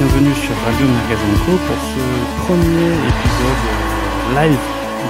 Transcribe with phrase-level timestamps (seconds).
[0.00, 4.58] bienvenue sur Radio Magazine Co pour ce premier épisode euh, live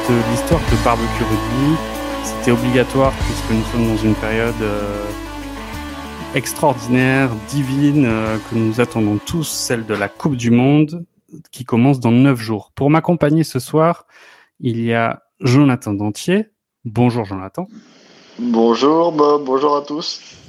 [0.08, 1.76] de l'histoire de barbecue rugby.
[2.24, 5.06] C'était obligatoire puisque nous sommes dans une période euh,
[6.34, 11.04] extraordinaire, divine, euh, que nous attendons tous, celle de la Coupe du Monde
[11.52, 12.72] qui commence dans neuf jours.
[12.74, 14.06] Pour m'accompagner ce soir,
[14.58, 16.46] il y a Jonathan Dentier.
[16.84, 17.68] Bonjour Jonathan.
[18.40, 20.39] Bonjour Bob, bonjour à tous.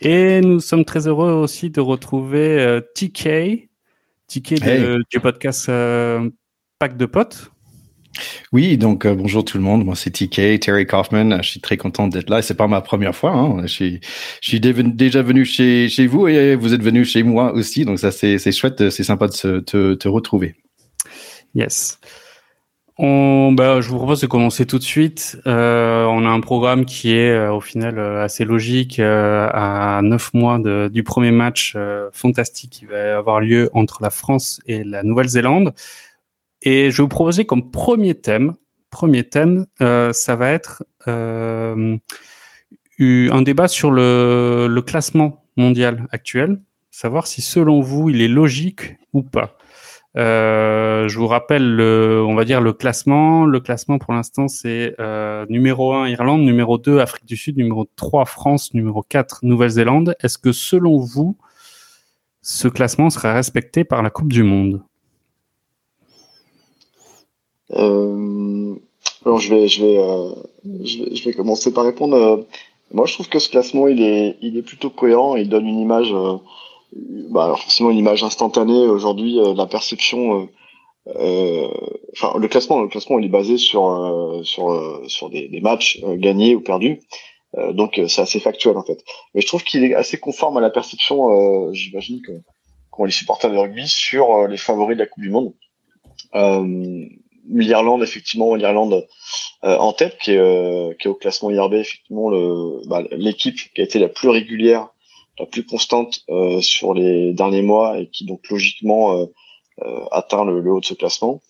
[0.00, 3.68] Et nous sommes très heureux aussi de retrouver euh, TK,
[4.28, 4.54] TK
[5.10, 6.30] du podcast euh,
[6.78, 7.50] Pack de potes.
[8.52, 9.84] Oui, donc euh, bonjour tout le monde.
[9.84, 11.42] Moi c'est TK, Terry Kaufman.
[11.42, 12.42] Je suis très content d'être là.
[12.42, 13.32] C'est pas ma première fois.
[13.32, 13.62] Hein.
[13.62, 14.00] Je suis,
[14.40, 17.84] je suis déjà venu chez, chez vous et vous êtes venu chez moi aussi.
[17.84, 19.60] Donc ça c'est chouette, c'est sympa de
[19.94, 20.54] te retrouver.
[21.54, 21.98] Yes.
[23.00, 25.38] On, bah, je vous propose de commencer tout de suite.
[25.46, 30.34] Euh, on a un programme qui est euh, au final euh, assez logique à neuf
[30.34, 31.76] mois du premier match
[32.12, 35.74] fantastique qui va avoir lieu entre la France et la Nouvelle-Zélande.
[36.62, 38.54] Et je vais vous proposer comme premier thème,
[38.90, 42.00] premier thème, ça va être un
[43.42, 49.56] débat sur le classement mondial actuel, savoir si selon vous il est logique ou pas.
[50.18, 53.44] Euh, je vous rappelle, le, on va dire le classement.
[53.44, 57.86] Le classement pour l'instant, c'est euh, numéro 1 Irlande, numéro 2 Afrique du Sud, numéro
[57.96, 60.16] 3 France, numéro 4 Nouvelle-Zélande.
[60.20, 61.36] Est-ce que selon vous,
[62.42, 64.82] ce classement sera respecté par la Coupe du Monde?
[67.74, 68.74] Euh,
[69.24, 69.96] alors je vais, je vais,
[70.84, 72.44] je vais, je vais, commencer par répondre.
[72.92, 75.36] Moi, je trouve que ce classement, il est, il est plutôt cohérent.
[75.36, 76.12] Il donne une image
[76.92, 80.46] bah, alors forcément une image instantanée aujourd'hui euh, la perception euh,
[81.16, 81.68] euh,
[82.12, 86.54] enfin le classement le classement il est basé sur sur sur des, des matchs gagnés
[86.54, 87.00] ou perdus.
[87.72, 89.02] Donc c'est assez factuel en fait.
[89.32, 92.32] Mais je trouve qu'il est assez conforme à la perception j'imagine que
[92.90, 95.54] qu'ont les supporters de rugby sur les favoris de la Coupe du Monde.
[97.48, 99.06] l'Irlande effectivement l'Irlande
[99.62, 103.84] en tête qui est qui est au classement IRB effectivement le bah, l'équipe qui a
[103.84, 104.90] été la plus régulière
[105.38, 109.26] la plus constante euh, sur les derniers mois et qui donc logiquement euh,
[109.82, 111.40] euh, atteint le, haut de ce classement.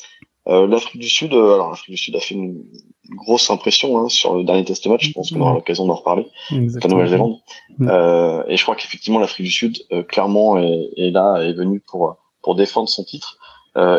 [0.51, 2.65] L'Afrique du Sud, alors l'Afrique du Sud a fait une,
[3.11, 5.09] grosse impression hein, sur le dernier test match.
[5.09, 6.27] Je pense qu'on aura l'occasion d'en reparler.
[6.51, 7.37] La Nouvelle-Zélande.
[7.83, 12.17] Euh, et je crois qu'effectivement l'Afrique du Sud, clairement, est, est, là, est venue pour
[12.43, 13.48] pour défendre son titre euh,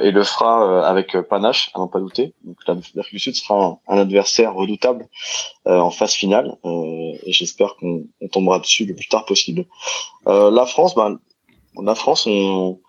[0.01, 2.34] et le fera euh, avec euh, panache, à n'en pas douter.
[2.44, 5.07] Donc l'Afrique du Sud sera un, adversaire redoutable
[5.66, 9.66] en phase finale, et j'espère qu'on tombera dessus le plus tard possible.
[10.25, 11.19] la France, ben,
[11.81, 12.79] la France, on,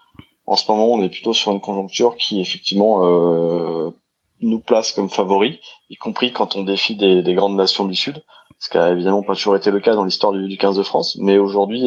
[0.46, 3.92] en ce moment, on est plutôt sur une conjoncture qui effectivement
[4.40, 8.22] nous place comme favori, y compris quand on défie des, des, grandes nations du Sud,
[8.58, 10.82] ce qui a évidemment pas toujours été le cas dans l'histoire du, du 15 de
[10.82, 11.18] France.
[11.20, 11.86] Mais aujourd'hui,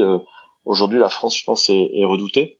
[0.66, 2.60] aujourd'hui, la France, je pense, est redoutée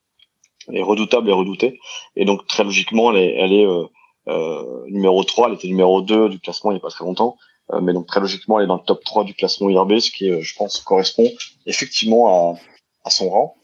[0.68, 1.80] elle est redoutable et redoutée.
[2.16, 3.86] Et donc très logiquement, elle est, elle est euh,
[4.28, 7.38] euh, numéro 3, elle était numéro 2 du classement il n'y a pas très longtemps.
[7.72, 10.12] Euh, mais donc très logiquement, elle est dans le top 3 du classement IRB, ce
[10.12, 11.30] qui, je pense, correspond
[11.66, 12.60] effectivement à,
[13.06, 13.56] à son rang.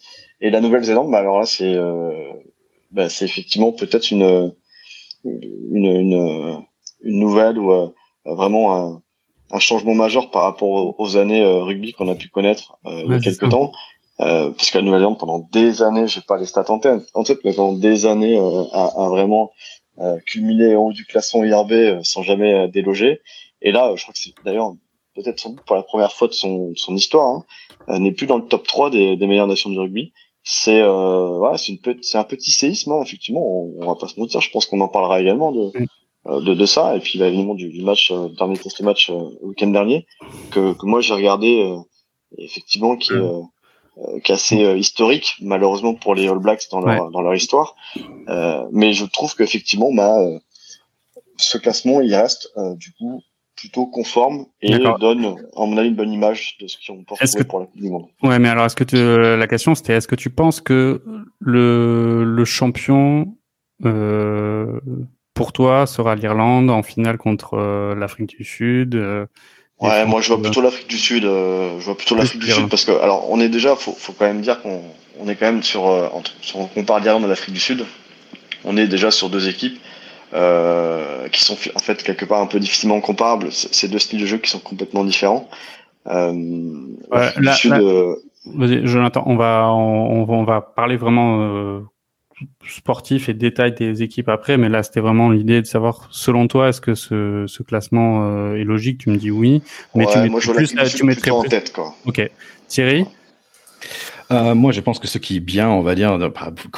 [0.42, 1.76] Et la Nouvelle-Zélande, bah alors là, c'est
[2.92, 4.54] bah, c'est effectivement peut-être une,
[5.26, 6.64] une, une,
[7.04, 7.94] une nouvelle ou
[8.26, 9.02] vraiment un,
[9.52, 13.20] un changement majeur par rapport aux, années rugby qu'on a pu connaître il y a
[13.20, 13.74] quelques temps.
[14.22, 17.40] Euh, parce la Nouvelle-Zélande pendant des années, j'ai pas les stats en tête, en tête
[17.46, 19.52] mais pendant des années euh, a, a, vraiment
[20.00, 23.22] euh, cumulé en haut du classement IRB euh, sans jamais euh, déloger.
[23.62, 24.74] Et là, je crois que c'est d'ailleurs
[25.16, 27.44] peut-être pour la première fois de son, son histoire,
[27.88, 30.14] hein, n'est plus dans le top 3 des, des meilleures nations du rugby.
[30.44, 33.42] C'est voilà, c'est une c'est un petit séisme hein, effectivement.
[33.46, 34.40] On, on, va pas se mentir.
[34.40, 35.72] Je pense qu'on en parlera également de,
[36.26, 40.08] de, de ça et puis évidemment du, du match dernier test match le week-end dernier
[40.52, 41.76] que, que moi j'ai regardé
[42.38, 43.12] effectivement qui
[44.08, 47.36] euh, qui est assez euh, historique, malheureusement pour les All Blacks dans leur, dans leur
[47.36, 47.76] histoire.
[48.30, 50.18] Euh, mais je trouve qu'effectivement, bah,
[51.38, 53.22] ce classement, il reste du coup
[53.56, 55.26] plutôt conforme et donne,
[55.56, 57.90] à mon avis, une bonne image de ce qu'on peut retrouver pour la Coupe du
[57.90, 58.06] Monde.
[58.24, 61.04] Ouais, mais alors, est-ce que tu, la question, c'était, est-ce que tu penses que
[61.40, 63.36] le, le champion,
[63.84, 64.80] euh,
[65.34, 67.58] pour toi, sera l'Irlande en finale contre
[67.98, 68.96] l'Afrique du Sud
[69.80, 71.24] Ouais, moi je vois plutôt l'Afrique du Sud.
[71.26, 74.14] Euh, je vois plutôt l'Afrique du Sud parce que, alors, on est déjà, faut, faut
[74.14, 74.82] quand même dire qu'on
[75.20, 77.86] on est quand même sur, euh, entre, si on compare l'Irlande à l'Afrique du Sud,
[78.66, 79.80] on est déjà sur deux équipes
[80.34, 83.50] euh, qui sont en fait quelque part un peu difficilement comparables.
[83.52, 85.50] C'est deux styles de jeu qui sont complètement différents.
[86.08, 86.32] Euh,
[87.12, 88.16] ouais, là, Sud, là, euh,
[88.86, 91.82] Jonathan, on va, on, on, va parler vraiment euh,
[92.68, 96.70] sportif et détail des équipes après, mais là c'était vraiment l'idée de savoir, selon toi,
[96.70, 99.00] est-ce que ce, ce classement euh, est logique?
[99.00, 99.62] Tu me dis oui,
[99.96, 101.94] mais tu, mets plus, tu mettrais en tête quoi.
[102.06, 102.30] Ok,
[102.68, 103.06] Thierry?
[104.32, 106.18] Euh, moi, je pense que ce qui est bien, on va dire,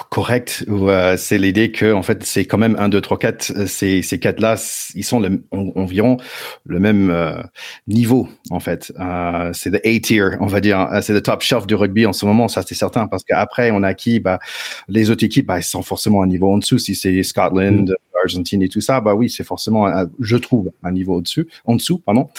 [0.09, 3.67] correct, euh, c'est l'idée que, en fait, c'est quand même 1, 2, 3, 4.
[3.67, 4.55] Ces, ces quatre-là,
[4.95, 6.17] ils sont le, environ
[6.65, 7.41] le même euh,
[7.87, 8.93] niveau, en fait.
[8.99, 10.87] Euh, c'est le A-tier, on va dire.
[11.01, 13.07] C'est le top shelf du rugby en ce moment, ça, c'est certain.
[13.07, 14.39] Parce qu'après, on a qui bah,
[14.87, 16.77] Les autres équipes, bah, ils sont forcément un niveau en dessous.
[16.77, 17.95] Si c'est Scotland, mm.
[18.23, 19.87] Argentine et tout ça, bah oui, c'est forcément,
[20.19, 22.29] je trouve, un niveau au-dessus, en dessous, pardon.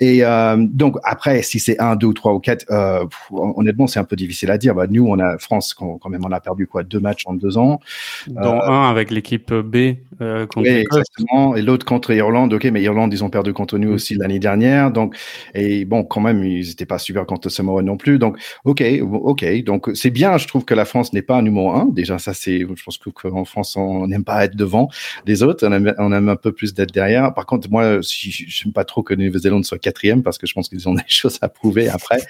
[0.00, 4.04] Et euh, donc, après, si c'est 1, 2, 3 ou 4, euh, honnêtement, c'est un
[4.04, 4.74] peu difficile à dire.
[4.74, 7.58] Bah, nous, on a France, quand, même, on a perdu quoi Deux matchs en deux
[7.58, 7.80] ans.
[8.28, 11.56] Euh, un avec l'équipe B euh, contre oui, exactement.
[11.56, 12.52] Et l'autre contre Irlande.
[12.52, 14.90] Ok, mais Irlande, ils ont perdu contre nous aussi l'année dernière.
[14.90, 15.16] Donc,
[15.54, 18.18] et bon, quand même, ils n'étaient pas super contre Samoa non plus.
[18.18, 19.64] Donc, ok, ok.
[19.64, 20.38] Donc, c'est bien.
[20.38, 21.86] Je trouve que la France n'est pas numéro un.
[21.86, 22.60] Déjà, ça, c'est.
[22.60, 24.88] Je pense qu'en France, on n'aime pas être devant
[25.26, 25.66] les autres.
[25.66, 27.32] On aime, on aime un peu plus d'être derrière.
[27.34, 30.68] Par contre, moi, je n'aime pas trop que Nouvelle-Zélande soit quatrième parce que je pense
[30.68, 32.20] qu'ils ont des choses à prouver après.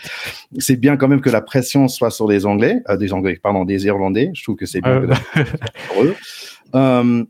[0.58, 3.64] C'est bien quand même que la pression soit sur les Anglais, euh, des Anglais, pardon,
[3.64, 4.30] des Irlandais.
[4.34, 5.02] Je trouve que c'est bien.
[5.88, 6.14] pour eux.
[6.74, 7.24] Euh,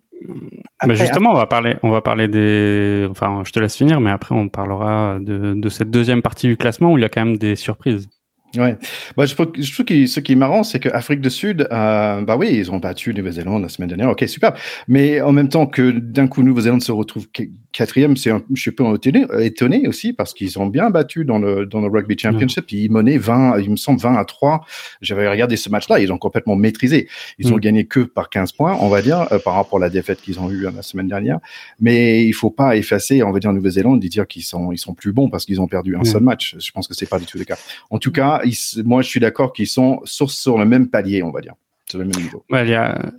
[0.87, 3.07] mais justement, on va parler, on va parler des.
[3.11, 6.57] Enfin, je te laisse finir, mais après, on parlera de, de cette deuxième partie du
[6.57, 8.09] classement où il y a quand même des surprises.
[8.57, 8.77] Ouais.
[9.17, 12.51] Bah, je, trouve, que ce qui est marrant, c'est qu'Afrique du Sud, euh, bah oui,
[12.53, 14.11] ils ont battu Nouvelle-Zélande la semaine dernière.
[14.11, 14.55] Ok, super.
[14.89, 17.27] Mais en même temps que d'un coup, Nouvelle-Zélande se retrouve
[17.75, 21.67] quatrième, c'est je suis peu étonné, étonné aussi parce qu'ils ont bien battu dans le,
[21.67, 22.71] dans le Rugby Championship.
[22.73, 24.65] Ils menaient 20, il me semble 20 à 3.
[25.03, 27.09] J'avais regardé ce match-là, ils ont complètement maîtrisé.
[27.39, 27.61] Ils ont mm.
[27.61, 30.39] gagné que par 15 points, on va dire, euh, par rapport à la défaite qu'ils
[30.41, 31.41] ont eue euh, la semaine dernière.
[31.81, 34.95] Mais il faut pas effacer, on va dire, Nouvelle-Zélande et dire qu'ils sont, ils sont
[34.95, 36.05] plus bons parce qu'ils ont perdu un mm.
[36.05, 36.57] seul match.
[36.59, 37.59] Je pense que c'est pas du tout le cas.
[37.91, 38.41] En tout cas,
[38.85, 41.55] moi, je suis d'accord qu'ils sont sur, sur le même palier, on va dire.
[41.93, 42.69] Il,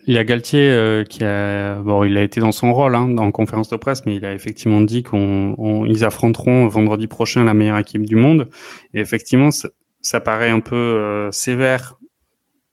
[0.08, 3.32] y a, Galtier euh, qui a, bon, il a été dans son rôle hein, en
[3.32, 8.06] conférence de presse, mais il a effectivement dit qu'ils affronteront vendredi prochain la meilleure équipe
[8.06, 8.50] du monde.
[8.94, 12.00] Et effectivement, ça, paraît un peu euh, sévère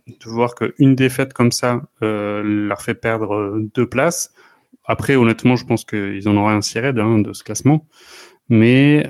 [0.06, 4.32] de voir qu'une défaite comme ça euh, leur fait perdre deux places.
[4.84, 7.86] Après, honnêtement, je pense qu'ils en auraient un ciré hein, de ce classement.
[8.48, 9.06] Mais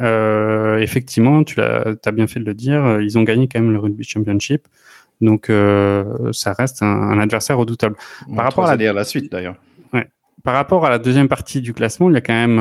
[0.81, 4.05] effectivement, tu as, bien fait de le dire, ils ont gagné quand même le Rugby
[4.05, 4.69] Championship.
[5.23, 7.97] Donc, euh, ça reste un, adversaire redoutable.
[8.35, 9.55] Par rapport à la, la suite, d'ailleurs.
[9.93, 10.07] Ouais.
[10.45, 12.59] Par rapport à la deuxième partie du classement, il y a quand même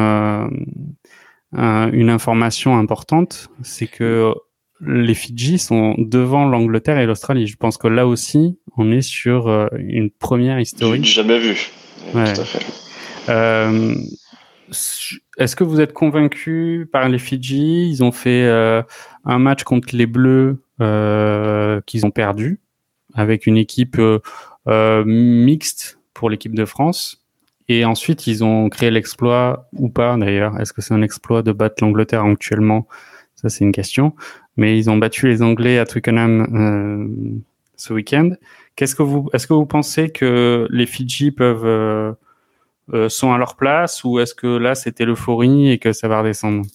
[1.57, 4.33] euh, une information importante, c'est que
[4.79, 7.47] les Fidji sont devant l'Angleterre et l'Australie.
[7.47, 11.05] Je pense que là aussi, on est sur une première historique.
[11.05, 11.69] Jamais vu.
[12.15, 12.33] Ouais.
[12.33, 12.65] Tout à fait.
[13.29, 13.93] Euh,
[15.37, 17.89] est-ce que vous êtes convaincu par les Fidji?
[17.89, 18.81] Ils ont fait euh,
[19.25, 20.55] un match contre les Bleus euh,
[21.85, 22.59] qu'ils ont perdu
[23.13, 23.99] avec une équipe
[24.67, 27.23] euh, mixte pour l'équipe de France.
[27.67, 30.59] Et ensuite, ils ont créé l'exploit ou pas d'ailleurs.
[30.59, 32.87] Est-ce que c'est un exploit de battre l'Angleterre actuellement?
[33.35, 34.13] Ça, c'est une question.
[34.57, 37.41] Mais ils ont battu les Anglais à Twickenham
[37.75, 38.31] ce week-end.
[38.75, 42.13] Qu'est-ce que vous, est-ce que vous pensez que les Fidji peuvent euh,
[43.09, 46.65] sont à leur place ou est-ce que là c'était l'euphorie et que ça va redescendre?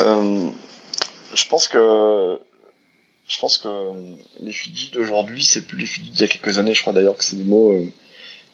[0.00, 0.50] Euh,
[1.34, 2.40] Je pense que
[3.28, 3.68] je pense que
[4.40, 6.74] les Fidji d'aujourd'hui c'est plus les Fidji d'il y a quelques années.
[6.74, 7.72] Je crois d'ailleurs que c'est des mots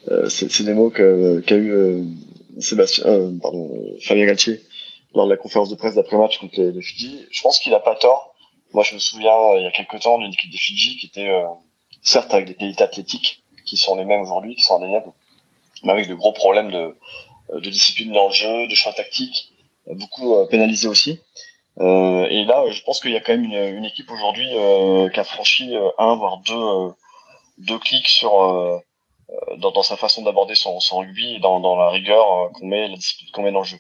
[0.09, 2.05] euh, c'est des mots qu'a eu
[2.59, 3.05] Sébastien
[3.41, 3.71] pardon
[4.03, 4.61] Fabien Galtier
[5.15, 7.27] lors de la conférence de presse d'après match contre les, Fidji.
[7.31, 8.35] Je pense qu'il a pas tort.
[8.73, 11.31] Moi je me souviens il y a quelques temps d'une équipe des Fidji qui était
[12.03, 15.13] certes avec des qualités athlétiques qui sont les mêmes aujourd'hui, qui sont indéniables,
[15.85, 16.97] mais avec de gros problèmes de,
[17.51, 19.53] euh, de discipline dans le jeu, de choix tactique,
[19.89, 21.21] euh, beaucoup euh, pénalisé aussi.
[21.81, 25.09] Euh, et là, je pense qu'il y a quand même une, une équipe aujourd'hui euh,
[25.09, 26.95] qui a franchi un voire deux,
[27.59, 28.83] deux clics sur
[29.57, 32.89] dans, dans, sa façon d'aborder son, son, rugby et dans, dans la rigueur qu'on met,
[32.89, 33.79] la discipline qu'on met dans le jeu.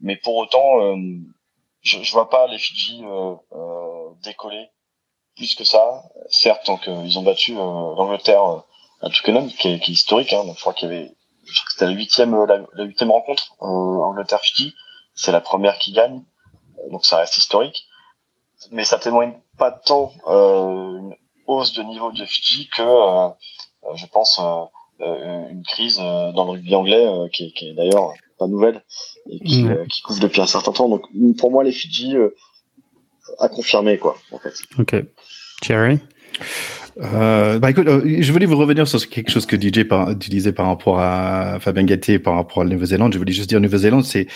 [0.00, 0.94] Mais pour autant,
[1.82, 3.02] je, je vois pas les Fidji
[4.22, 4.68] décoller
[5.36, 6.04] plus que ça.
[6.28, 8.62] Certes, tant ont battu l'Angleterre
[9.00, 10.32] à Twickenham, qui qui est historique.
[10.32, 11.12] Hein, donc je crois qu'il y avait
[11.44, 14.74] je crois que c'était la huitième euh, la, huitième rencontre euh, Angleterre Fidji
[15.14, 16.22] c'est la première qui gagne
[16.90, 17.86] donc ça reste historique
[18.70, 21.14] mais ça témoigne pas tant euh, une
[21.46, 23.28] hausse de niveau de Fidji que euh,
[23.94, 24.40] je pense
[25.00, 28.84] une crise dans le rugby anglais qui, qui, est d'ailleurs pas nouvelle
[29.28, 29.88] et qui, mmh.
[29.88, 30.88] qui couvre depuis un certain temps.
[30.88, 31.08] Donc
[31.38, 32.14] pour moi les Fidji
[33.40, 34.54] à confirmer quoi en fait.
[34.78, 34.94] Ok.
[35.60, 35.98] Thierry?
[37.00, 40.52] Euh, bah écoute, euh, je voulais vous revenir sur quelque chose que DJ par, disait
[40.52, 43.12] par rapport à Fabien Gatté, par rapport à la Nouvelle-Zélande.
[43.14, 44.26] Je voulais juste dire, Nouvelle-Zélande, c'est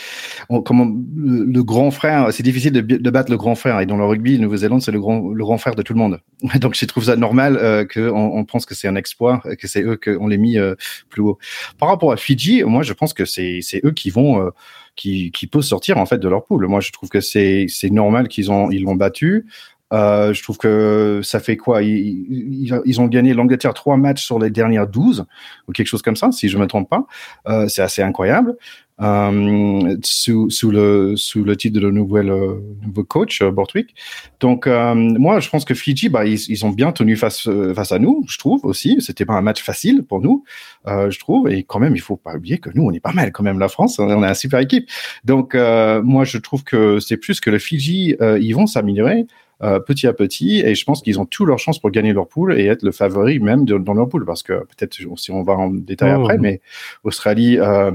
[0.65, 2.33] comment le, grand frère.
[2.33, 3.81] C'est difficile de, de, battre le grand frère.
[3.81, 6.21] Et dans le rugby, Nouvelle-Zélande, c'est le grand, le grand frère de tout le monde.
[6.61, 9.83] Donc, je trouve ça normal euh, qu'on on pense que c'est un exploit, que c'est
[9.83, 10.75] eux qu'on les mis euh,
[11.11, 11.39] plus haut.
[11.79, 14.41] Par rapport à Fidji, moi, je pense que c'est eux qui vont.
[14.41, 14.51] Euh,
[14.95, 16.67] qui, qui peuvent sortir en fait de leur poule.
[16.69, 19.45] Moi, je trouve que c'est normal qu'ils ont ils l'ont battu.
[19.93, 21.83] Euh, je trouve que ça fait quoi?
[21.83, 25.27] Ils, ont gagné l'Angleterre trois matchs sur les dernières 12
[25.69, 27.07] ou quelque chose comme ça, si je me trompe pas.
[27.49, 28.57] Euh, c'est assez incroyable.
[29.03, 32.33] Euh, sous, le, sous le titre de nouvel,
[32.83, 33.95] nouveau coach, Bortwick.
[34.41, 37.99] Donc, moi, je pense que Fiji, bah, ils, ils ont bien tenu face, face à
[37.99, 38.97] nous, je trouve aussi.
[39.01, 40.45] C'était pas un match facile pour nous,
[40.87, 41.49] je trouve.
[41.49, 43.59] Et quand même, il faut pas oublier que nous, on est pas mal quand même,
[43.59, 43.99] la France.
[43.99, 44.89] On a une super équipe.
[45.25, 49.27] Donc, moi, je trouve que c'est plus que le Fiji, ils vont s'améliorer.
[49.63, 50.61] Euh, petit à petit.
[50.61, 52.93] Et je pense qu'ils ont tout leur chance pour gagner leur poule et être le
[52.93, 54.27] favori même dans leur poule.
[54.27, 56.21] Parce que peut-être si on va en détail oh.
[56.21, 56.61] après, mais
[57.05, 57.91] Australie, euh,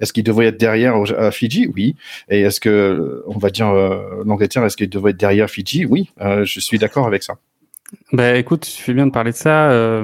[0.00, 1.68] est-ce qu'ils devraient être derrière à Fidji?
[1.74, 1.96] Oui.
[2.28, 5.86] Et est-ce que, on va dire, euh, l'Angleterre, est-ce qu'ils devraient être derrière Fidji?
[5.86, 6.10] Oui.
[6.20, 7.36] je suis d'accord avec ça.
[8.12, 10.02] Bah écoute, tu fais bien de parler de ça.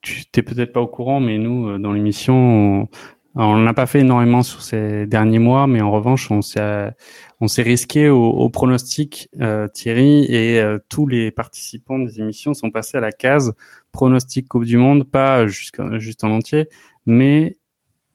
[0.00, 2.88] tu t'es peut-être pas au courant, mais nous, dans l'émission, on
[3.34, 6.90] n'a pas fait énormément sur ces derniers mois, mais en revanche, on s'est
[7.40, 12.54] on s'est risqué au, au pronostic, euh, Thierry, et euh, tous les participants des émissions
[12.54, 13.52] sont passés à la case
[13.90, 16.68] pronostic Coupe du Monde, pas juste, juste en entier,
[17.04, 17.56] mais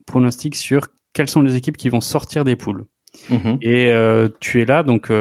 [0.06, 2.86] pronostic sur quelles sont les équipes qui vont sortir des poules.
[3.30, 3.58] Mm-hmm.
[3.60, 5.12] Et euh, tu es là, donc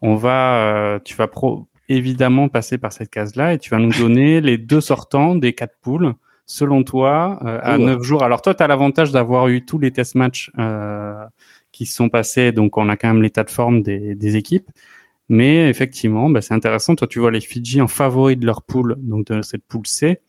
[0.00, 4.40] on va, tu vas pro évidemment passer par cette case-là et tu vas nous donner
[4.40, 6.14] les deux sortants des quatre poules
[6.46, 9.90] selon toi, euh, à neuf jours Alors toi, tu as l'avantage d'avoir eu tous les
[9.90, 11.24] test matchs euh,
[11.70, 14.68] qui se sont passés, donc on a quand même l'état de forme des, des équipes.
[15.28, 16.94] Mais effectivement, bah, c'est intéressant.
[16.94, 20.20] Toi, tu vois les Fidji en favori de leur poule, donc de cette poule C.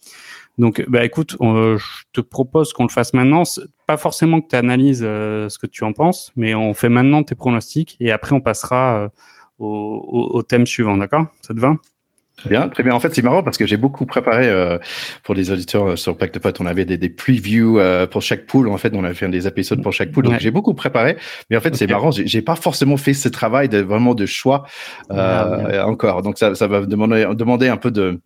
[0.57, 3.43] Donc, bah, écoute, je te propose qu'on le fasse maintenant.
[3.85, 7.23] Pas forcément que tu analyses euh, ce que tu en penses, mais on fait maintenant
[7.23, 9.09] tes pronostics et après on passera
[9.59, 11.25] au, au, au, thème suivant, d'accord?
[11.41, 11.75] Ça te va?
[12.37, 12.93] Très bien, très bien.
[12.93, 14.79] En fait, c'est marrant parce que j'ai beaucoup préparé euh,
[15.23, 16.59] pour les auditeurs euh, sur Pack de Potes.
[16.61, 18.69] On avait des, des previews euh, pour chaque pool.
[18.69, 20.25] En fait, on avait fait des épisodes pour chaque pool.
[20.25, 21.15] Donc, j'ai beaucoup préparé.
[21.49, 22.09] Mais en fait, c'est marrant.
[22.11, 24.65] J'ai pas forcément fait ce travail de vraiment de choix
[25.09, 26.23] ah, encore.
[26.23, 28.19] Donc, ça, ça va demander, demander un peu de,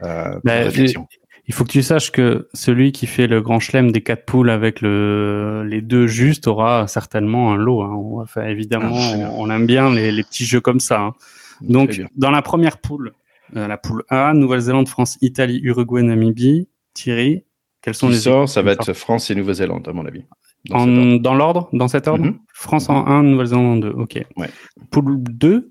[0.00, 1.06] bah, réflexion.
[1.48, 4.50] Il faut que tu saches que celui qui fait le grand chelem des quatre poules
[4.50, 7.82] avec le, les deux justes aura certainement un lot.
[7.82, 7.94] Hein.
[8.20, 11.00] Enfin, évidemment, ah, on, aime bien les, les, petits jeux comme ça.
[11.00, 11.14] Hein.
[11.60, 13.12] Donc, dans la première poule,
[13.54, 16.68] euh, la poule A, Nouvelle-Zélande, France, Italie, Uruguay, Namibie.
[16.94, 17.44] Thierry,
[17.82, 20.24] quels sont les sorts Ça va être France et Nouvelle-Zélande, à mon avis.
[20.64, 22.38] Dans, l'ordre Dans cet ordre mhm.
[22.52, 23.90] France en 1, Nouvelle-Zélande en 2.
[23.90, 24.24] Ok.
[24.90, 25.70] Poule 2,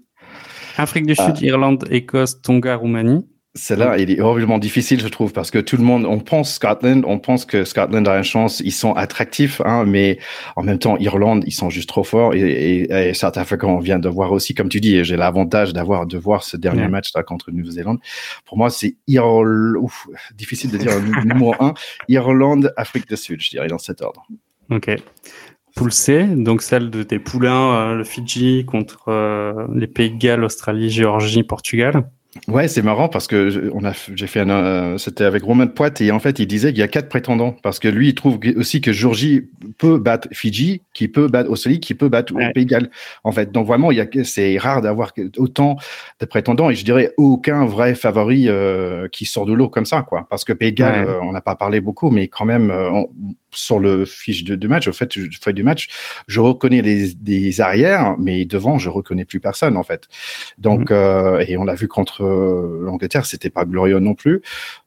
[0.78, 1.46] Afrique du Sud, ah.
[1.46, 3.26] Irlande, Écosse, Tonga, Roumanie.
[3.58, 7.06] Celle-là, il est horriblement difficile, je trouve, parce que tout le monde, on pense Scotland,
[7.08, 10.20] on pense que Scotland a une chance, ils sont attractifs, hein, mais
[10.58, 12.34] en même temps, Irlande, ils sont juste trop forts.
[12.34, 15.72] Et, et, et South Africa, on vient de voir aussi, comme tu dis, j'ai l'avantage
[15.72, 18.00] d'avoir de voir ce dernier match là contre Nouvelle-Zélande.
[18.46, 19.78] Pour moi, c'est Irlande,
[20.36, 21.74] difficile de dire le numéro un,
[22.10, 24.28] Irlande, Afrique du Sud, je dirais dans cet ordre.
[24.70, 24.98] Ok.
[25.76, 30.18] Poule C, donc celle de tes poulains, euh, le Fidji contre euh, les Pays de
[30.18, 32.10] Galles, Australie, Géorgie, Portugal.
[32.48, 35.90] Ouais, c'est marrant parce que on a, j'ai fait un, euh, c'était avec Romain Poit
[36.00, 38.40] et en fait il disait qu'il y a quatre prétendants parce que lui il trouve
[38.58, 39.50] aussi que Georgie
[39.80, 42.52] peut battre Fidji, qui peut battre Australie, qui peut battre ouais.
[42.54, 42.92] Pays Galles.
[43.24, 45.78] En fait, donc vraiment il y a, c'est rare d'avoir autant
[46.20, 50.04] de prétendants et je dirais aucun vrai favori euh, qui sort de l'eau comme ça
[50.04, 50.28] quoi.
[50.30, 51.12] Parce que Pays Galles, ouais.
[51.12, 53.10] euh, on n'a pas parlé beaucoup, mais quand même euh, on,
[53.52, 55.88] sur le fiche de, de match, au fait, feuille du match,
[56.28, 60.10] je reconnais des arrières, mais devant je reconnais plus personne en fait.
[60.58, 61.40] Donc mmh.
[61.48, 64.42] et on l'a vu contre l'Angleterre, c'était pas glorieux non plus.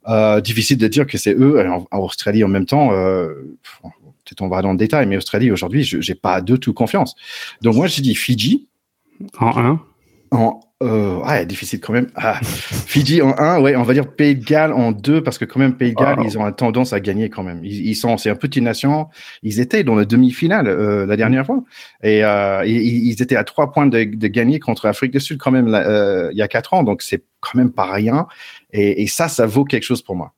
[0.09, 2.93] Euh, difficile de dire que c'est eux en, en, Australie en même temps.
[2.93, 3.35] Euh,
[3.83, 7.15] peut-être on va dans le détail, mais Australie aujourd'hui, je j'ai pas de tout confiance.
[7.63, 8.69] Donc moi, j'ai dit Fidji
[9.39, 9.81] en 1.
[10.31, 12.09] En euh, ouais, difficile quand même.
[12.15, 15.45] Ah, Fidji en 1, ouais, on va dire Pays de Galles en 2, parce que
[15.45, 16.25] quand même, Pays de Galles, oh.
[16.25, 17.65] ils ont une tendance à gagner quand même.
[17.65, 19.09] Ils, ils sont, c'est une petite nation.
[19.43, 21.65] Ils étaient dans la demi-finale euh, la dernière fois.
[22.05, 25.39] Et euh, ils, ils, étaient à trois points de, de, gagner contre l'Afrique du Sud
[25.39, 26.85] quand même euh, il y a quatre ans.
[26.85, 28.27] Donc, c'est quand même pas rien.
[28.73, 30.33] Et, et ça, ça vaut quelque chose pour moi.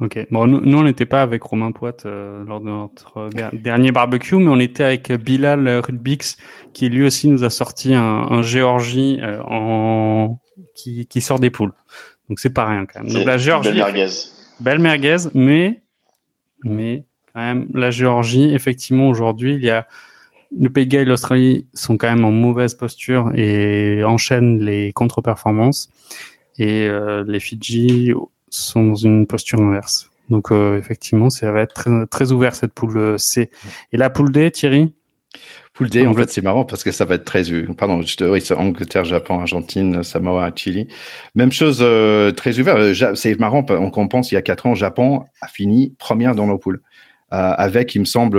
[0.00, 0.26] Ok.
[0.30, 4.36] Bon, nous, nous on n'était pas avec Romain Poit euh, lors de notre dernier barbecue,
[4.36, 6.36] mais on était avec Bilal Rudbix,
[6.74, 10.38] qui lui aussi nous a sorti un, un Géorgie euh, en
[10.74, 11.72] qui, qui sort des poules.
[12.28, 13.12] Donc c'est pas rien quand même.
[13.12, 13.70] Donc la Géorgie.
[13.70, 14.10] Belle merguez.
[14.60, 15.82] Belle merguez, mais
[16.62, 19.86] mais quand même la Géorgie, effectivement aujourd'hui, il y a
[20.58, 24.92] le Pays de Galles et l'Australie sont quand même en mauvaise posture et enchaînent les
[24.92, 25.90] contre-performances.
[26.58, 28.12] Et euh, les Fidji
[28.48, 30.10] sont dans une posture inverse.
[30.30, 33.50] Donc euh, effectivement, ça va être très, très, ouvert cette poule C.
[33.92, 34.92] Et la poule D, Thierry?
[35.74, 37.42] Poule D, en fait, c'est marrant parce que ça va être très
[37.76, 40.86] pardon, oui, c'est Angleterre, Japon, Argentine, Samoa, Chili.
[41.34, 42.76] Même chose, euh, très ouvert.
[43.16, 46.46] C'est marrant, on, on pense il y a quatre ans, Japon a fini première dans
[46.46, 46.80] nos poules.
[47.36, 48.38] Avec, il me semble,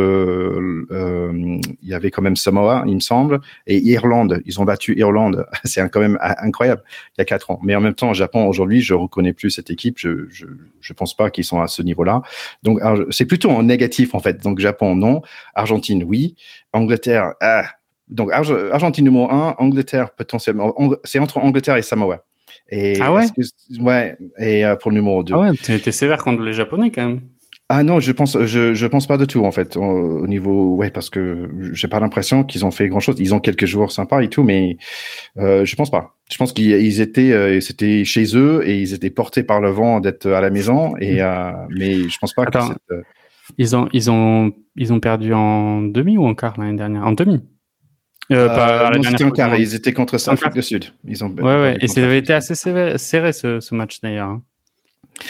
[0.90, 4.42] il y avait quand même Samoa, il me semble, et Irlande.
[4.46, 5.46] Ils ont battu Irlande.
[5.64, 6.84] C'est quand même incroyable.
[7.18, 7.60] Il y a quatre ans.
[7.64, 9.98] Mais en même temps, Japon aujourd'hui, je reconnais plus cette équipe.
[9.98, 10.46] Je je,
[10.82, 12.22] je pense pas qu'ils sont à ce niveau-là.
[12.64, 14.42] Donc c'est plutôt en négatif en fait.
[14.42, 15.22] Donc Japon non,
[15.54, 16.36] Argentine oui,
[16.74, 17.66] Angleterre ah.
[18.08, 20.74] Donc Argentine numéro un, Angleterre potentiellement.
[21.04, 22.24] C'est entre Angleterre et Samoa.
[22.70, 23.26] Et ah ouais?
[23.80, 24.18] ouais.
[24.40, 25.34] Et pour le numéro 2.
[25.34, 27.22] Ah ouais, t'es sévère contre les Japonais quand même.
[27.68, 30.92] Ah non, je pense, je, je pense pas de tout en fait au, niveau, ouais,
[30.92, 33.16] parce que j'ai pas l'impression qu'ils ont fait grand chose.
[33.20, 34.78] Ils ont quelques joueurs sympas et tout, mais
[35.38, 36.16] euh, je pense pas.
[36.32, 40.00] Je pense qu'ils étaient, euh, c'était chez eux et ils étaient portés par le vent
[40.00, 40.96] d'être à la maison.
[40.98, 42.58] Et euh, mais je pense pas que
[42.92, 43.02] euh,
[43.58, 47.08] ils ont, ils ont, ils ont perdu en demi ou en quart l'année dernière?
[47.08, 47.42] En demi.
[48.32, 49.56] Euh, pas non, c'était en quart.
[49.56, 50.86] Ils étaient contre l'Afrique du Sud.
[51.04, 51.30] Ils ont.
[51.30, 51.78] Ouais, ouais.
[51.82, 54.30] Et ça avait été assez serré, serré ce, ce match d'ailleurs.
[54.30, 54.44] Hein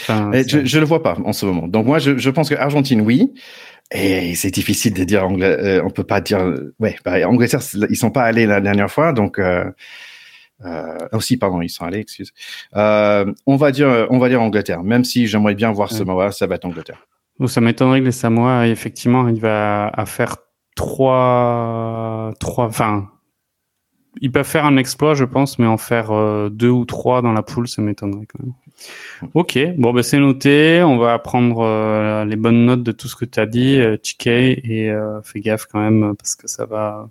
[0.08, 1.68] je, je le vois pas en ce moment.
[1.68, 3.34] Donc moi, je, je pense que Argentine, oui.
[3.92, 5.58] Et c'est difficile de dire anglais.
[5.60, 6.39] Euh, on peut pas dire.
[6.80, 9.39] Ouais, bah, Angleterre, ils sont pas allés la dernière fois, donc.
[9.39, 9.65] Euh,
[10.63, 12.00] euh, aussi, pardon, ils sont allés.
[12.00, 12.32] Excuse.
[12.75, 14.84] Euh, on va dire, on va dire Angleterre.
[14.84, 15.98] Même si j'aimerais bien voir ouais.
[15.98, 17.06] Samoa, ça va être Angleterre.
[17.46, 20.38] ça m'étonnerait que les Samoa, effectivement, il va à faire
[20.75, 23.10] trois, trois, enfin,
[24.22, 27.34] ils peuvent faire un exploit, je pense, mais en faire euh, deux ou trois dans
[27.34, 28.53] la poule, ça m'étonnerait quand même.
[29.34, 30.84] Ok, bon ben c'est noté.
[30.84, 33.98] On va prendre euh, les bonnes notes de tout ce que tu as dit, euh,
[33.98, 37.10] TK, et euh, fais gaffe quand même parce que ça va.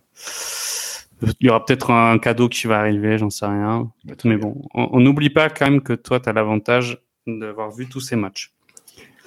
[1.40, 3.90] Il y aura peut-être un cadeau qui va arriver, j'en sais rien.
[4.24, 8.00] Mais bon, on n'oublie pas quand même que toi, tu as l'avantage d'avoir vu tous
[8.00, 8.52] ces matchs.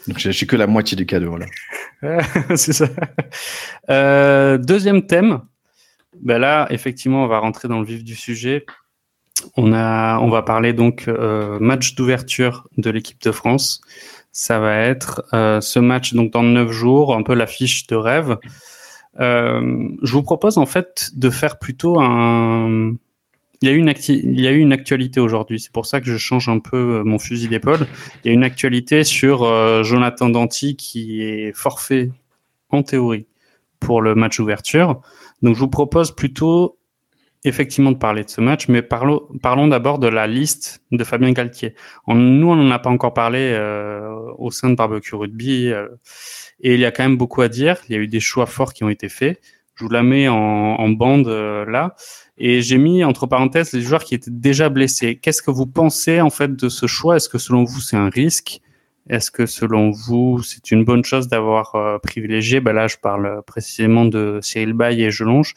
[0.08, 1.46] Donc, suis que la moitié du cadeau, là.
[2.56, 2.88] c'est ça.
[3.90, 5.42] Euh, deuxième thème.
[6.22, 8.66] Ben là, effectivement, on va rentrer dans le vif du sujet.
[9.56, 9.70] On
[10.30, 13.82] va parler donc euh, match d'ouverture de l'équipe de France.
[14.32, 18.38] Ça va être euh, ce match donc dans neuf jours, un peu l'affiche de rêve.
[19.20, 22.94] Euh, je vous propose en fait de faire plutôt un.
[23.62, 25.60] Il y a eu une, il y a eu une actualité aujourd'hui.
[25.60, 27.88] C'est pour ça que je change un peu mon fusil d'épaule.
[28.24, 29.44] Il y a une actualité sur
[29.84, 32.12] Jonathan Danty qui est forfait
[32.70, 33.26] en théorie
[33.80, 35.02] pour le match d'ouverture.
[35.42, 36.78] Donc je vous propose plutôt
[37.44, 41.76] effectivement de parler de ce match, mais parlons, d'abord de la liste de Fabien Galtier.
[42.08, 45.88] Nous, on n'en a pas encore parlé euh, au sein de Barbecue Rugby, euh,
[46.60, 47.78] et il y a quand même beaucoup à dire.
[47.88, 49.40] Il y a eu des choix forts qui ont été faits.
[49.76, 51.96] Je vous la mets en, en bande euh, là,
[52.38, 55.18] et j'ai mis entre parenthèses les joueurs qui étaient déjà blessés.
[55.18, 57.18] Qu'est-ce que vous pensez en fait de ce choix?
[57.18, 58.60] Est-ce que selon vous c'est un risque?
[59.10, 63.42] Est-ce que selon vous c'est une bonne chose d'avoir euh, privilégié ben Là, je parle
[63.44, 65.54] précisément de Cyril Bay et Jelonge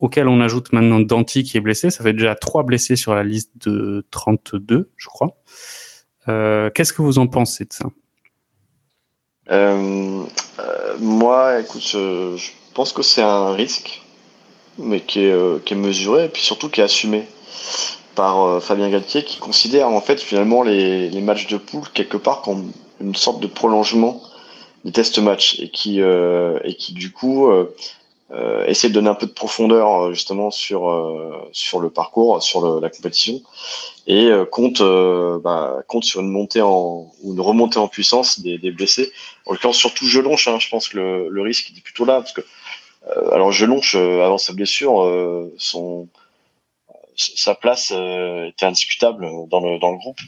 [0.00, 1.90] auquel on ajoute maintenant Danti qui est blessé.
[1.90, 5.36] Ça fait déjà trois blessés sur la liste de 32, je crois.
[6.28, 7.86] Euh, Qu'est-ce que vous en pensez de ça?
[9.50, 10.24] Euh,
[10.58, 14.02] euh, Moi, écoute, je, pense que c'est un risque,
[14.78, 17.24] mais euh, qui est, mesuré et puis surtout qui est assumé
[18.14, 22.16] par euh, Fabien Galtier, qui considère en fait finalement les, les, matchs de poule quelque
[22.16, 24.20] part comme une sorte de prolongement
[24.84, 27.50] des test matchs et qui euh, et qui du coup
[28.30, 32.42] euh, essayer de donner un peu de profondeur euh, justement sur euh, sur le parcours,
[32.42, 33.42] sur le, la compétition,
[34.06, 34.82] et euh, compte
[35.42, 39.12] bah, compte sur une montée en ou une remontée en puissance des, des blessés.
[39.46, 42.32] En l'occurrence surtout Jelonche, hein, je pense que le, le risque est plutôt là parce
[42.32, 42.40] que
[43.32, 45.06] alors Jelonche avant sa blessure,
[45.58, 46.08] son
[47.16, 50.20] sa place était indiscutable dans le dans le groupe.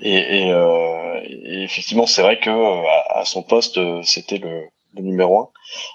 [0.00, 5.38] Et, et, et effectivement, c'est vrai que à, à son poste, c'était le le numéro
[5.40, 5.48] 1.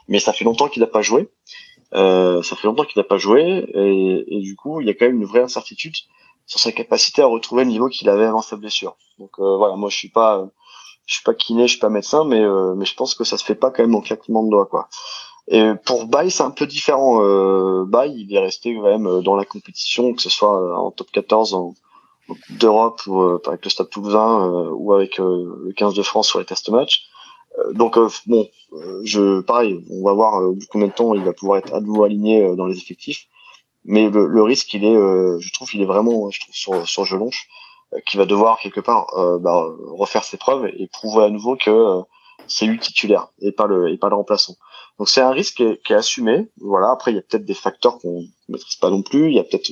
[0.07, 1.29] Mais ça fait longtemps qu'il n'a pas joué.
[1.93, 4.93] Euh, ça fait longtemps qu'il n'a pas joué et, et, du coup, il y a
[4.93, 5.95] quand même une vraie incertitude
[6.45, 8.97] sur sa capacité à retrouver le niveau qu'il avait avant sa blessure.
[9.19, 10.45] Donc euh, voilà, moi je suis pas,
[11.05, 13.37] je suis pas kiné, je suis pas médecin, mais euh, mais je pense que ça
[13.37, 14.89] se fait pas quand même en claquement de doigts quoi.
[15.49, 17.23] Et pour Bay, c'est un peu différent.
[17.23, 21.09] Euh, Bay, il est resté quand même dans la compétition, que ce soit en top
[21.11, 21.73] 14 en,
[22.49, 26.27] d'Europe ou euh, avec le Stade Toulousain euh, ou avec euh, le 15 de France
[26.27, 27.05] sur les test matchs.
[27.59, 31.33] Euh, donc euh, bon, euh, je pareil, on va voir combien de temps il va
[31.33, 33.27] pouvoir être à nouveau aligné dans les effectifs.
[33.85, 37.05] Mais le, le risque, il est, je trouve, il est vraiment, je trouve, sur sur
[37.05, 37.47] Jelonche,
[38.05, 39.07] qui va devoir quelque part
[39.39, 42.01] bah, refaire ses preuves et prouver à nouveau que
[42.47, 44.55] c'est lui titulaire et pas le et pas le remplaçant.
[44.97, 46.47] Donc c'est un risque qui est, assumé.
[46.59, 46.91] Voilà.
[46.91, 49.27] Après, il y a peut-être des facteurs qu'on maîtrise pas non plus.
[49.27, 49.71] Il y a peut-être,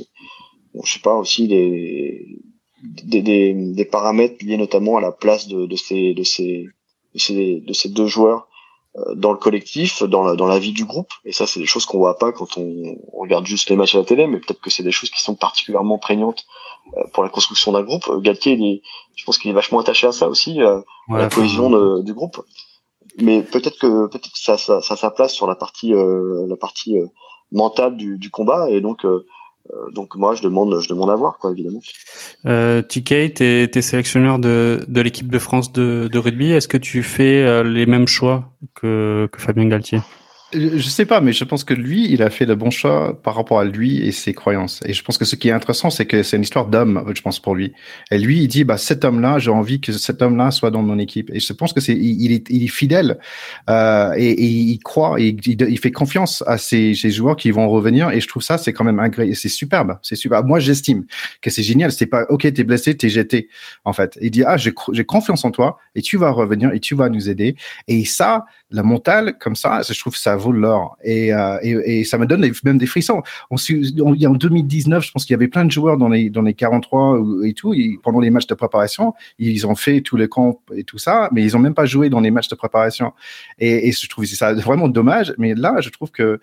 [0.74, 2.40] bon, je sais pas, aussi des
[2.84, 3.22] des,
[3.54, 6.68] des, paramètres liés notamment à la place de, de ces de ces
[7.14, 8.48] de ces, de ces deux joueurs
[9.16, 11.12] dans le collectif, dans la, dans la vie du groupe.
[11.26, 14.00] Et ça, c'est des choses qu'on voit pas quand on, regarde juste les matchs à
[14.00, 16.46] la télé, mais peut-être que c'est des choses qui sont particulièrement prégnantes
[16.98, 18.10] euh, pour la construction d'un groupe.
[18.22, 18.82] Galtier, il est,
[19.16, 20.80] je pense qu'il est vachement attaché à ça aussi, euh,
[21.10, 22.42] à la cohésion de, du groupe.
[23.18, 26.98] mais peut-être que peut-être que ça, ça, ça, sa place sur la partie la partie
[27.52, 29.06] mentale du, du combat et donc
[29.94, 31.82] donc moi je demande je demande à voir quoi évidemment.
[32.46, 36.52] Euh, TK, es sélectionneur de, de l'équipe de France de, de rugby.
[36.52, 40.00] Est-ce que tu fais les mêmes choix que, que Fabien Galtier?
[40.56, 43.36] Je sais pas, mais je pense que lui, il a fait le bon choix par
[43.36, 44.80] rapport à lui et ses croyances.
[44.86, 47.22] Et je pense que ce qui est intéressant, c'est que c'est une histoire d'homme, je
[47.22, 47.74] pense, pour lui.
[48.12, 51.00] Et lui, il dit, bah, cet homme-là, j'ai envie que cet homme-là soit dans mon
[51.00, 51.30] équipe.
[51.34, 53.20] Et je pense que c'est, il, est, il est fidèle,
[53.70, 58.12] euh, et, il croit, il, fait confiance à ses, joueurs qui vont revenir.
[58.12, 59.36] Et je trouve ça, c'est quand même agréable.
[59.36, 59.98] C'est superbe.
[60.02, 60.48] C'est superbe.
[60.48, 61.06] Moi, j'estime
[61.42, 61.92] que c'est génial.
[61.92, 63.50] C'est pas, OK, t'es blessé, t'es jeté,
[63.84, 64.18] en fait.
[64.22, 64.74] Il dit, ah, j'ai
[65.06, 67.56] confiance en toi, et tu vas revenir, et tu vas nous aider.
[67.88, 70.98] Et ça, la mentale, comme ça, je trouve ça vaut l'or.
[71.04, 73.24] Et, euh, et, et, ça me donne même des frissons.
[73.50, 76.54] On, en 2019, je pense qu'il y avait plein de joueurs dans les, dans les
[76.54, 77.74] 43 et tout.
[78.04, 81.44] pendant les matchs de préparation, ils ont fait tous les camps et tout ça, mais
[81.44, 83.14] ils n'ont même pas joué dans les matchs de préparation.
[83.60, 85.34] Et, je trouve ça vraiment dommage.
[85.38, 86.40] Mais là, je trouve que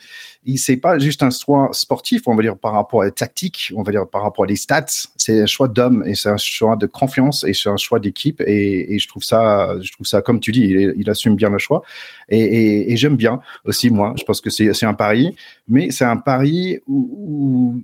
[0.57, 3.83] c'est pas juste un choix sportif, on va dire, par rapport à la tactique, on
[3.83, 4.87] va dire, par rapport à les stats.
[5.17, 8.43] C'est un choix d'homme et c'est un choix de confiance et c'est un choix d'équipe.
[8.47, 10.62] Et, je trouve ça, je trouve ça, comme tu dis,
[10.97, 11.83] il, assume bien le choix.
[12.29, 14.14] Et, et j'aime bien aussi, moi.
[14.18, 15.35] Je pense que c'est un pari,
[15.68, 17.83] mais c'est un pari où,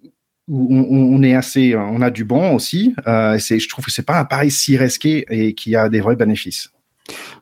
[0.51, 2.95] on, est assez, on a du bon aussi.
[3.07, 6.17] Euh, je trouve que c'est pas un pari si risqué et qui a des vrais
[6.17, 6.71] bénéfices.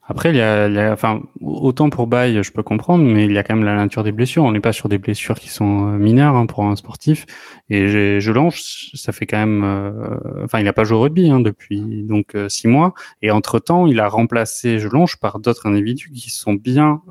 [0.09, 3.43] Après, il y, a, enfin, autant pour Baye, je peux comprendre, mais il y a
[3.43, 4.45] quand même la nature des blessures.
[4.45, 7.27] On n'est pas sur des blessures qui sont euh, mineures hein, pour un sportif.
[7.69, 7.89] Et
[8.21, 11.41] je lance, ça fait quand même, euh, enfin, il n'a pas joué au rugby hein,
[11.41, 12.95] depuis donc euh, six mois.
[13.21, 17.03] Et entre temps, il a remplacé je longe par d'autres individus qui sont bien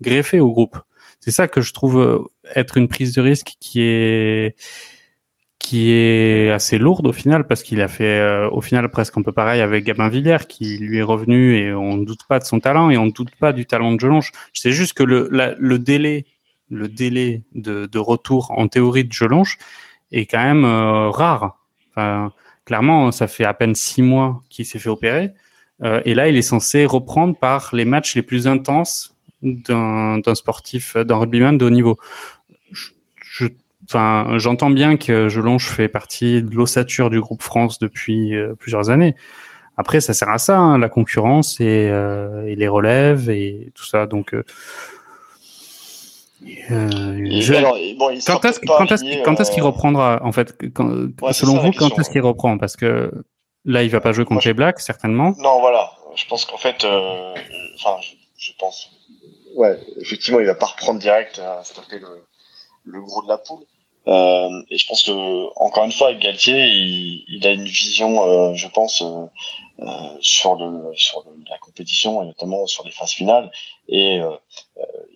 [0.00, 0.78] greffés au groupe.
[1.20, 4.56] C'est ça que je trouve être une prise de risque qui est
[5.60, 9.22] qui est assez lourde au final parce qu'il a fait euh, au final presque un
[9.22, 12.44] peu pareil avec Gabin Villiers qui lui est revenu et on ne doute pas de
[12.44, 14.32] son talent et on ne doute pas du talent de Jelonche.
[14.54, 16.24] C'est juste que le, délai
[16.70, 19.58] le délai de, retour en théorie de Jelonche
[20.10, 21.58] est quand même euh, rare.
[22.64, 25.30] Clairement, ça fait à peine six mois qu'il s'est fait opérer
[25.82, 29.09] euh, et là il est censé reprendre par les matchs les plus intenses
[29.42, 31.96] d'un sportif, d'un rugbyman de haut niveau.
[33.22, 33.46] Je,
[33.90, 38.88] Enfin, j'entends bien que Jelonge fait partie de l'ossature du groupe France depuis euh, plusieurs
[38.88, 39.16] années.
[39.76, 43.84] Après, ça sert à ça, hein, la concurrence et, euh, et, les relèves et tout
[43.84, 44.06] ça.
[44.06, 44.44] Donc, euh,
[46.70, 50.56] quand est-ce qu'il reprendra En fait,
[51.32, 52.58] selon vous, quand est-ce qu'il reprend?
[52.58, 53.10] Parce que
[53.64, 55.34] là, il va pas jouer contre les Blacks, certainement.
[55.38, 55.90] Non, voilà.
[56.14, 57.96] Je pense qu'en fait, enfin,
[58.36, 58.99] je, pense.
[59.54, 62.24] Ouais, effectivement, il va pas reprendre direct à stopper le,
[62.84, 63.64] le gros de la poule.
[64.08, 68.24] Euh, et je pense que encore une fois avec Galtier, il, il a une vision,
[68.24, 69.26] euh, je pense, euh,
[69.80, 73.50] euh sur le sur la compétition et notamment sur les phases finales.
[73.88, 74.30] Et euh,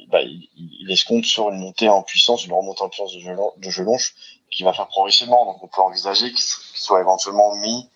[0.09, 3.53] bah, il, il, escompte sur une montée en puissance, une remontée en puissance de, Gelon,
[3.57, 4.15] de Gelonche
[4.51, 5.47] qui va faire progressivement.
[5.47, 7.89] Donc on peut envisager qu'il soit éventuellement mis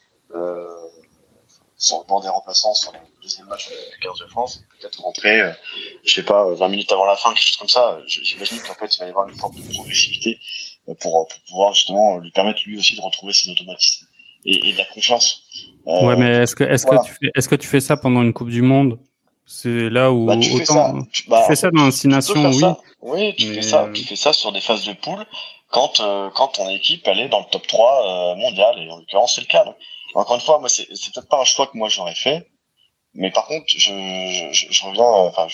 [1.78, 5.52] sur le banc des remplaçants sur le deuxième match du 15 de France, peut-être rentrer,
[6.04, 7.98] je sais pas, 20 minutes avant la fin, quelque chose comme ça.
[8.06, 10.38] J'imagine qu'en fait il va y avoir une forme de progressivité
[11.00, 14.06] pour, pour pouvoir justement lui permettre lui aussi de retrouver ses automatismes
[14.44, 15.42] et, et de la confiance.
[15.86, 18.22] Euh, ouais, mais est-ce que est-ce que tu fais est-ce que tu fais ça pendant
[18.22, 18.98] une Coupe du Monde?
[19.46, 22.50] C'est là où bah, tu autant fais ça, tu, bah, fais ça dans Six Nations,
[22.50, 22.64] oui.
[23.00, 25.24] Oui, tu fais ça, tu fais ça sur des phases de poule
[25.70, 28.98] quand euh, quand ton équipe elle est dans le top 3 euh, mondial et en
[28.98, 29.64] l'occurrence c'est le cas.
[29.64, 29.76] Donc,
[30.20, 32.50] encore une fois, moi c'est peut-être pas un choix que moi j'aurais fait,
[33.14, 35.46] mais par contre je reviens, enfin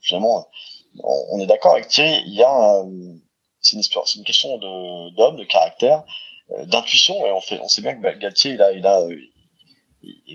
[0.00, 0.48] finalement
[1.02, 2.82] on est d'accord avec Thierry, il y a
[3.66, 3.82] c'est une
[4.16, 6.04] une question d'homme, de caractère,
[6.52, 7.26] euh, d'intuition.
[7.26, 9.00] Et on fait, on sait bien que Galtier, il a, il a,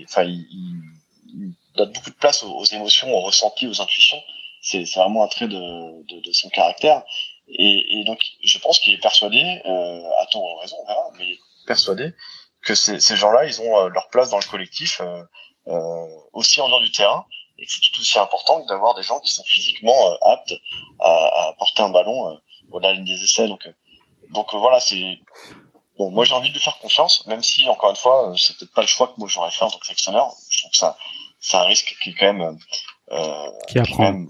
[0.04, 4.20] enfin, il, donne beaucoup de place aux, émotions, aux ressentis, aux intuitions.
[4.60, 7.02] C'est, vraiment un trait de, son caractère.
[7.48, 12.12] Et, donc, je pense qu'il est persuadé, euh, à tort ou raison, hein, mais persuadé
[12.62, 15.22] que ces, ces gens-là, ils ont euh, leur place dans le collectif, euh,
[15.68, 17.26] euh, aussi en dehors du terrain,
[17.58, 20.54] et que c'est tout aussi important que d'avoir des gens qui sont physiquement aptes
[21.00, 22.38] à, à, porter un ballon
[22.72, 23.46] au-delà des essais.
[23.48, 23.72] Donc, euh,
[24.30, 25.18] donc euh, voilà, c'est
[25.98, 26.10] bon.
[26.10, 28.72] Moi, j'ai envie de lui faire confiance, même si encore une fois, euh, c'est peut-être
[28.72, 30.32] pas le choix que moi j'aurais fait en tant que sélectionneur.
[30.48, 30.96] Je trouve que ça,
[31.40, 32.58] c'est un risque qui est quand même,
[33.10, 34.24] euh, qui apprend.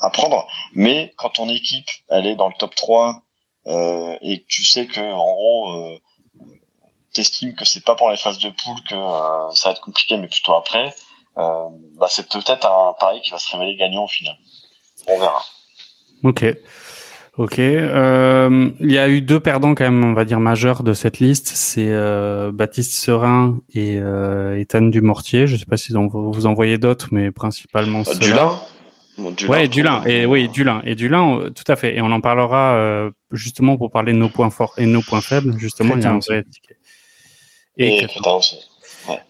[0.00, 0.46] à prendre.
[0.72, 3.22] Mais quand ton équipe, elle est dans le top 3
[3.66, 6.00] euh, et que tu sais que en gros, euh,
[7.14, 8.94] t'estimes que c'est pas pour les phases de poule que
[9.54, 10.94] ça va être compliqué, mais plutôt après,
[11.36, 14.36] bah c'est peut-être un pari qui va se révéler gagnant au final.
[15.06, 15.42] On verra.
[16.22, 16.44] Ok.
[17.36, 17.58] Ok.
[17.58, 21.18] Euh, il y a eu deux perdants quand même, on va dire majeurs de cette
[21.18, 21.48] liste.
[21.48, 25.46] C'est euh, Baptiste Serin et euh, Ethan Dumortier.
[25.48, 28.52] Je ne sais pas si vous, vous en voyez d'autres, mais principalement euh, Dulin.
[29.48, 31.96] ouais, Dulin et oui, Dulin et Dulin, euh, tout à fait.
[31.96, 35.02] Et on en parlera euh, justement pour parler de nos points forts et de nos
[35.02, 35.58] points faibles.
[35.58, 36.44] Justement, il y a un vrai
[37.76, 38.08] Et, et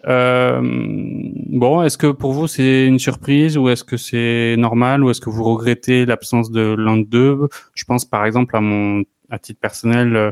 [0.07, 5.09] euh, bon, est-ce que pour vous c'est une surprise ou est-ce que c'est normal ou
[5.09, 7.49] est-ce que vous regrettez l'absence de l'un de deux?
[7.73, 10.31] Je pense par exemple à mon à titre personnel, euh,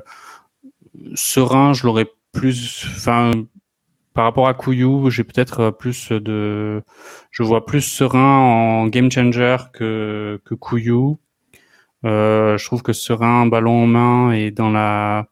[1.16, 3.32] Serein, je l'aurais plus, enfin
[4.14, 6.84] par rapport à Couillou, j'ai peut-être plus de,
[7.32, 11.18] je vois plus Serein en game changer que que Couillou.
[12.06, 15.26] Euh, je trouve que Serein, ballon en main et dans la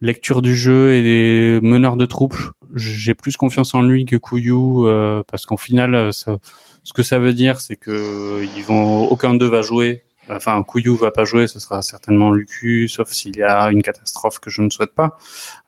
[0.00, 2.36] lecture du jeu et des meneurs de troupes,
[2.74, 7.18] j'ai plus confiance en lui que Couillou euh, parce qu'en final, euh, ce que ça
[7.18, 10.04] veut dire, c'est que ils vont aucun d'eux va jouer.
[10.28, 14.40] Enfin, Couillou va pas jouer, ce sera certainement Lucu, sauf s'il y a une catastrophe
[14.40, 15.16] que je ne souhaite pas.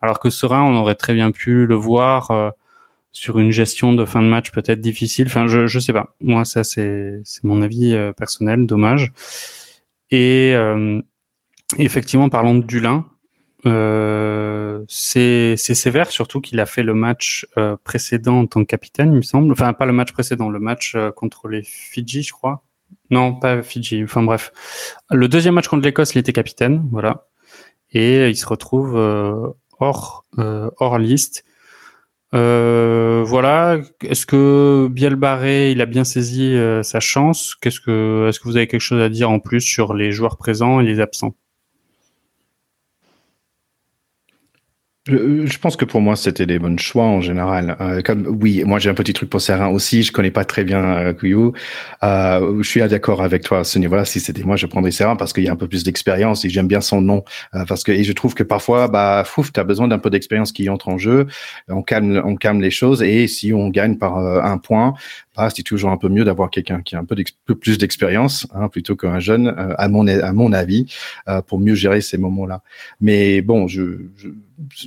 [0.02, 2.50] Alors que Serein, on aurait très bien pu le voir euh,
[3.12, 5.26] sur une gestion de fin de match peut-être difficile.
[5.28, 6.14] Enfin, je je sais pas.
[6.20, 8.66] Moi, ça c'est c'est mon avis personnel.
[8.66, 9.12] Dommage.
[10.10, 10.54] Et
[11.78, 13.06] effectivement, parlons de Dulin.
[13.68, 19.12] Euh, c'est sévère, surtout qu'il a fait le match euh, précédent en tant que capitaine,
[19.12, 19.52] il me semble.
[19.52, 22.62] Enfin, pas le match précédent, le match euh, contre les Fidji, je crois.
[23.10, 24.02] Non, pas Fidji.
[24.04, 24.52] Enfin bref,
[25.10, 27.26] le deuxième match contre l'Écosse, il était capitaine, voilà,
[27.92, 28.96] et il se retrouve
[29.78, 31.44] hors hors liste.
[32.32, 33.78] voilà.
[34.02, 37.54] Est-ce que Biel Barré, il a bien saisi sa chance?
[37.54, 40.36] Qu'est-ce que, est-ce que vous avez quelque chose à dire en plus sur les joueurs
[40.38, 41.34] présents et les absents?
[45.08, 47.76] Je pense que pour moi, c'était des bons choix en général.
[47.80, 50.02] Euh, comme oui, moi j'ai un petit truc pour Serin aussi.
[50.02, 51.14] Je connais pas très bien euh.
[52.02, 54.04] Euh, je suis d'accord avec toi à ce niveau-là.
[54.04, 56.50] Si c'était moi, je prendrais Serin parce qu'il y a un peu plus d'expérience et
[56.50, 57.24] j'aime bien son nom.
[57.54, 60.52] Euh, parce que et je trouve que parfois, bah, fouf, t'as besoin d'un peu d'expérience
[60.52, 61.26] qui entre en jeu.
[61.68, 64.92] On calme, on calme les choses et si on gagne par euh, un point,
[65.54, 67.16] c'est toujours un peu mieux d'avoir quelqu'un qui a un peu,
[67.54, 70.86] plus d'expérience hein, plutôt qu'un jeune, à mon à mon avis,
[71.46, 72.62] pour mieux gérer ces moments-là.
[73.00, 73.66] Mais bon,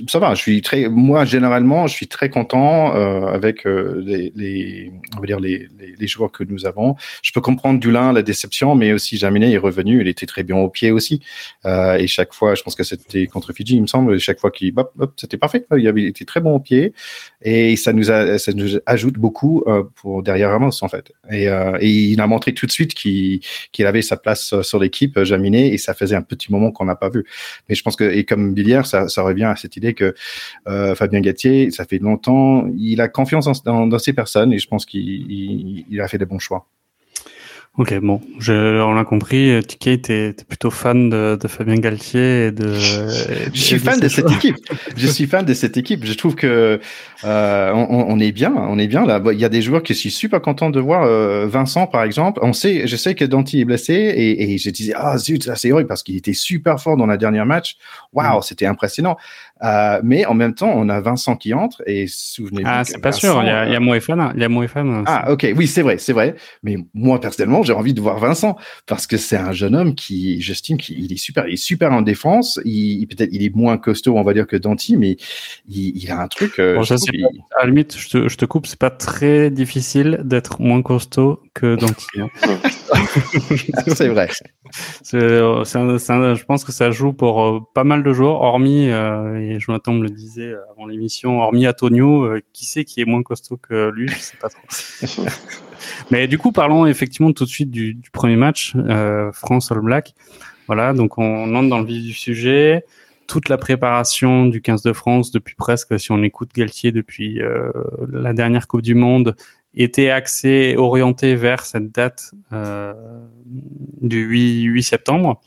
[0.06, 0.34] ça va.
[0.34, 5.26] Je suis très, moi généralement, je suis très content euh, avec euh, les, on va
[5.26, 5.68] dire les,
[6.06, 6.96] joueurs que nous avons.
[7.22, 10.00] Je peux comprendre Dulin la déception, mais aussi Jaminet est revenu.
[10.00, 11.20] Il était très bien au pied aussi.
[11.64, 14.18] Euh, et chaque fois, je pense que c'était contre Fidji, il me semble.
[14.18, 15.64] Chaque fois qu'il, hop, c'était parfait.
[15.76, 16.92] Il avait été très bon au pied
[17.40, 21.12] et ça nous ça nous ajoute beaucoup euh, pour derrière Ramos en fait.
[21.30, 23.40] Et, euh, et, il a montré tout de suite qu'il
[23.86, 27.08] avait sa place sur l'équipe, Jaminet, et ça faisait un petit moment qu'on n'a pas
[27.08, 27.24] vu.
[27.68, 30.14] Mais je pense que et comme Billière, ça, ça revient à cette idée que
[30.68, 34.86] euh, Fabien Gatier, ça fait longtemps, il a confiance dans, ces personnes et je pense
[34.86, 36.66] qu'il il a fait des bons choix.
[37.78, 39.58] Ok, bon, je, on l'a compris.
[39.66, 42.74] Ticket, t'es plutôt fan de, de, Fabien Galtier et de.
[42.74, 44.56] je suis fan de, cette équipe.
[44.94, 46.04] je suis fan de cette équipe.
[46.04, 46.80] Je trouve que
[47.24, 49.22] euh, on, on, est bien, on est bien là.
[49.32, 51.04] Il y a des joueurs qui suis super content de voir.
[51.04, 54.68] Euh, Vincent, par exemple, on sait, je sais que Danti est blessé et, et je
[54.68, 57.78] disais ah zut, c'est horrible parce qu'il était super fort dans la dernière match.
[58.12, 58.42] Waouh, mm.
[58.42, 59.16] c'était impressionnant.
[59.62, 62.68] Euh, mais en même temps, on a Vincent qui entre et souvenez-vous.
[62.68, 63.40] Ah, c'est pas sûr.
[63.42, 63.80] Il y a, il y a.
[64.34, 64.48] Il y a.
[65.06, 65.46] Ah, ok.
[65.56, 66.34] Oui, c'est vrai, c'est vrai.
[66.62, 70.40] Mais moi personnellement, j'ai envie de voir Vincent parce que c'est un jeune homme qui,
[70.40, 72.60] j'estime qu'il est super, il est super en défense.
[72.64, 75.16] Il, peut-être, il est moins costaud, on va dire que Danti, mais
[75.68, 76.58] il, il a un truc.
[76.58, 77.26] Euh, bon, il...
[77.56, 78.66] À la limite, je te, je te coupe.
[78.66, 82.06] C'est pas très difficile d'être moins costaud que Danti.
[83.88, 84.28] C'est vrai.
[85.02, 89.60] C'est, je pense que ça joue pour euh, pas mal de joueurs, hormis, euh, et
[89.60, 93.56] Jonathan me le disait avant l'émission, hormis Antonio, euh, qui sait qui est moins costaud
[93.56, 94.62] que lui, je sais pas trop.
[96.10, 99.80] Mais du coup, parlons effectivement tout de suite du, du premier match, euh, France All
[99.80, 100.14] Black.
[100.66, 102.84] Voilà, donc on entre dans le vif du sujet.
[103.26, 107.70] Toute la préparation du 15 de France depuis presque, si on écoute Galtier depuis euh,
[108.10, 109.36] la dernière Coupe du Monde,
[109.74, 112.92] était axé, orienté vers cette date euh,
[114.00, 115.40] du 8, 8, septembre.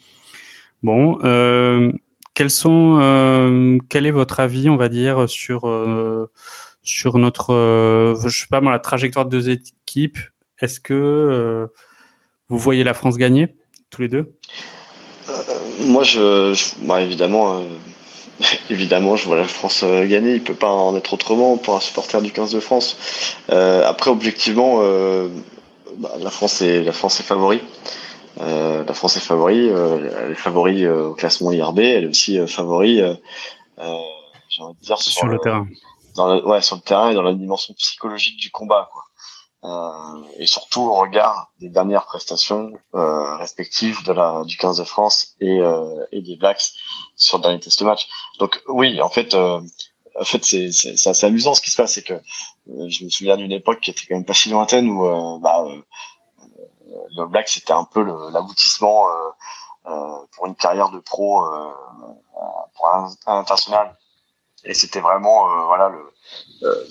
[0.83, 1.91] Bon, euh,
[2.33, 6.29] quels sont, euh, quel est votre avis, on va dire, sur euh,
[6.83, 10.19] sur notre, euh, je sais pas moi, la trajectoire de deux équipes?
[10.59, 11.67] Est-ce que euh,
[12.49, 13.55] vous voyez la France gagner
[13.89, 14.35] tous les deux?
[15.81, 16.53] Moi, je,
[16.85, 17.63] bah, évidemment
[18.69, 20.35] évidemment, je vois la France euh, gagner.
[20.35, 22.97] Il peut pas en être autrement pour un supporter du 15 de France.
[23.51, 25.29] Euh, après, objectivement, euh,
[25.97, 27.61] bah, la France est la France est favori.
[28.41, 29.69] Euh, la France est favori.
[29.69, 31.79] Euh, elle est favori au classement IRB.
[31.79, 32.97] Elle est aussi favori.
[32.97, 35.67] j'ai envie de dire sur, sur le, terrain.
[36.15, 38.89] Dans le, ouais, sur le terrain et dans la dimension psychologique du combat.
[38.91, 39.04] Quoi.
[39.65, 44.83] Euh, et surtout au regard des dernières prestations euh, respectives de la du 15 de
[44.83, 46.73] France et, euh, et des Blacks
[47.15, 48.07] sur le dernier test match.
[48.39, 49.59] Donc oui, en fait, euh,
[50.19, 53.09] en fait c'est c'est assez amusant ce qui se passe, c'est que euh, je me
[53.09, 55.65] souviens d'une époque qui était quand même pas si lointaine où bah,
[57.17, 59.07] le Blacks c'était un peu l'aboutissement
[59.83, 61.43] pour une carrière de pro
[62.75, 63.97] pour un, un international
[64.63, 66.13] et c'était vraiment voilà le,
[66.61, 66.87] le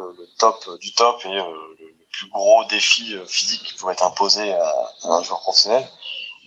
[0.00, 1.42] le, top du top et euh,
[1.78, 5.86] le, plus gros défi euh, physique qui pouvait être imposé à, un joueur professionnel.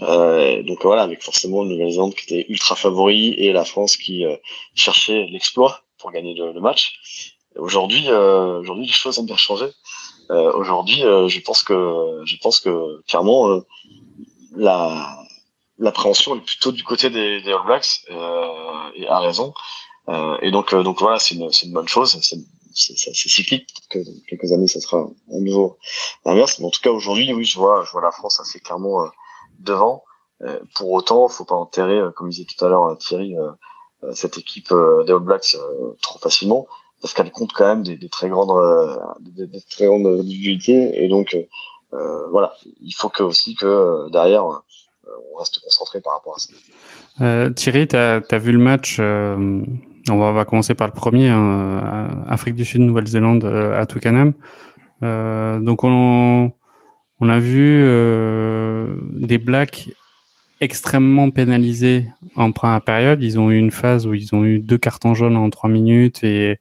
[0.02, 4.26] Euh, donc voilà, avec forcément le Nouvelle-Zélande qui était ultra favori et la France qui
[4.74, 7.36] cherchait l'exploit pour gagner le, match.
[7.56, 9.68] Aujourd'hui, aujourd'hui les choses ont bien changé.
[10.30, 13.62] aujourd'hui, je pense que je pense que clairement
[14.56, 15.20] la
[15.78, 18.02] l'appréhension est plutôt du côté des, All Blacks
[18.96, 19.54] et a raison.
[20.42, 22.20] et donc donc voilà, c'est une, une bonne chose.
[22.76, 23.68] C'est cyclique.
[23.90, 25.78] que dans quelques années, ça sera à nouveau
[26.26, 26.60] l'inverse.
[26.60, 29.08] Mais en tout cas, aujourd'hui, oui, je vois, je vois la France assez clairement euh,
[29.60, 30.04] devant.
[30.42, 33.36] Euh, pour autant, faut pas enterrer, euh, comme disait tout à l'heure Thierry,
[34.12, 34.74] cette équipe
[35.06, 35.56] des All Blacks
[36.02, 36.68] trop facilement,
[37.02, 38.52] parce qu'elle compte quand même des, très grandes,
[39.22, 41.02] des, très grandes difficultés.
[41.02, 41.38] Et donc,
[41.92, 47.50] voilà, il faut que aussi que derrière, on reste concentré par rapport à ça.
[47.52, 49.00] Thierry, tu as, vu le match
[50.10, 54.34] on va, va, commencer par le premier, hein, Afrique du Sud, Nouvelle-Zélande euh, à Twickenham.
[55.02, 56.52] Euh, donc on,
[57.20, 59.90] on, a vu euh, des Blacks
[60.62, 63.22] extrêmement pénalisés en première période.
[63.22, 66.24] Ils ont eu une phase où ils ont eu deux cartons jaunes en trois minutes
[66.24, 66.58] et,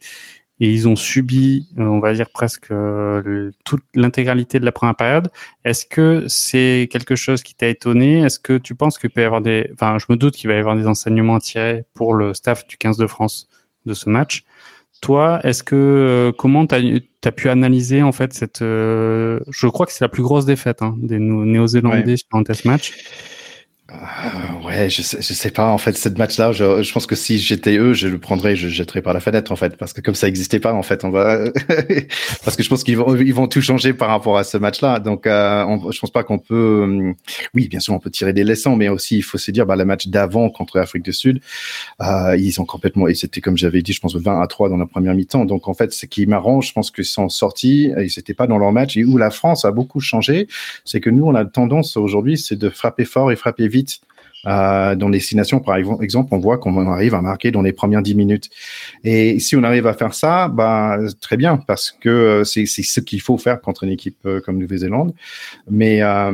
[0.62, 4.94] et ils ont subi, euh, on va dire presque euh, toute l'intégralité de la première
[4.94, 5.28] période.
[5.64, 8.20] Est-ce que c'est quelque chose qui t'a étonné?
[8.20, 10.54] Est-ce que tu penses qu'il peut y avoir des, enfin, je me doute qu'il va
[10.54, 13.48] y avoir des enseignements à tirer pour le staff du 15 de France
[13.86, 14.44] de ce match.
[15.00, 19.90] Toi, est-ce que euh, comment tu as, pu analyser en fait cette, je crois que
[19.90, 22.92] c'est la plus grosse défaite hein, des Néo-Zélandais sur un test match.
[23.92, 25.68] Euh, ouais, je sais, sais pas.
[25.68, 28.72] En fait, cette match-là, je, pense que si j'étais eux, je le prendrais, je le
[28.72, 31.10] jetterais par la fenêtre, en fait, parce que comme ça n'existait pas, en fait, on
[31.10, 31.38] va,
[32.44, 35.00] parce que je pense qu'ils vont, ils vont tout changer par rapport à ce match-là.
[35.00, 37.12] Donc, euh, je pense pas qu'on peut, euh,
[37.54, 39.76] oui, bien sûr, on peut tirer des leçons, mais aussi il faut se dire, bah,
[39.76, 41.40] le match d'avant contre l'Afrique du Sud,
[42.00, 44.78] euh, ils ont complètement, et c'était comme j'avais dit, je pense 20 à 3 dans
[44.78, 45.44] la première mi-temps.
[45.44, 48.58] Donc, en fait, ce qui m'arrange, je pense qu'ils sont sortis, ils n'étaient pas dans
[48.58, 50.48] leur match, et où la France a beaucoup changé,
[50.84, 53.81] c'est que nous, on a tendance aujourd'hui, c'est de frapper fort et frapper vite.
[53.82, 54.00] обсудить
[54.46, 58.02] Euh, dans les destinations, par exemple, on voit qu'on arrive à marquer dans les premières
[58.02, 58.50] dix minutes.
[59.04, 63.00] Et si on arrive à faire ça, bah, très bien, parce que euh, c'est ce
[63.00, 65.14] qu'il faut faire contre une équipe euh, comme Nouvelle-Zélande.
[65.70, 66.32] Mais euh,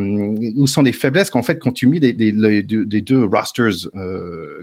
[0.57, 3.91] où sont les faiblesses qu'en fait, quand tu mets des deux rosters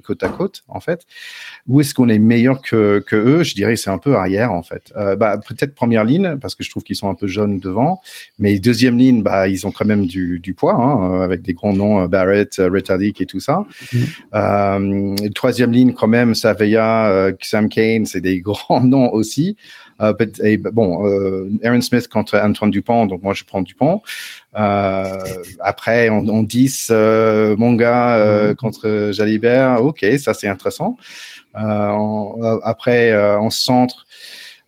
[0.04, 1.06] côte à côte, en fait,
[1.68, 3.44] où est-ce qu'on est meilleur que, eux?
[3.44, 4.92] Je dirais c'est un peu arrière, en fait.
[4.96, 8.02] Bah, Peut-être première ligne, parce que je trouve qu'ils sont un peu jeunes devant.
[8.40, 12.06] Mais deuxième ligne, bah, ils ont quand même du, poids, hein, avec des grands noms,
[12.06, 13.66] Barrett, Retallick et tout tout ça.
[13.92, 13.98] Mm.
[14.34, 19.58] Euh, troisième ligne, quand même, Savea, euh, Sam Kane, c'est des grands noms aussi.
[20.02, 24.02] Euh, et, bon, euh, Aaron Smith contre Antoine Dupont, donc moi je prends Dupont.
[24.58, 25.18] Euh,
[25.60, 28.56] après, on, on 10, euh, Monga mm.
[28.56, 30.98] contre Jalibert, ok, ça c'est intéressant.
[31.54, 34.06] après, en centre,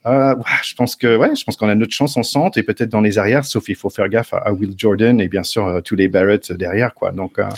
[0.08, 2.90] euh, je pense que ouais, je pense qu'on a notre chance en centre et peut-être
[2.90, 5.82] dans les arrières, sauf il faut faire gaffe à, Will Jordan et bien sûr euh,
[5.82, 7.12] tous les Barrett derrière quoi.
[7.12, 7.50] Donc euh...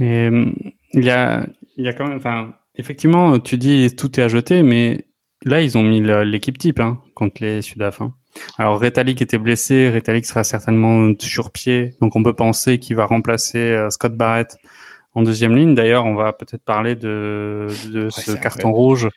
[0.00, 0.28] et,
[0.94, 4.28] il y a il y a quand même, enfin effectivement, tu dis tout est à
[4.28, 5.06] jeter, mais
[5.44, 8.00] là ils ont mis l'équipe type hein, contre les Sudaf.
[8.00, 8.14] Hein.
[8.58, 13.06] Alors Retalik était blessé, Retalik sera certainement sur pied, donc on peut penser qu'il va
[13.06, 14.56] remplacer euh, Scott Barrett
[15.14, 15.74] en deuxième ligne.
[15.74, 19.10] D'ailleurs, on va peut-être parler de, de ce carton rouge euh,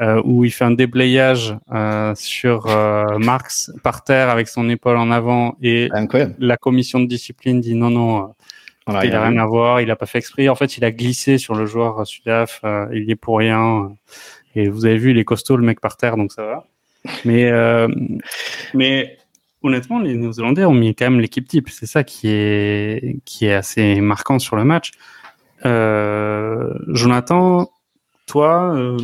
[0.00, 5.10] où il fait un déblayage euh, sur euh, Marx par terre avec son épaule en
[5.10, 5.90] avant et
[6.38, 8.34] la commission de discipline dit non non
[8.88, 10.48] il n'a rien à voir il a pas fait exprès.
[10.48, 13.92] En fait il a glissé sur le joueur Sudaf il y est pour rien
[14.54, 16.64] et vous avez vu il est costaud le mec par terre donc ça va.
[17.24, 17.52] Mais
[18.74, 19.18] mais
[19.62, 23.54] honnêtement les Néo-Zélandais ont mis quand même l'équipe type c'est ça qui est qui est
[23.54, 24.90] assez marquant sur le match.
[26.88, 27.70] Jonathan
[28.26, 28.96] toi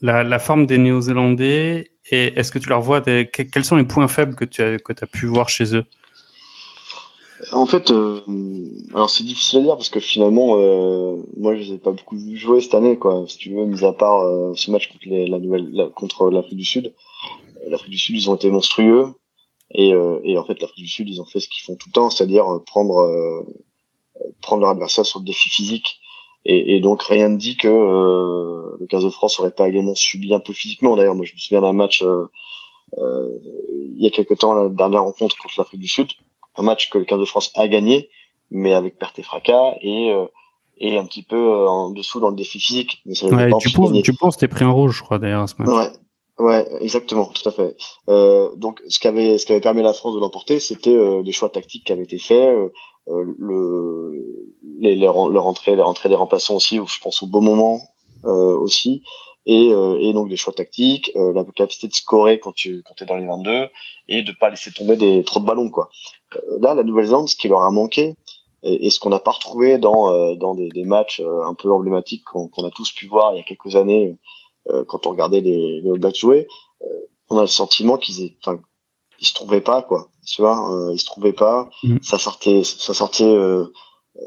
[0.00, 3.84] la, la forme des Néo-Zélandais et est-ce que tu leur vois des, quels sont les
[3.84, 5.84] points faibles que tu as, que as pu voir chez eux?
[7.52, 8.20] En fait, euh,
[8.94, 12.16] alors c'est difficile à dire parce que finalement, euh, moi je les ai pas beaucoup
[12.34, 13.24] jouer cette année, quoi.
[13.28, 16.56] Si tu veux, mis à part euh, ce match contre les, la nouvelle, contre l'Afrique
[16.56, 16.92] du Sud,
[17.64, 19.14] euh, l'Afrique du Sud ils ont été monstrueux
[19.70, 21.88] et, euh, et en fait l'Afrique du Sud ils ont fait ce qu'ils font tout
[21.90, 23.44] le temps, c'est-à-dire prendre
[24.42, 26.00] prendre leur adversaire sur le défi physique
[26.50, 29.94] et, et, donc rien ne dit que euh, le 15 de France aurait pas également
[29.94, 30.96] subi un peu physiquement.
[30.96, 32.26] D'ailleurs, moi je me souviens d'un match euh,
[32.98, 33.28] euh
[33.96, 36.08] il y a quelque temps la dernière rencontre contre l'Afrique du Sud,
[36.56, 38.10] un match que le 15 de France a gagné,
[38.50, 40.12] mais avec perte et fracas et
[40.80, 43.02] et un petit peu en dessous dans le défi physique.
[43.04, 45.46] Mais ça ouais, tu, penses, tu penses t'es pris un rouge, je crois, d'ailleurs, à
[45.48, 45.68] ce match.
[45.68, 45.98] Ouais,
[46.38, 47.76] Ouais, exactement, tout à fait.
[48.08, 51.20] Euh, donc, ce qui avait, ce qui permis à la France de l'emporter, c'était euh,
[51.22, 52.68] les choix tactiques qui avaient été faits, euh,
[53.08, 57.40] euh le, les, les, le rentrée, les rentrées des remplaçants aussi, je pense au bon
[57.40, 57.80] moment
[58.24, 59.02] euh, aussi,
[59.46, 63.06] et, euh, et donc les choix tactiques, la capacité de scorer quand tu quand es
[63.06, 63.68] dans les 22
[64.08, 65.88] et de pas laisser tomber des trop de ballons quoi.
[66.60, 68.14] là, la Nouvelle-Zélande, ce qui leur a manqué
[68.62, 72.64] et, ce qu'on n'a pas retrouvé dans dans des, des matchs un peu emblématiques qu'on
[72.64, 74.18] a tous pu voir il y a quelques années
[74.86, 76.46] quand on regardait les, les All Blacks jouer,
[76.82, 76.86] euh,
[77.30, 78.60] on a le sentiment qu'ils enfin,
[79.20, 80.10] ils se trouvaient pas quoi.
[80.26, 81.68] Tu vois, euh, ils se trouvaient pas.
[81.82, 81.98] Mm.
[82.02, 83.36] Ça sortait, ça sortait,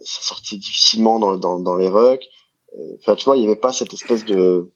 [0.04, 2.28] ça sortait difficilement dans, dans, dans les rucks.
[3.00, 4.72] Enfin, tu vois, il y avait pas cette espèce de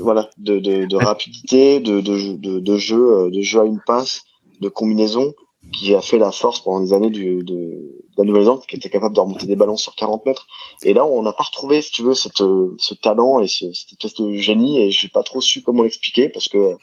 [0.00, 4.22] voilà de, de, de rapidité, de, de, de, de jeu, de jeu à une passe,
[4.60, 5.34] de combinaison
[5.72, 9.14] qui a fait la force pendant des années du, de, la Nouvelle-Zélande, qui était capable
[9.14, 10.46] de remonter des ballons sur 40 mètres.
[10.82, 13.92] Et là, on n'a pas retrouvé, si tu veux, cette, ce talent et ce, cette
[13.92, 14.80] espèce de génie.
[14.82, 16.76] Et j'ai pas trop su comment l'expliquer parce que,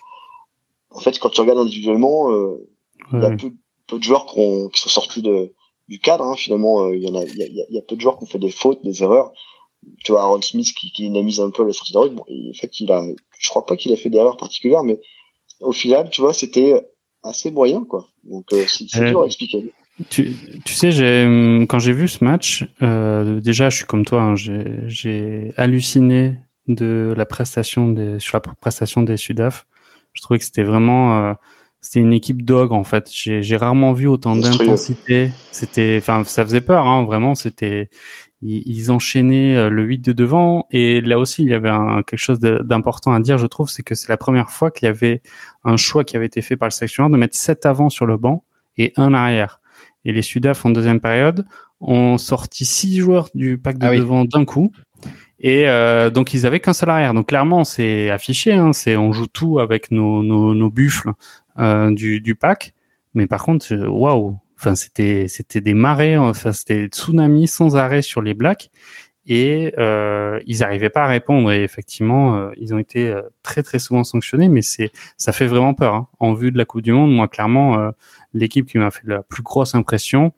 [0.92, 2.68] en fait, quand tu regardes individuellement, euh,
[3.12, 3.52] il y a peu,
[3.88, 5.54] peu de joueurs qui, ont, qui sont sortis de,
[5.88, 6.24] du cadre.
[6.24, 8.18] Hein, finalement, euh, il y en a, il y a, y a, peu de joueurs
[8.18, 9.32] qui ont fait des fautes, des erreurs.
[10.04, 12.10] Tu vois, Aaron Smith qui, qui mis un peu le sortie de rue.
[12.10, 13.04] Bon, en fait, il a,
[13.38, 15.00] je crois pas qu'il a fait d'erreurs particulières, mais
[15.60, 16.82] au final, tu vois, c'était
[17.24, 18.08] assez moyen, quoi.
[18.24, 19.72] Donc, euh, c'est euh, dur à expliquer.
[20.10, 20.36] Tu,
[20.66, 24.36] tu sais, j'ai, quand j'ai vu ce match, euh, déjà, je suis comme toi, hein,
[24.36, 26.38] j'ai halluciné
[26.68, 29.66] de la prestation des, sur la prestation des Sudaf.
[30.14, 31.34] Je trouvais que c'était vraiment, euh,
[31.80, 33.10] c'était une équipe dog en fait.
[33.12, 35.32] J'ai rarement vu autant d'intensité.
[35.52, 37.36] C'était, enfin, ça faisait peur, hein, vraiment.
[37.36, 37.90] C'était,
[38.42, 40.68] ils, enchaînaient euh, le 8 de devant.
[40.72, 43.84] Et là aussi, il y avait un, quelque chose d'important à dire, je trouve, c'est
[43.84, 45.22] que c'est la première fois qu'il y avait
[45.64, 48.18] un choix qui avait été fait par le sélectionneur de mettre 7 avant sur le
[48.18, 48.44] banc
[48.78, 49.62] et un arrière.
[50.06, 51.46] Et les Sudaf en deuxième période
[51.82, 54.72] ont sorti six joueurs du pack de ah devant d'un coup.
[55.40, 57.14] Et euh, donc ils avaient qu'un seul arrière.
[57.14, 61.12] Donc clairement c'est affiché, hein, c'est on joue tout avec nos, nos, nos buffles
[61.60, 62.74] euh, du, du pack.
[63.14, 67.76] Mais par contre, euh, waouh, Enfin, c'était c'était des marées, enfin c'était des tsunamis sans
[67.76, 68.72] arrêt sur les Blacks
[69.28, 71.52] et euh, ils n'arrivaient pas à répondre.
[71.52, 75.48] Et effectivement, euh, ils ont été euh, très très souvent sanctionnés, mais c'est ça fait
[75.48, 75.96] vraiment peur.
[75.96, 76.08] Hein.
[76.20, 77.92] En vue de la Coupe du Monde, moi clairement, euh,
[78.34, 80.34] l'équipe qui m'a fait la plus grosse impression,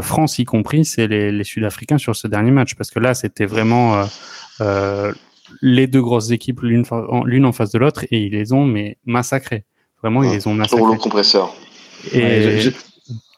[0.00, 3.44] France y compris, c'est les, les Sud-Africains sur ce dernier match, parce que là, c'était
[3.44, 4.02] vraiment
[5.60, 6.84] les deux grosses équipes l'une
[7.24, 9.64] l'une en face de l'autre et ils les ont mais massacrés.
[10.00, 10.78] Vraiment, ils les ont massacrés.
[10.78, 11.54] Pour le compresseur.
[12.12, 12.70] Et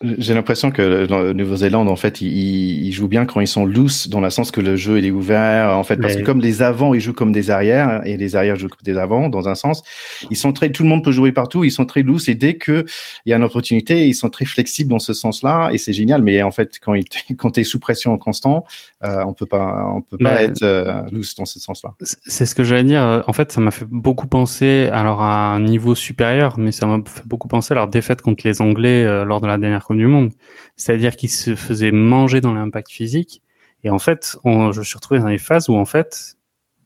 [0.03, 4.09] j'ai l'impression que dans Nouvelle-Zélande, en fait, ils, ils, jouent bien quand ils sont loose,
[4.09, 6.63] dans le sens que le jeu il est ouvert, en fait, parce que comme les
[6.63, 9.55] avants, ils jouent comme des arrières et les arrières jouent comme des avants, dans un
[9.55, 9.83] sens.
[10.31, 11.65] Ils sont très, tout le monde peut jouer partout.
[11.65, 12.87] Ils sont très loose et dès que
[13.27, 16.23] il y a une opportunité, ils sont très flexibles dans ce sens-là et c'est génial.
[16.23, 17.05] Mais en fait, quand il,
[17.37, 18.65] quand t'es sous pression constant,
[19.05, 21.93] euh, on peut pas, on peut pas être euh, loose dans ce sens-là.
[22.01, 23.23] C'est ce que j'allais dire.
[23.27, 27.01] En fait, ça m'a fait beaucoup penser, alors à un niveau supérieur, mais ça m'a
[27.05, 30.07] fait beaucoup penser à leur défaite contre les Anglais euh, lors de la dernière du
[30.07, 30.33] Monde.
[30.77, 33.43] C'est-à-dire qu'ils se faisaient manger dans l'impact physique.
[33.85, 36.37] Et en fait, on, je me suis retrouvé dans des phases où en fait,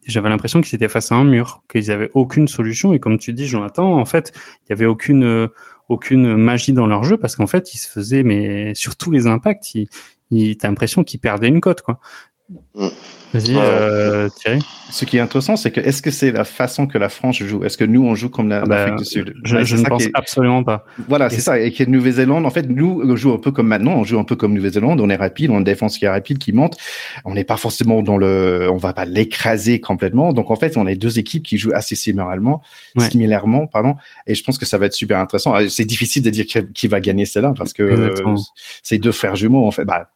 [0.07, 2.93] j'avais l'impression qu'ils étaient face à un mur, qu'ils avaient aucune solution.
[2.93, 4.33] Et comme tu dis, Jonathan, en fait,
[4.65, 5.49] il y avait aucune
[5.89, 9.27] aucune magie dans leur jeu parce qu'en fait, ils se faisaient, mais sur tous les
[9.27, 9.89] impacts, ils,
[10.31, 12.01] ils t'as l'impression qu'ils perdaient une cote, quoi.
[12.51, 12.89] Mm.
[13.33, 14.61] Vas-y, euh, Thierry.
[14.91, 17.65] Ce qui est intéressant, c'est que est-ce que c'est la façon que la France joue?
[17.65, 19.35] Est-ce que nous, on joue comme l'Afrique bah, du Sud?
[19.43, 20.85] Je, je ne pense absolument pas.
[21.09, 21.59] Voilà, c'est ça.
[21.59, 24.25] Et que Nouvelle-Zélande, en fait, nous, on joue un peu comme maintenant, on joue un
[24.25, 26.77] peu comme Nouvelle-Zélande, on est rapide, on a une défense qui est rapide, qui monte.
[27.25, 28.69] On n'est pas forcément dans le...
[28.71, 30.33] On va pas l'écraser complètement.
[30.33, 32.63] Donc, en fait, on a deux équipes qui jouent assez similairement,
[32.99, 33.97] similairement, pardon.
[34.29, 35.55] Et je pense que ça va être super intéressant.
[35.55, 38.15] Ah, c'est difficile de dire qui va gagner celle-là parce que
[38.85, 39.85] c'est deux frères jumeaux, en fait.
[39.85, 40.11] Bah,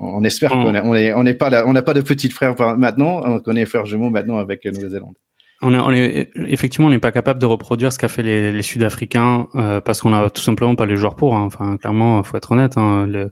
[0.00, 3.22] on espère qu'on est, on est, pas là, on n'a pas de petits frères maintenant,
[3.24, 5.14] on connaît frère jumeau maintenant avec la Nouvelle-Zélande.
[5.60, 8.52] On est, on est, effectivement, on n'est pas capable de reproduire ce qu'a fait les,
[8.52, 11.34] les Sud-Africains euh, parce qu'on a tout simplement pas les joueurs pour.
[11.34, 11.42] Hein.
[11.42, 12.78] Enfin, clairement, faut être honnête.
[12.78, 13.08] Hein.
[13.08, 13.30] Le,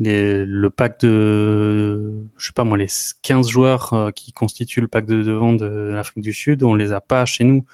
[0.00, 2.88] les, le pack de, je sais pas moi, les
[3.22, 6.92] 15 joueurs euh, qui constituent le pack de devant de l'Afrique du Sud, on les
[6.92, 7.64] a pas chez nous.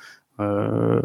[0.41, 1.01] Euh,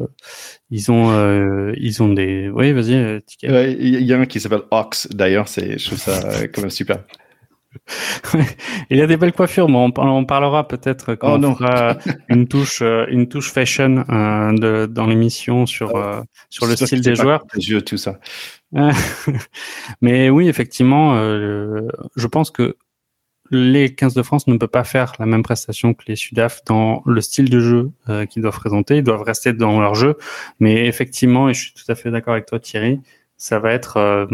[0.70, 2.50] ils ont, euh, ils ont des.
[2.50, 3.22] Oui, vas-y.
[3.44, 5.08] Il y a un qui s'appelle Ox.
[5.12, 7.04] D'ailleurs, c'est, je trouve ça quand même super.
[8.90, 11.98] Il y a des belles coiffures, mais on, on parlera peut-être quand oh on fera
[12.30, 17.02] une touche, euh, une touche fashion euh, de, dans l'émission sur euh, sur le style
[17.02, 17.46] des joueurs.
[17.56, 18.20] Yeux, tout ça.
[20.02, 22.78] mais oui, effectivement, je pense que
[23.52, 27.02] les 15 de France ne peuvent pas faire la même prestation que les Sudaf dans
[27.08, 27.92] le style de jeu
[28.30, 28.98] qu'ils doivent présenter.
[28.98, 30.18] Ils doivent rester dans leur jeu.
[30.60, 33.00] Mais effectivement, et je suis tout à fait d'accord avec toi Thierry,
[33.38, 34.28] ça va être,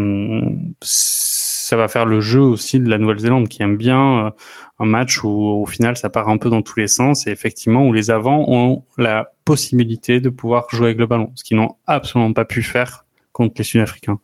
[1.66, 4.30] ça va faire le jeu aussi de la Nouvelle-Zélande qui aime bien euh,
[4.78, 7.88] un match où au final ça part un peu dans tous les sens et effectivement
[7.88, 11.76] où les avants ont la possibilité de pouvoir jouer avec le ballon, ce qu'ils n'ont
[11.88, 14.20] absolument pas pu faire contre les Sud-Africains.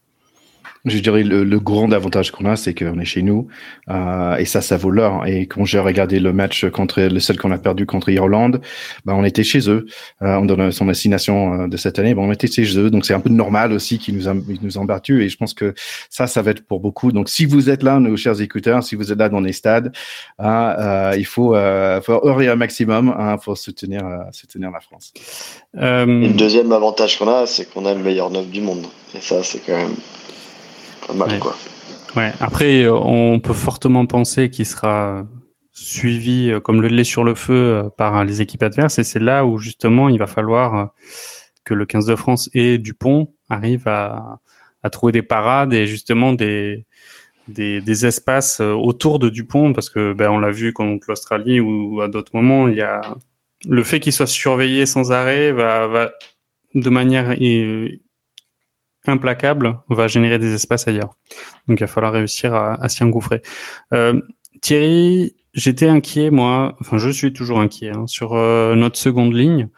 [0.85, 3.47] Je dirais le, le grand avantage qu'on a, c'est qu'on est chez nous
[3.89, 5.27] euh, et ça, ça vaut l'heure.
[5.27, 8.61] Et quand j'ai regardé le match contre le seul qu'on a perdu contre Irlande,
[9.05, 9.85] bah, on était chez eux.
[10.21, 12.89] Euh, on son destination euh, de cette année, bah, on était chez eux.
[12.89, 15.23] Donc c'est un peu normal aussi qu'ils nous, nous ont battus.
[15.23, 15.73] Et je pense que
[16.09, 17.11] ça, ça va être pour beaucoup.
[17.11, 19.91] Donc si vous êtes là, nos chers écouteurs, si vous êtes là dans les stades,
[20.39, 24.79] hein, euh, il faut, euh, faut heurter un maximum hein, pour soutenir, euh, soutenir la
[24.79, 25.13] France.
[25.77, 26.21] Euh...
[26.21, 28.85] Et le deuxième avantage qu'on a, c'est qu'on a le meilleur neuf du monde.
[29.15, 29.95] Et ça, c'est quand même
[32.15, 32.31] ouais.
[32.39, 35.25] Après, euh, on peut fortement penser qu'il sera
[35.71, 38.99] suivi euh, comme le lait sur le feu euh, par les équipes adverses.
[38.99, 40.93] Et c'est là où justement il va falloir
[41.63, 44.39] que le 15 de France et Dupont arrivent à,
[44.83, 46.85] à trouver des parades et justement des,
[47.47, 49.73] des, des, espaces autour de Dupont.
[49.73, 53.01] Parce que ben, on l'a vu contre l'Australie ou à d'autres moments il y a
[53.67, 56.11] le fait qu'il soit surveillé sans arrêt va, va
[56.73, 57.39] de manière
[59.07, 61.15] implacable va générer des espaces ailleurs.
[61.67, 63.41] Donc il va falloir réussir à, à s'y engouffrer.
[63.93, 64.21] Euh,
[64.61, 69.69] Thierry, j'étais inquiet moi, enfin je suis toujours inquiet hein, sur euh, notre seconde ligne.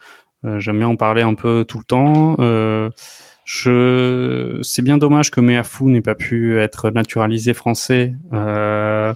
[0.44, 2.36] Euh, J'aime bien en parler un peu tout le temps.
[2.38, 2.90] Euh,
[3.44, 8.14] je, c'est bien dommage que Meafou n'ait pas pu être naturalisé français.
[8.32, 9.14] Euh,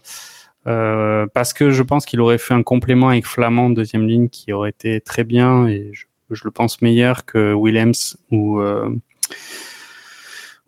[0.67, 4.53] euh, parce que je pense qu'il aurait fait un complément avec Flamand deuxième ligne qui
[4.53, 8.61] aurait été très bien et je, je le pense meilleur que Williams ou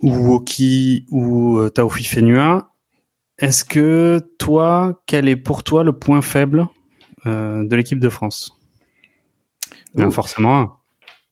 [0.02, 2.72] ou Woki ou euh, Taofi Fenua.
[3.38, 6.66] Est-ce que toi, quel est pour toi le point faible
[7.26, 8.56] euh, de l'équipe de France?
[10.10, 10.79] Forcément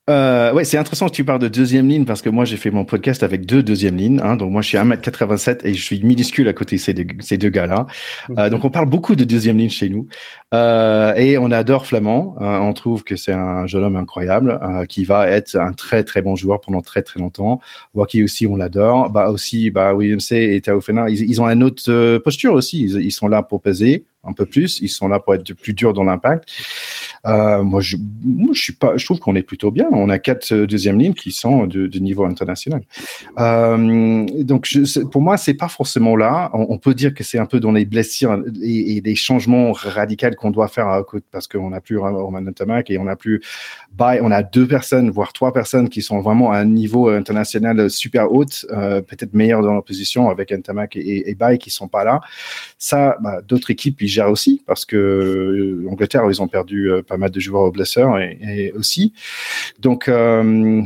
[0.09, 2.71] euh, ouais, c'est intéressant que tu parles de deuxième ligne parce que moi j'ai fait
[2.71, 4.21] mon podcast avec deux deuxième lignes.
[4.23, 7.07] Hein, donc moi je suis 1m87 et je suis minuscule à côté de ces deux,
[7.21, 7.87] ces deux gars-là.
[8.39, 10.09] Euh, donc on parle beaucoup de deuxième ligne chez nous.
[10.55, 12.37] Euh, et on adore Flamand.
[12.41, 16.05] Euh, on trouve que c'est un jeune homme incroyable euh, qui va être un très
[16.05, 17.61] très bon joueur pendant très très longtemps.
[17.95, 19.11] Waki aussi on l'adore.
[19.11, 22.55] Bah aussi bah William C et Tao Fena, ils, ils, ont une autre euh, posture
[22.55, 22.83] aussi.
[22.83, 24.81] Ils, ils sont là pour peser un peu plus.
[24.81, 26.49] Ils sont là pour être plus durs dans l'impact.
[27.27, 27.97] Euh, moi, je,
[28.53, 28.97] je suis pas.
[28.97, 29.87] Je trouve qu'on est plutôt bien.
[29.93, 32.83] On a quatre euh, deuxième lignes qui sont de, niveau international.
[33.39, 34.69] Euh, donc,
[35.11, 36.51] pour moi, c'est pas forcément là.
[36.55, 40.19] On, peut dire que c'est un peu dans les blessures et, et des changements radicaux
[40.39, 43.41] qu'on doit faire parce qu'on n'a plus Roman Ntamak et on n'a plus.
[43.93, 47.91] By, on a deux personnes, voire trois personnes qui sont vraiment à un niveau international
[47.91, 51.89] super haut, euh, peut-être meilleur dans leur position avec Ntamak et, et Bay qui sont
[51.89, 52.21] pas là.
[52.79, 57.17] Ça, bah, d'autres équipes ils gèrent aussi parce que euh, Angleterre ils ont perdu pas
[57.17, 59.13] mal de joueurs aux blessures et, et aussi.
[59.79, 60.83] Donc euh,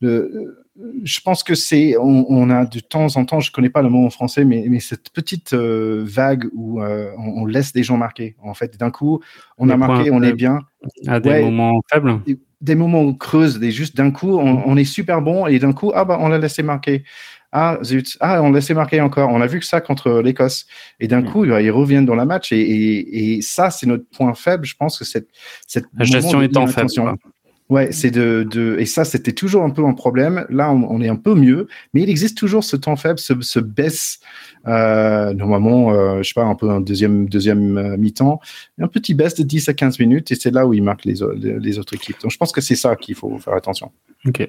[0.00, 0.62] le,
[1.04, 3.90] je pense que c'est, on, on, a de temps en temps, je connais pas le
[3.90, 7.82] mot en français, mais, mais cette petite euh, vague où euh, on, on, laisse des
[7.82, 8.36] gens marquer.
[8.42, 9.20] En fait, d'un coup,
[9.58, 10.60] on des a marqué, on est bien.
[11.06, 12.22] À des ouais, moments faibles.
[12.24, 15.46] Des, des, moments où on creuse, des juste d'un coup, on, on, est super bon
[15.46, 17.04] et d'un coup, ah bah on l'a laissé marquer.
[17.52, 19.30] Ah zut, ah on l'a laissé marquer encore.
[19.30, 20.66] On a vu que ça contre l'Écosse
[21.00, 21.30] et d'un mmh.
[21.30, 24.64] coup ils reviennent dans la match et, et, et, ça c'est notre point faible.
[24.64, 25.28] Je pense que cette
[25.66, 26.90] cette la gestion étant faible.
[27.72, 30.44] Ouais, c'est de, de, et ça, c'était toujours un peu un problème.
[30.50, 33.32] Là, on, on, est un peu mieux, mais il existe toujours ce temps faible, ce,
[33.40, 34.20] ce baisse,
[34.66, 38.40] euh, normalement, euh, je sais pas, un peu un deuxième, deuxième euh, mi-temps,
[38.78, 41.14] un petit baisse de 10 à 15 minutes, et c'est là où il marque les,
[41.36, 42.20] les, les, autres équipes.
[42.20, 43.90] Donc, je pense que c'est ça qu'il faut faire attention.
[44.26, 44.46] Ok.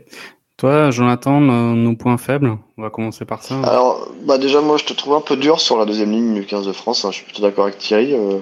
[0.64, 3.59] Toi, Jonathan, nos, points faibles, on va commencer par ça.
[3.64, 6.45] Alors, bah déjà, moi, je te trouve un peu dur sur la deuxième ligne du
[6.45, 7.03] 15 de France.
[7.03, 7.11] Hein.
[7.11, 8.14] Je suis plutôt d'accord avec Thierry.
[8.14, 8.38] Euh,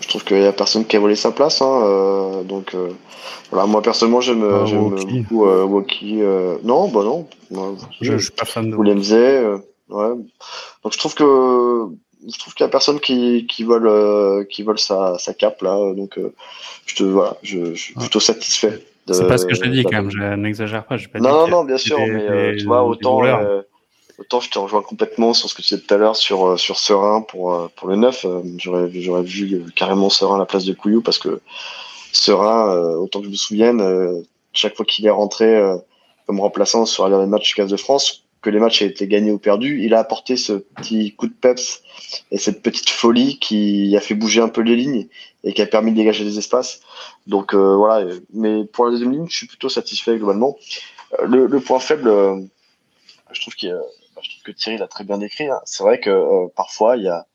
[0.00, 1.60] je trouve qu'il y a personne qui a volé sa place.
[1.60, 2.88] Hein, euh, donc euh,
[3.50, 6.22] voilà, moi personnellement j'aime Ah, euh, beaucoup euh, Woki.
[6.22, 7.28] Euh, non, bah non.
[7.50, 9.44] Moi, je, je, suis pas fan de William Zay,
[9.90, 10.14] ouais.
[10.82, 11.88] Donc je trouve que
[12.26, 15.92] je trouve qu'il y a personne qui qui vole qui vole sa, sa cape là.
[15.92, 16.18] Donc
[16.86, 18.82] je te voilà, je, je suis plutôt satisfait.
[19.12, 20.10] C'est pas ce que je dis quand même.
[20.10, 20.96] Je n'exagère pas.
[20.96, 23.22] pas non non non, bien sûr, des, mais tu vois autant.
[24.20, 26.56] Autant je te rejoins complètement sur ce que tu disais tout à l'heure sur, euh,
[26.58, 28.26] sur Serein pour, euh, pour le 9.
[28.26, 31.40] Euh, j'aurais, j'aurais vu carrément Serein à la place de Couillou parce que
[32.12, 35.62] Serein, autant que je me souvienne, chaque fois qu'il est rentré
[36.26, 39.32] comme remplaçant sur les matchs du 15 de France, que les matchs aient été gagnés
[39.32, 41.82] ou perdus, il a apporté ce petit coup de peps
[42.30, 45.08] et cette petite folie qui a fait bouger un peu les lignes
[45.44, 46.80] et qui a permis de dégager des espaces.
[47.26, 50.56] Donc euh, voilà, mais pour la deuxième ligne, je suis plutôt satisfait globalement.
[51.22, 52.08] Le, le point faible,
[53.32, 53.82] je trouve a
[54.22, 55.48] je trouve que Thierry l'a très bien décrit.
[55.48, 55.60] Hein.
[55.64, 57.26] C'est vrai que euh, parfois il y a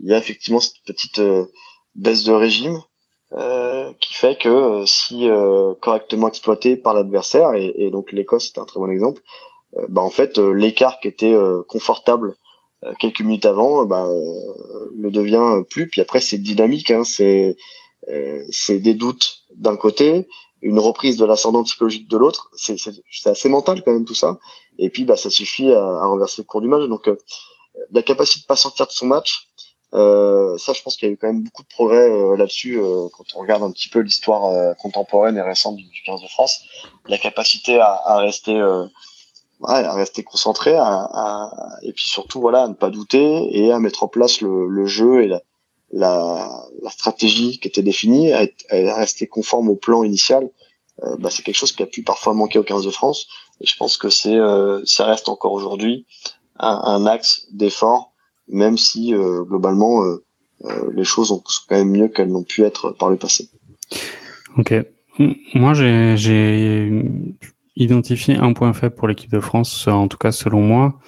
[0.00, 1.20] il y a effectivement cette petite
[1.94, 2.80] baisse de régime
[4.00, 5.28] qui fait que si
[5.80, 9.22] correctement exploité par l'adversaire, et, donc l'Écosse c'est un très bon exemple,
[9.88, 11.36] bah en fait l'écart qui était
[11.68, 12.36] confortable
[12.98, 14.08] quelques minutes avant, bah,
[14.96, 15.88] le devient plus.
[15.88, 17.56] Puis après c'est dynamique, hein, c'est
[18.50, 20.28] c'est des doutes d'un côté,
[20.62, 22.50] une reprise de l'ascendant psychologique de l'autre.
[22.56, 22.76] C'est
[23.26, 24.38] assez mental quand même tout ça.
[24.78, 26.88] Et puis bah ça suffit à, à renverser le cours du match.
[26.88, 27.16] Donc euh,
[27.92, 29.48] la capacité de pas sortir de son match,
[29.94, 32.78] euh, ça je pense qu'il y a eu quand même beaucoup de progrès euh, là-dessus
[32.78, 36.64] euh, quand on regarde un petit peu l'histoire contemporaine et récente du, 15 de France.
[37.06, 38.60] La capacité à, à rester
[39.66, 43.78] à rester concentré, à, à, et puis surtout voilà à ne pas douter et à
[43.78, 45.42] mettre en place le, le jeu et la,
[45.92, 50.50] la, la, stratégie qui était définie, à, à rester conforme au plan initial.
[51.02, 53.26] Euh, bah, c'est quelque chose qui a pu parfois manquer au 15 de France.
[53.60, 56.06] Et je pense que c'est, euh, ça reste encore aujourd'hui
[56.58, 58.12] un, un, axe d'effort,
[58.48, 60.02] même si euh, globalement
[60.92, 63.50] les choses sont quand même mieux qu'elles n'ont pu être par le passé.
[64.56, 64.72] Ok.
[65.54, 66.90] Moi, j'ai
[67.76, 70.98] identifié un point faible pour l'équipe de France, en tout cas selon moi,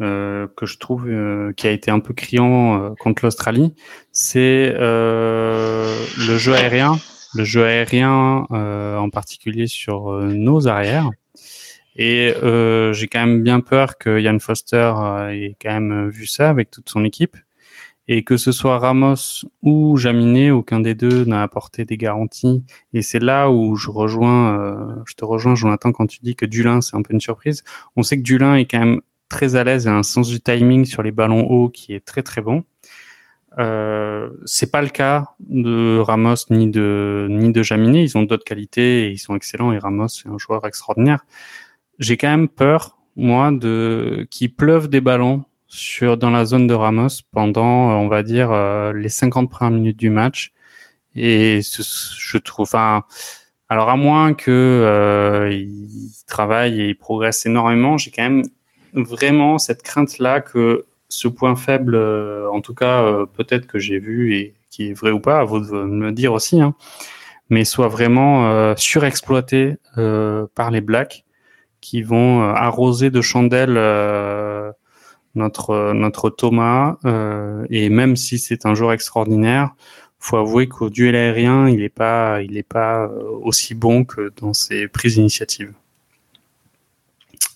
[0.00, 3.74] euh, que je trouve euh, qui a été un peu criant euh, contre l'Australie,
[4.10, 6.96] c'est le jeu aérien,
[7.34, 11.10] le jeu aérien en particulier sur nos arrières.
[11.94, 12.34] Et
[12.92, 14.92] j'ai quand même bien peur que Yann Foster
[15.30, 17.36] ait quand même vu ça avec toute son équipe
[18.08, 22.64] et que ce soit Ramos ou Jaminet, aucun des deux n'a apporté des garanties.
[22.92, 26.80] Et c'est là où je rejoins, je te rejoins, Jonathan, quand tu dis que Dulin
[26.80, 27.62] c'est un peu une surprise.
[27.96, 30.84] On sait que Dulin est quand même très à l'aise et un sens du timing
[30.84, 32.64] sur les ballons hauts qui est très très bon.
[33.58, 38.02] Euh, c'est pas le cas de Ramos ni de ni de Jaminet.
[38.04, 39.72] Ils ont d'autres qualités et ils sont excellents.
[39.72, 41.24] Et Ramos c'est un joueur extraordinaire.
[41.98, 46.74] J'ai quand même peur moi de qu'il pleuve des ballons sur dans la zone de
[46.74, 50.52] Ramos pendant on va dire euh, les 50 premières minutes du match.
[51.14, 53.04] Et je trouve, enfin,
[53.68, 58.42] alors à moins que euh, il travaille et il progresse énormément, j'ai quand même
[58.94, 63.98] vraiment cette crainte-là que ce point faible, euh, en tout cas, euh, peut-être que j'ai
[63.98, 66.74] vu et qui est vrai ou pas, à vous de me dire aussi, hein,
[67.50, 69.76] mais soit vraiment euh, surexploité
[70.54, 71.24] par les Blacks
[71.82, 73.76] qui vont arroser de chandelles
[75.34, 76.96] notre notre Thomas.
[77.70, 79.74] et même si c'est un joueur extraordinaire,
[80.18, 83.08] faut avouer qu'au duel aérien, il n'est pas il est pas
[83.42, 85.72] aussi bon que dans ses prises d'initiative.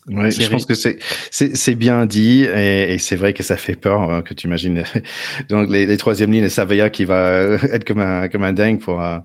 [0.09, 0.99] Je pense que c'est
[1.31, 4.85] c'est bien dit et, et c'est vrai que ça fait peur hein, que tu imagines
[5.49, 9.03] donc les, les troisième lignes, Savaya qui va être comme un comme un dingue pour
[9.03, 9.19] euh,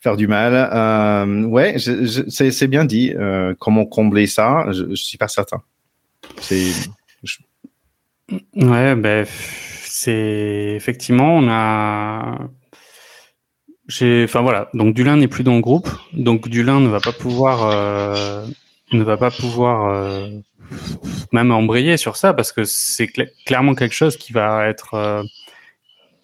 [0.00, 0.52] faire du mal.
[0.54, 3.14] Euh, ouais, c'est bien dit.
[3.14, 5.62] Euh, comment combler ça je, je suis pas certain.
[6.40, 6.70] C'est
[8.30, 9.26] ouais, ben
[9.84, 12.48] c'est effectivement on a
[13.88, 17.12] j'ai enfin voilà donc Dulin n'est plus dans le groupe donc Dulin ne va pas
[17.12, 18.44] pouvoir euh,
[18.92, 20.28] ne va pas pouvoir euh,
[21.32, 23.08] même embrayer sur ça parce que c'est
[23.46, 25.22] clairement quelque chose qui va être euh,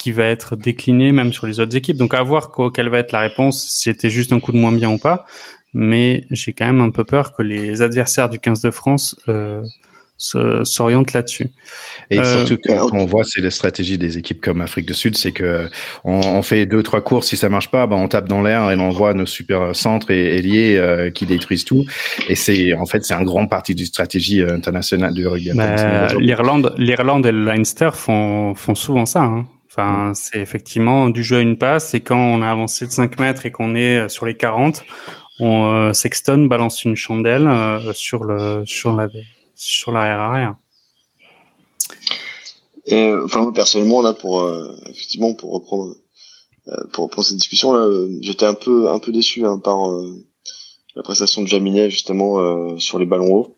[0.02, 1.96] qui va être décliné même sur les autres équipes.
[1.96, 4.72] Donc à voir quelle va être la réponse, si c'était juste un coup de moins
[4.72, 5.26] bien ou pas.
[5.74, 9.62] Mais j'ai quand même un peu peur que les adversaires du 15 de France euh,
[10.22, 11.50] s'oriente là-dessus.
[12.10, 15.16] Et euh, surtout quand on voit, c'est la stratégie des équipes comme Afrique du Sud,
[15.16, 15.68] c'est que
[16.04, 18.76] on, fait deux trois courses, si ça marche pas, ben on tape dans l'air et
[18.76, 21.84] on voit nos super centres et ailiers euh, qui détruisent tout.
[22.28, 25.52] Et c'est en fait c'est un grand parti du stratégie euh, internationale du rugby.
[26.18, 29.22] L'Irlande, l'Irlande et le Leinster font font souvent ça.
[29.22, 29.46] Hein.
[29.70, 30.14] Enfin, mm.
[30.14, 31.94] c'est effectivement du jeu à une passe.
[31.94, 34.84] Et quand on a avancé de 5 mètres et qu'on est sur les 40,
[35.40, 37.48] on Sexton balance une chandelle
[37.94, 39.08] sur le sur la
[39.62, 40.56] sur l'arrière arrière.
[42.86, 45.94] Et enfin personnellement là pour euh, effectivement pour reprendre
[46.66, 47.88] euh, pour reprendre cette discussion là,
[48.20, 50.16] j'étais un peu un peu déçu hein, par euh,
[50.96, 53.56] la prestation de Jaminet justement sur les ballons hauts.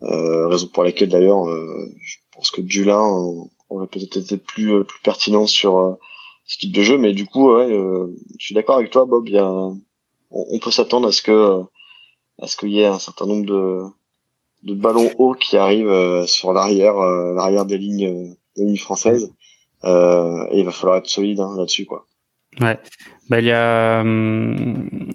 [0.00, 5.98] raison pour laquelle d'ailleurs je pense que Dulin aurait peut-être été plus plus pertinent sur
[6.46, 9.28] ce type de jeu, mais du coup ouais, je suis d'accord avec toi Bob.
[9.28, 9.78] Il y a, on,
[10.30, 11.62] on peut s'attendre à ce que
[12.42, 13.82] à ce qu'il y ait un certain nombre de
[14.62, 18.76] de ballons hauts qui arrivent euh, sur l'arrière euh, l'arrière des lignes euh, des lignes
[18.76, 19.32] françaises
[19.84, 22.06] et il va falloir être solide hein, là-dessus quoi.
[22.60, 22.78] Ouais.
[23.30, 25.12] Bah il y a hum,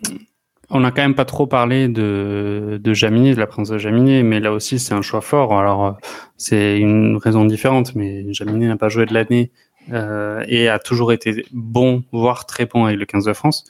[0.70, 4.24] on n'a quand même pas trop parlé de, de Jaminet, de la présence de Jaminet,
[4.24, 5.54] mais là aussi c'est un choix fort.
[5.54, 5.98] Alors
[6.38, 9.52] c'est une raison différente, mais Jaminet n'a pas joué de l'année
[9.92, 13.66] euh, et a toujours été bon, voire très bon avec le 15 de France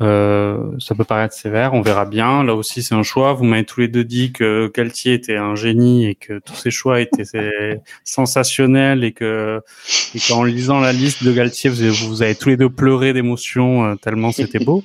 [0.00, 2.44] Euh, ça peut paraître sévère, on verra bien.
[2.44, 3.32] Là aussi, c'est un choix.
[3.32, 6.70] Vous m'avez tous les deux dit que Galtier était un génie et que tous ses
[6.70, 7.24] choix étaient
[8.04, 9.60] sensationnels et que
[10.14, 13.94] et qu'en lisant la liste de Galtier, vous avez, tous les deux pleuré d'émotion euh,
[13.96, 14.84] tellement c'était beau.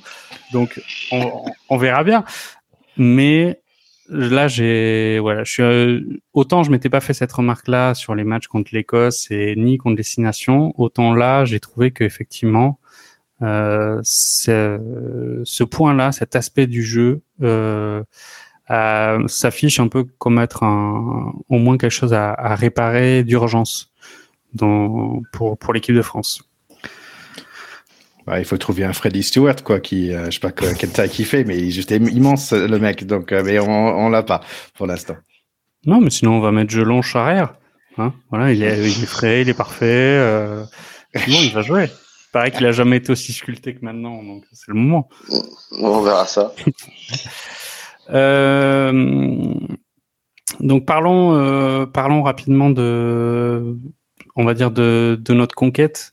[0.52, 0.80] Donc,
[1.12, 2.24] on, verra bien.
[2.96, 3.60] Mais
[4.08, 6.00] là, j'ai voilà, je suis euh,
[6.32, 9.96] autant je m'étais pas fait cette remarque-là sur les matchs contre l'Écosse et ni contre
[9.96, 10.74] les.
[10.76, 12.80] Autant là, j'ai trouvé que effectivement
[13.40, 18.02] ce point-là, cet aspect du jeu, euh,
[19.28, 23.92] s'affiche un peu comme être un, au moins quelque chose à, à réparer d'urgence
[24.56, 26.42] pour, pour l'équipe de France.
[28.38, 31.26] il faut trouver un Freddy Stewart, quoi, qui, euh, je sais pas quelle taille il
[31.26, 33.06] fait, mais il est juste immense, le mec.
[33.06, 34.40] Donc, euh, mais on, on l'a pas
[34.76, 35.16] pour l'instant.
[35.86, 37.54] Non, mais sinon, on va mettre Jelonche arrière.
[37.98, 40.16] Hein voilà, il est, il est frais, il est parfait.
[40.18, 40.64] Euh,
[41.14, 41.90] bon, il va jouer
[42.34, 45.08] paraît qu'il a jamais été aussi sculpté que maintenant, donc c'est le moment.
[45.70, 46.52] On verra ça.
[48.10, 49.54] euh,
[50.58, 53.78] donc parlons, euh, parlons rapidement de,
[54.34, 56.10] on va dire de, de, notre conquête.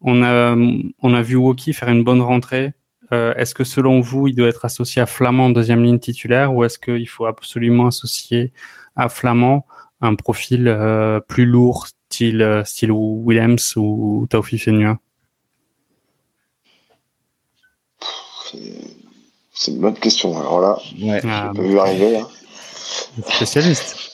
[0.00, 0.56] On a,
[1.00, 2.72] on a vu Woki faire une bonne rentrée.
[3.12, 6.52] Euh, est-ce que selon vous, il doit être associé à Flamand en deuxième ligne titulaire
[6.52, 8.52] ou est-ce qu'il faut absolument associer
[8.96, 9.64] à Flamand
[10.00, 14.98] un profil euh, plus lourd, style, style Williams ou Taufi Fenua
[19.54, 20.38] C'est une bonne question.
[20.38, 21.20] Alors là, ouais.
[21.24, 22.18] ah, peut arriver.
[22.18, 22.28] Hein.
[23.28, 24.12] Spécialiste.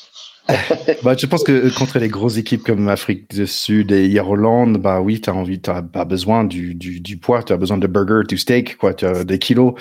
[1.02, 5.00] bah, je pense que contre les grosses équipes comme Afrique du Sud et Irlande, bah
[5.00, 7.76] oui, tu as envie, tu as pas besoin du, du, du poids, tu as besoin
[7.76, 9.74] de burger, du steak, quoi, tu as des kilos,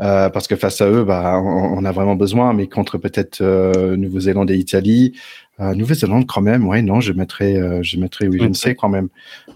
[0.00, 3.40] euh, parce que face à eux, bah, on, on a vraiment besoin, mais contre peut-être
[3.40, 5.14] euh, Nouvelle-Zélande et Italie,
[5.62, 9.08] euh, Nouvelle-Zélande quand même, ouais, non, je mettrais, euh, je mettrais ne sais quand même.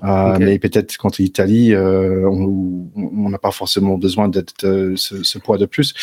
[0.05, 0.45] Euh, okay.
[0.45, 5.59] Mais peut-être contre l'Italie, euh, on n'a pas forcément besoin d'être euh, ce, ce, poids
[5.59, 5.95] de plus.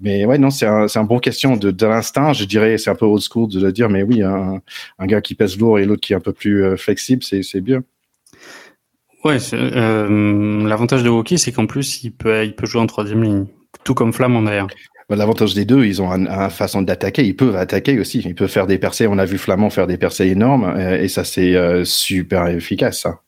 [0.00, 2.32] Mais ouais, non, c'est un, un bon question de, de l'instinct.
[2.32, 4.60] Je dirais, c'est un peu old school de le dire, mais oui, un,
[4.98, 7.82] un gars qui pèse lourd et l'autre qui est un peu plus flexible, c'est bien.
[9.24, 13.46] Ouais, l'avantage de hockey, c'est qu'en plus, il peut, il peut jouer en troisième ligne,
[13.84, 14.68] tout comme Flamand d'ailleurs.
[15.08, 17.24] Bah, l'avantage des deux, ils ont une un façon d'attaquer.
[17.24, 18.20] Ils peuvent attaquer aussi.
[18.20, 19.06] Ils peuvent faire des percées.
[19.06, 23.00] On a vu Flamand faire des percées énormes euh, et ça, c'est euh, super efficace.
[23.00, 23.20] Ça.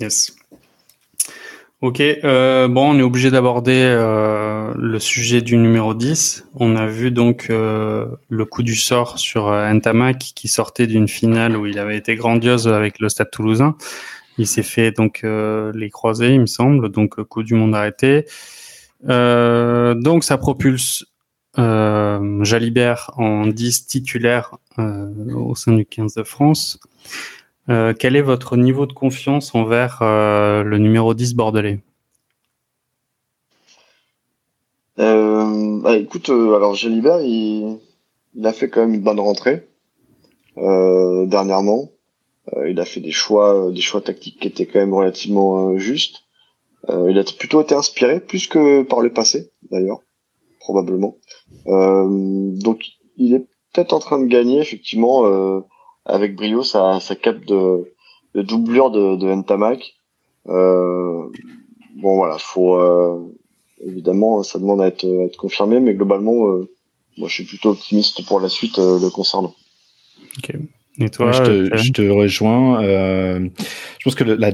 [0.00, 0.34] Yes.
[1.80, 3.84] Ok, euh, bon, on est obligé d'aborder
[4.74, 6.46] le sujet du numéro 10.
[6.56, 11.66] On a vu donc le coup du sort sur Ntamak qui sortait d'une finale où
[11.66, 13.76] il avait été grandiose avec le Stade Toulousain.
[14.38, 18.24] Il s'est fait donc les croisés, il me semble, donc coup du monde arrêté.
[19.06, 21.06] Euh, donc ça propulse
[21.58, 26.78] euh, Jalibert en 10 titulaire euh, au sein du 15 de France.
[27.68, 31.80] Euh, quel est votre niveau de confiance envers euh, le numéro 10 bordelais?
[34.96, 37.78] Bah, Écoute, alors Jalibert, il,
[38.34, 39.66] il, a fait quand même une bonne rentrée
[40.56, 41.90] dernièrement.
[42.66, 46.24] il a fait des choix, des choix tactiques qui étaient quand même relativement justes.
[46.88, 50.00] Euh, il a plutôt été inspiré, plus que par le passé, d'ailleurs,
[50.60, 51.16] probablement.
[51.66, 52.06] Euh,
[52.52, 52.84] donc,
[53.16, 55.60] il est peut-être en train de gagner, effectivement, euh,
[56.04, 57.92] avec brio sa, sa cape de,
[58.34, 59.94] de doublure de, de Ntamak.
[60.48, 61.28] Euh,
[61.96, 63.18] bon, voilà, faut euh,
[63.84, 66.70] évidemment, ça demande à être, à être confirmé, mais globalement, euh,
[67.18, 69.54] moi, je suis plutôt optimiste pour la suite le concernant.
[70.38, 70.56] Ok.
[71.00, 72.82] Et toi, je, te, je te rejoins.
[72.82, 73.48] Euh,
[73.98, 74.50] je pense que le, la,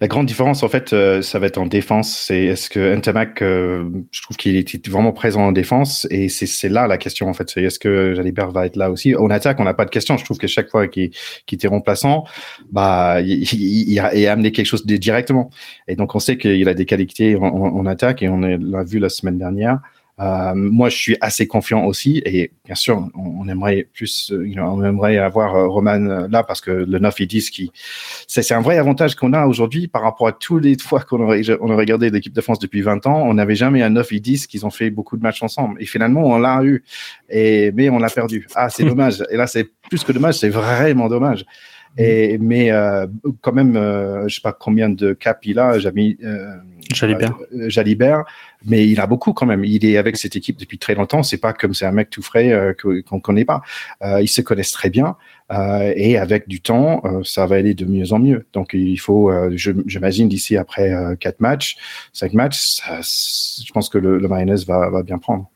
[0.00, 2.14] la, grande différence, en fait, euh, ça va être en défense.
[2.14, 6.68] C'est est-ce que Ntamak, euh, je trouve qu'il est vraiment présent en défense, et c'est
[6.68, 7.48] là la question, en fait.
[7.48, 9.14] C'est est-ce que Jalibert va être là aussi?
[9.14, 10.18] En attaque, on n'a pas de question.
[10.18, 11.10] Je trouve que chaque fois qu'il
[11.46, 12.24] qu était remplaçant,
[12.70, 15.48] bah, il, il, il, a, il, a, amené quelque chose de, directement.
[15.88, 18.84] Et donc, on sait qu'il a des qualités en, en, en attaque, et on l'a
[18.84, 19.80] vu la semaine dernière.
[20.18, 24.62] Euh, moi, je suis assez confiant aussi, et bien sûr, on, on aimerait plus, know,
[24.62, 27.70] on aimerait avoir euh, Roman euh, là parce que le 9 et 10 qui,
[28.26, 31.42] c'est un vrai avantage qu'on a aujourd'hui par rapport à tous les fois qu'on aurait,
[31.60, 34.20] on a regardé l'équipe de France depuis 20 ans, on n'avait jamais un 9 et
[34.20, 36.82] 10 qui ont fait beaucoup de matchs ensemble, et finalement, on l'a eu,
[37.28, 38.46] et mais on l'a perdu.
[38.54, 39.22] Ah, c'est dommage.
[39.30, 41.44] Et là, c'est plus que dommage, c'est vraiment dommage.
[41.98, 43.06] Et, mais euh,
[43.40, 46.54] quand même, euh, je sais pas combien de caps il a, Jamy, euh,
[46.92, 47.34] Jalibert.
[47.54, 48.24] Euh, Jalibert,
[48.66, 49.64] mais il a beaucoup quand même.
[49.64, 51.22] Il est avec cette équipe depuis très longtemps.
[51.22, 52.74] C'est pas comme c'est un mec tout frais euh,
[53.08, 53.62] qu'on connaît pas.
[54.02, 55.16] Euh, ils se connaissent très bien
[55.52, 58.46] euh, et avec du temps, euh, ça va aller de mieux en mieux.
[58.52, 61.76] Donc il faut, j'imagine d'ici après quatre matchs,
[62.12, 65.50] cinq matchs, ça, je pense que le, le mayonnaise va, va bien prendre.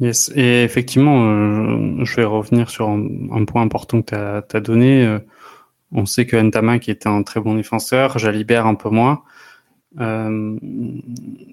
[0.00, 5.04] Yes, et effectivement, euh, je vais revenir sur un, point important que tu as, donné.
[5.06, 5.18] Euh,
[5.92, 9.22] on sait que Ntama qui était un très bon défenseur, Jalibert un peu moins.
[10.00, 10.56] Euh,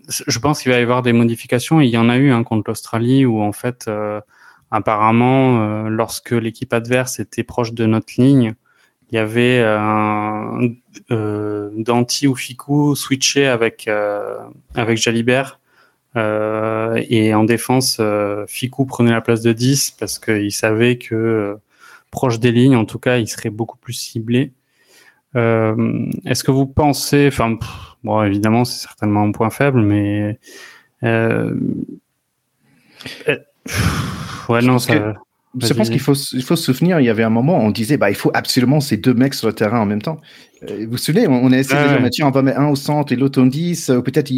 [0.08, 1.82] je pense qu'il va y avoir des modifications.
[1.82, 3.90] il y en a eu contre l'Australie où en fait,
[4.72, 8.54] apparemment, lorsque l'équipe adverse était proche de notre ligne,
[9.12, 10.70] il y avait un
[11.10, 13.90] Danti ou Ficou switché avec
[14.76, 15.60] avec Jalibert.
[16.18, 18.02] Et en défense,
[18.48, 21.58] Ficou prenait la place de 10 parce qu'il savait que
[22.12, 24.54] proche des lignes, en tout cas, il serait beaucoup plus ciblé.
[25.36, 27.58] Est-ce que vous pensez, enfin,
[28.04, 30.40] Bon, évidemment, c'est certainement un point faible, mais.
[31.04, 31.56] Euh...
[33.28, 33.38] euh
[34.50, 35.16] ouais, non, ça.
[35.60, 37.72] Je pense qu'il faut, il faut se souvenir, il y avait un moment où on
[37.72, 40.20] disait bah, il faut absolument ces deux mecs sur le terrain en même temps.
[40.64, 43.14] Euh, vous vous souvenez, on a essayé de dire on va mettre un au centre
[43.14, 43.92] et l'autre au 10.
[44.04, 44.32] Peut-être,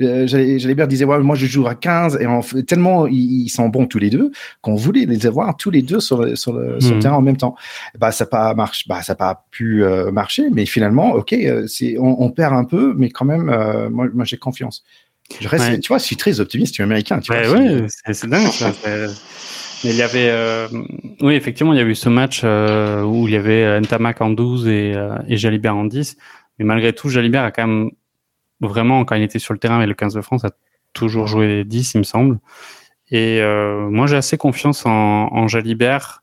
[0.00, 2.18] euh, j'allais bien dire ouais, moi je joue à 15.
[2.20, 5.82] Et en tellement ils, sont bons tous les deux qu'on voulait les avoir tous les
[5.82, 7.00] deux sur le, sur le, sur le hmm.
[7.00, 7.56] terrain en même temps.
[7.98, 11.34] Bah, ça n'a pas, marché, bah, ça pas pu euh, marcher, mais finalement, ok,
[11.66, 13.44] c'est, on, on, perd un peu, mais quand même,
[13.90, 14.84] moi, moi j'ai confiance.
[15.40, 17.18] Je reste, Tu vois, je suis très optimiste, je suis américain.
[17.18, 18.72] Tu ouais, ouais, c'est dingue ça.
[19.84, 20.68] Il y avait, euh,
[21.20, 24.30] oui, effectivement, il y a eu ce match euh, où il y avait Ntamak en
[24.30, 26.16] 12 et, euh, et Jalibert en 10.
[26.58, 27.90] Mais malgré tout, Jalibert a quand même
[28.60, 30.50] vraiment, quand il était sur le terrain avec le 15 de France, a
[30.92, 32.38] toujours joué 10, il me semble.
[33.10, 36.22] Et euh, moi, j'ai assez confiance en, en Jalibert.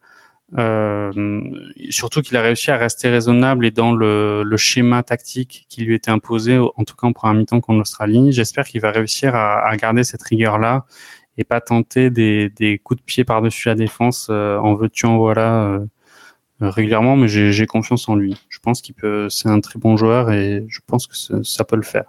[0.58, 1.42] Euh,
[1.90, 5.96] surtout qu'il a réussi à rester raisonnable et dans le, le, schéma tactique qui lui
[5.96, 8.32] était imposé, en tout cas en première mi-temps contre l'Australie.
[8.32, 10.86] J'espère qu'il va réussir à, à garder cette rigueur-là
[11.38, 15.84] et pas tenter des, coups de pied par-dessus la défense euh, en veux-tu en voilà
[16.64, 18.38] euh, régulièrement, mais j'ai confiance en lui.
[18.48, 21.76] Je pense qu'il peut, c'est un très bon joueur et je pense que ça peut
[21.76, 22.06] le faire.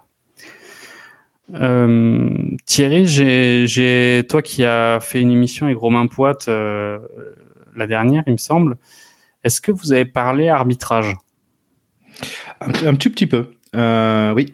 [1.53, 2.29] Euh,
[2.65, 6.99] Thierry, j'ai toi qui as fait une émission avec Romain Poite euh,
[7.75, 8.77] la dernière, il me semble.
[9.43, 11.15] Est-ce que vous avez parlé arbitrage?
[12.61, 14.53] Un, un, tout petit peu, oui.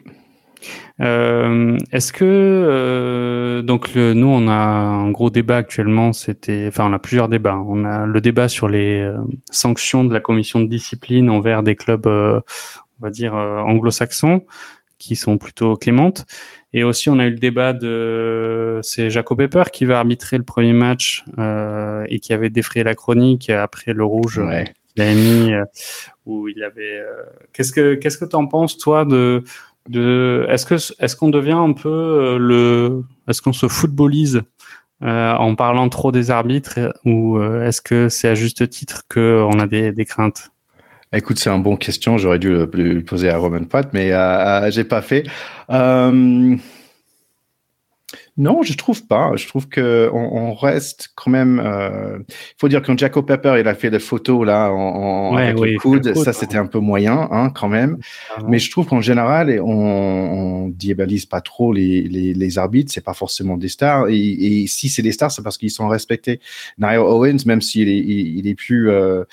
[1.02, 6.12] Euh, Est-ce que euh, donc le, nous on a un gros débat actuellement.
[6.12, 7.56] C'était, enfin on a plusieurs débats.
[7.66, 9.16] On a le débat sur les euh,
[9.50, 12.40] sanctions de la commission de discipline envers des clubs, euh,
[13.00, 14.44] on va dire anglo-saxons,
[14.98, 16.24] qui sont plutôt clémentes.
[16.72, 20.44] Et aussi on a eu le débat de c'est Jacob Pepper qui va arbitrer le
[20.44, 21.24] premier match
[22.08, 24.38] et qui avait défrayé la chronique après le rouge.
[24.38, 24.72] Ouais.
[24.94, 25.52] qu'il avait mis
[26.24, 27.02] où il avait.
[27.52, 29.42] qu'est-ce que qu'est-ce que t'en penses toi de
[29.88, 34.42] de est-ce que est-ce qu'on devient un peu euh, le est-ce qu'on se footballise
[35.02, 39.44] euh, en parlant trop des arbitres ou euh, est-ce que c'est à juste titre que
[39.52, 40.52] on a des, des craintes?
[41.14, 42.16] Écoute, c'est une bonne question.
[42.16, 45.24] J'aurais dû le, poser à Roman Pat, mais euh, j'ai pas fait.
[45.68, 46.56] Euh,
[48.38, 49.32] non, je trouve pas.
[49.36, 51.60] Je trouve que on, on reste quand même.
[51.62, 55.58] Euh, il faut dire quand Jacob Pepper il a fait des photos là en, avec
[55.58, 57.98] le coude, ça c'était un peu moyen, hein, quand même.
[58.48, 62.90] Mais je trouve qu'en général, on, on diabolise pas trop les, les, les arbitres.
[62.92, 64.08] C'est pas forcément des stars.
[64.08, 66.40] Et, et si c'est des stars, c'est parce qu'ils sont respectés.
[66.78, 69.24] Niall Owens, même s'il est, il, est plus, euh,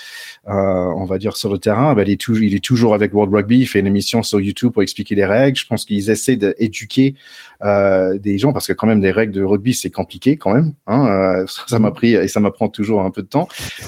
[0.48, 3.14] euh, on va dire sur le terrain, ben, il est toujours, il est toujours avec
[3.14, 3.60] World Rugby.
[3.60, 5.58] Il fait une émission sur YouTube pour expliquer les règles.
[5.58, 7.16] Je pense qu'ils essaient d'éduquer
[7.64, 10.74] euh, des gens parce que quand même des règles de rugby c'est compliqué quand même.
[10.88, 13.48] Hein, euh, ça m'a pris et ça m'apprend toujours un peu de temps.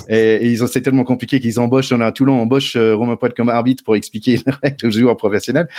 [0.09, 1.91] Et, ils ont c'est tellement compliqué qu'ils embauchent.
[1.91, 4.91] On a à Toulon embauche euh, Romain Poit comme arbitre pour expliquer les règles aux
[4.91, 5.69] joueurs professionnels.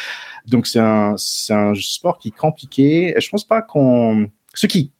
[0.46, 3.14] Donc c'est un c'est un sport qui est compliqué.
[3.18, 4.92] Je pense pas qu'on ce qui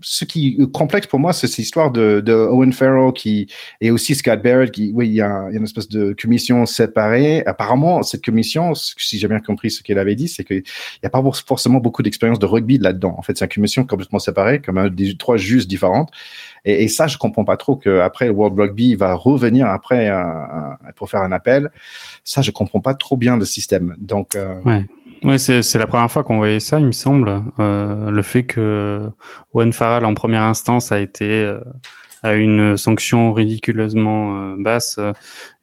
[0.00, 3.48] ce qui est complexe pour moi, c'est cette histoire de, de, Owen Farrell qui
[3.80, 7.42] et aussi Scott Barrett qui, oui, il y, a, une espèce de commission séparée.
[7.46, 10.62] Apparemment, cette commission, si j'ai bien compris ce qu'elle avait dit, c'est qu'il
[11.02, 13.14] n'y a pas forcément beaucoup d'expérience de rugby là-dedans.
[13.18, 16.10] En fait, c'est une commission complètement séparée, comme un, des trois juges différentes.
[16.64, 20.10] Et, ça, je comprends pas trop que après World Rugby va revenir après
[20.96, 21.70] pour faire un appel.
[22.24, 23.96] Ça, je comprends pas trop bien le système.
[23.98, 24.84] Donc, euh, ouais.
[25.24, 27.42] Oui, c'est la première fois qu'on voyait ça, il me semble.
[27.58, 29.08] Euh, le fait que
[29.52, 31.60] Owen Farrell, en première instance, a été euh,
[32.22, 35.12] à une sanction ridiculeusement euh, basse euh,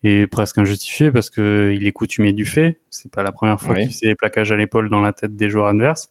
[0.04, 2.80] et presque injustifiée parce que il est coutumier du fait.
[2.90, 5.50] C'est pas la première fois qu'il fait des plaquages à l'épaule dans la tête des
[5.50, 6.10] joueurs adverses.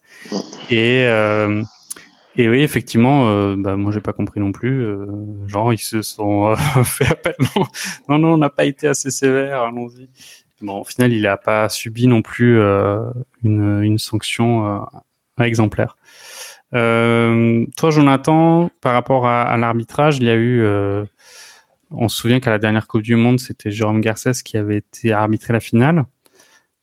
[0.69, 1.05] Et
[2.37, 4.85] et oui, effectivement, bah, moi j'ai pas compris non plus.
[5.47, 7.35] genre ils se sont fait appel.
[8.09, 9.61] Non, non, on n'a pas été assez sévère.
[9.61, 10.09] Allons-y.
[10.61, 13.01] Bon, au final, il n'a pas subi non plus euh,
[13.43, 15.97] une, une, sanction euh, exemplaire.
[16.73, 20.65] Euh, toi, Jonathan, par rapport à, à l'arbitrage, il y a eu.
[21.91, 25.11] On se souvient qu'à la dernière Coupe du Monde, c'était Jérôme Garcès qui avait été
[25.11, 26.05] arbitré la finale.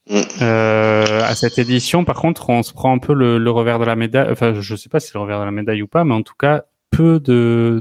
[0.09, 0.21] Mm.
[0.43, 3.85] Euh, à cette édition, par contre, on se prend un peu le, le revers de
[3.85, 4.31] la médaille.
[4.31, 6.15] Enfin, je ne sais pas si c'est le revers de la médaille ou pas, mais
[6.15, 7.21] en tout cas, peu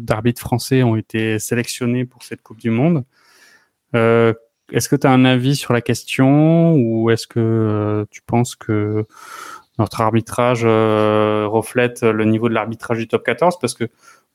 [0.01, 3.03] d'arbitres français ont été sélectionnés pour cette Coupe du Monde.
[3.95, 4.33] Euh,
[4.71, 8.55] est-ce que tu as un avis sur la question ou est-ce que euh, tu penses
[8.55, 9.05] que
[9.79, 13.85] notre arbitrage reflète le niveau de l'arbitrage du top 14 parce que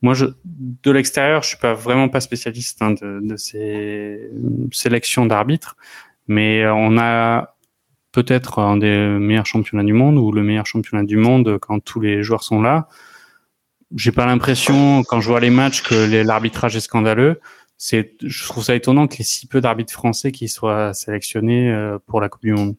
[0.02, 0.14] moi,
[0.44, 4.30] de l'extérieur, je suis pas vraiment pas spécialiste hein, de, de, ces
[4.70, 5.76] sélections d'arbitres,
[6.26, 7.56] mais on a
[8.12, 12.00] peut-être un des meilleurs championnats du monde ou le meilleur championnat du monde quand tous
[12.00, 12.88] les joueurs sont là.
[13.94, 17.40] J'ai pas l'impression, quand je vois les matchs, que l'arbitrage est scandaleux.
[17.78, 21.98] Je trouve ça étonnant qu'il y ait si peu d'arbitres français qui soient sélectionnés euh,
[22.06, 22.74] pour la Coupe du Monde.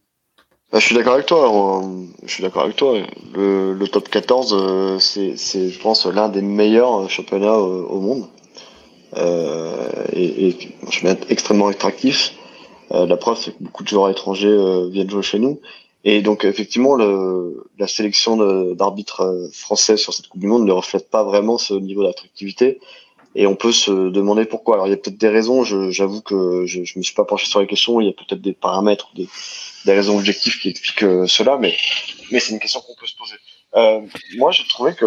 [0.71, 1.81] Bah, je suis d'accord avec toi.
[2.23, 2.97] Je suis d'accord avec toi.
[3.35, 8.27] Le, top 14, euh, c'est, je pense, l'un des meilleurs championnats euh, au monde.
[10.13, 10.57] Et, et
[11.03, 12.33] être extrêmement attractif.
[12.91, 14.55] La preuve, c'est que beaucoup de joueurs étrangers
[14.91, 15.59] viennent jouer chez nous.
[16.03, 18.37] Et donc, effectivement, la sélection
[18.73, 22.79] d'arbitres français sur cette Coupe du Monde ne reflète pas vraiment ce niveau d'attractivité.
[23.39, 24.75] Et on peut se demander pourquoi.
[24.75, 25.63] Alors, il y a peut-être des raisons.
[25.63, 28.01] J'avoue que je ne me suis pas penché sur les questions.
[28.01, 29.29] Il y a peut-être des paramètres, des,
[29.85, 31.77] des raisons objectives qui expliquent euh, cela, mais,
[32.31, 33.35] mais c'est une question qu'on peut se poser.
[33.75, 34.01] Euh,
[34.37, 35.05] moi, je trouvais que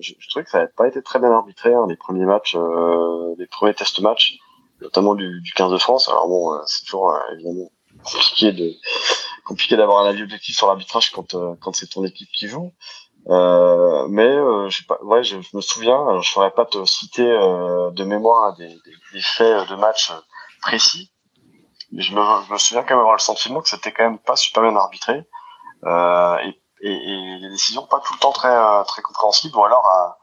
[0.00, 3.34] je, trouvais que ça n'avait pas été très bien arbitré hein, les premiers matchs, euh,
[3.38, 4.38] les premiers test matchs,
[4.80, 6.08] notamment du, du 15 de France.
[6.08, 7.70] Alors bon, euh, c'est toujours euh, évidemment
[8.02, 8.72] compliqué de
[9.44, 12.72] compliqué d'avoir un avis objectif sur l'arbitrage quand quand c'est ton équipe qui joue.
[13.28, 17.90] Euh, mais euh, pas, ouais, je, me souviens, alors je saurais pas te citer euh,
[17.90, 20.12] de mémoire des, des, des, faits de match
[20.62, 21.12] précis,
[21.90, 24.20] mais je me, je me souviens quand même avoir le sentiment que c'était quand même
[24.20, 25.24] pas super bien arbitré
[25.84, 29.84] euh, et, et, et, les décisions pas tout le temps très très compréhensibles ou alors
[29.84, 30.18] à,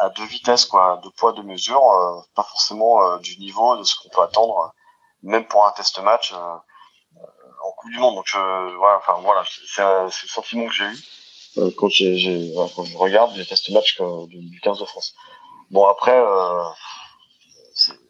[0.00, 3.96] à, deux vitesses quoi, deux poids deux mesures, euh, pas forcément du niveau de ce
[3.96, 4.74] qu'on peut attendre
[5.22, 8.16] même pour un test match en Coupe du Monde.
[8.16, 10.98] Donc voilà, enfin voilà, c'est le sentiment que j'ai eu.
[11.58, 15.14] Euh, quand, j'ai, quand je regarde les test match du 15 de France.
[15.70, 16.64] Bon après, euh,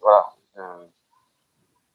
[0.00, 0.86] voilà, euh,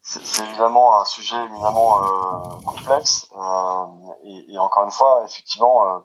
[0.02, 3.86] c'est, évidemment un sujet éminemment euh, complexe euh,
[4.24, 6.00] et, et, encore une fois, effectivement, euh,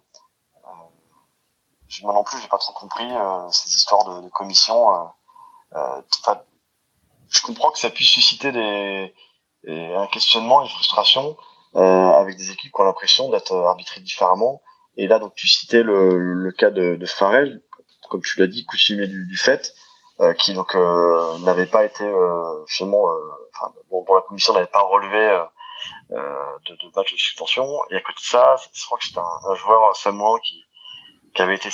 [2.02, 3.08] moi non plus, j'ai pas trop compris
[3.52, 5.10] ces histoires de, de commission.
[5.72, 9.14] je comprends que ça puisse susciter des,
[9.62, 11.36] des un questionnement, une frustration
[11.74, 14.60] avec des équipes qui ont l'impression d'être arbitrées différemment
[14.96, 17.62] et là, donc, tu citais le, le cas de, de Farrell,
[18.08, 19.74] comme tu l'as dit, coutumier du, du fait,
[20.20, 23.18] euh, qui donc euh, n'avait pas été euh, finalement, euh,
[23.54, 25.44] enfin, bon, la commission n'avait pas relevé euh,
[26.12, 27.66] euh, de, de match de suspension.
[27.90, 30.62] Et à côté de ça, je crois que c'était un, un, joueur samoan qui,
[31.34, 31.70] qui avait été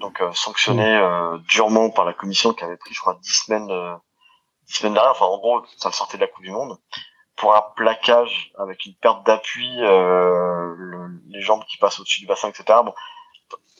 [0.00, 1.00] donc sanctionné
[1.48, 3.68] durement par la commission, qui avait pris, je crois, dix semaines,
[4.66, 5.12] dix semaines derrière.
[5.12, 6.78] Enfin, en gros, ça le sortait de la Coupe du Monde
[7.42, 12.48] pour un plaquage avec une perte d'appui, euh, les jambes qui passent au-dessus du bassin,
[12.48, 12.78] etc.
[12.84, 12.94] Bon,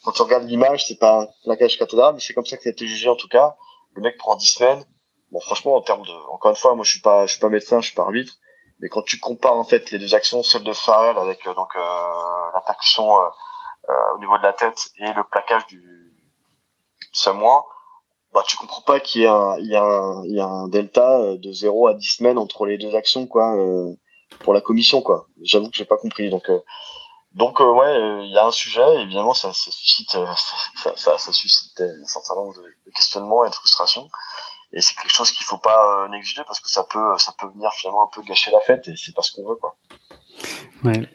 [0.03, 2.71] quand on regarde l'image, c'est pas un plaquage cathédrale, mais c'est comme ça que ça
[2.71, 3.55] a été jugé en tout cas.
[3.95, 4.85] Le mec prend 10 semaines.
[5.31, 7.51] Bon, franchement, en termes de, encore une fois, moi je suis pas, je suis pas
[7.51, 8.35] médecin, je suis pas arbitre,
[8.81, 11.69] mais quand tu compares en fait les deux actions, celle de Farrell avec euh, donc
[11.77, 11.81] euh,
[12.55, 13.29] la percussion euh,
[13.91, 16.13] euh, au niveau de la tête et le plaquage du
[17.13, 17.65] Samoa,
[18.33, 21.37] bah tu comprends pas qu'il y a un, il y y a un delta euh,
[21.37, 23.95] de 0 à 10 semaines entre les deux actions quoi euh,
[24.41, 25.27] pour la commission quoi.
[25.43, 26.61] J'avoue que j'ai pas compris donc euh,
[27.35, 30.11] donc euh, ouais il y a un sujet évidemment ça, ça suscite
[30.77, 34.09] ça, ça, ça, suscite un certain nombre de, de, questionnements et de frustrations.
[34.75, 37.71] Et c'est quelque chose qu'il faut pas négliger parce que ça peut ça peut venir
[37.73, 39.77] finalement un peu gâcher la fête et c'est pas ce qu'on veut quoi.
[40.85, 41.07] Ouais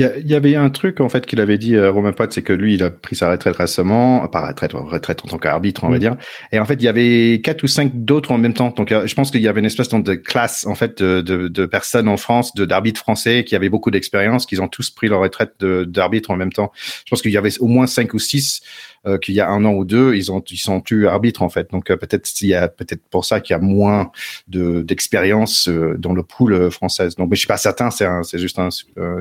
[0.00, 2.52] il y, avait un truc en fait qu'il avait dit euh, Romain Pot, c'est que
[2.52, 5.96] lui il a pris sa retraite récemment, pas retraite, retraite en tant qu'arbitre, on va
[5.96, 6.00] mm.
[6.00, 6.16] dire.
[6.52, 8.72] Et en fait il y avait quatre ou cinq d'autres en même temps.
[8.76, 11.48] Donc euh, je pense qu'il y avait une espèce de classe en fait de, de,
[11.48, 15.08] de personnes en France, de d'arbitres français qui avaient beaucoup d'expérience, qui ont tous pris
[15.08, 16.72] leur retraite d'arbitre en même temps.
[17.04, 18.62] Je pense qu'il y avait au moins cinq ou six
[19.06, 21.48] euh, qu'il y a un an ou deux, ils ont ils sont plus arbitres en
[21.48, 21.70] fait.
[21.70, 24.10] Donc euh, peut-être il y a peut-être pour ça qu'il y a moins
[24.46, 27.16] de d'expérience euh, dans le pool française.
[27.16, 28.68] Donc mais je suis pas certain, c'est c'est juste un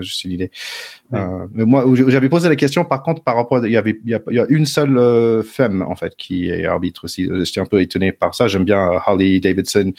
[0.02, 0.52] juste une idée.
[1.12, 4.16] mais moi j'avais posé la question par contre par rapport il y avait il y
[4.16, 7.30] a, il y a une seule femme en fait qui est arbitre aussi.
[7.46, 8.50] J'étais un peu étonné par ça.
[8.50, 9.94] J'aime bien Harley Davidson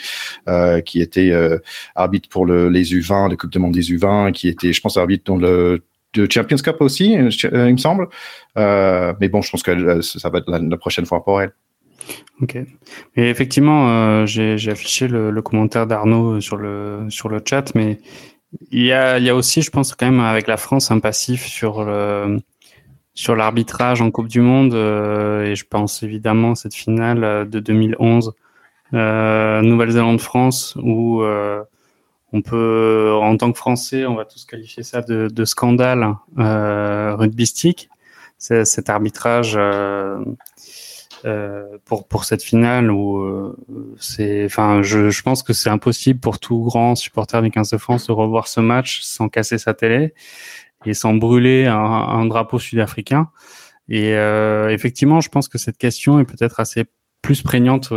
[0.85, 1.33] qui était
[1.95, 4.99] arbitre pour le, les U20, le Coupe du Monde des U20, qui était je pense
[4.99, 5.83] arbitre dans le
[6.15, 7.31] de Champions Cup aussi, euh,
[7.69, 8.09] il me semble.
[8.59, 11.53] Euh, mais bon, je pense que euh, ça va être la, prochaine fois pour elle.
[12.41, 12.57] Ok.
[13.17, 17.99] Et effectivement, j'ai affiché le, commentaire d'Arnaud sur le sur le chat, mais
[18.73, 20.99] il y a il y a aussi, je pense quand même avec la France un
[20.99, 21.87] passif sur
[23.15, 28.33] sur l'arbitrage en Coupe du Monde et je pense évidemment cette finale de 2011
[28.93, 31.23] Nouvelle-Zélande-France où
[32.33, 37.15] on peut, en tant que Français, on va tous qualifier ça de, de scandale euh,
[37.17, 37.89] rugbystique.
[38.39, 40.19] Cet arbitrage euh,
[41.27, 43.55] euh, pour pour cette finale où euh,
[43.99, 47.77] c'est, enfin, je, je pense que c'est impossible pour tout grand supporter du 15 de
[47.77, 50.15] France de revoir ce match sans casser sa télé.
[50.87, 53.29] et sans brûler un, un drapeau sud-africain.
[53.91, 54.13] Et
[54.73, 56.85] effectivement, je pense que cette question est peut-être assez
[57.23, 57.93] plus prégnante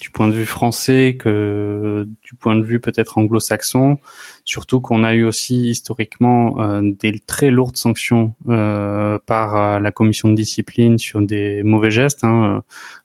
[0.00, 3.98] du point de vue français que du point de vue peut-être anglo-saxon,
[4.44, 9.92] surtout qu'on a eu aussi historiquement euh, des très lourdes sanctions euh, par euh, la
[9.92, 12.24] commission de discipline sur des mauvais gestes.
[12.24, 12.62] Hein.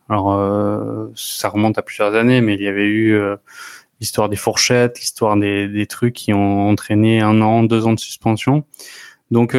[0.07, 0.39] Alors
[1.15, 3.19] ça remonte à plusieurs années, mais il y avait eu
[3.99, 7.99] l'histoire des fourchettes, l'histoire des, des, trucs qui ont entraîné un an, deux ans de
[7.99, 8.65] suspension.
[9.31, 9.57] Donc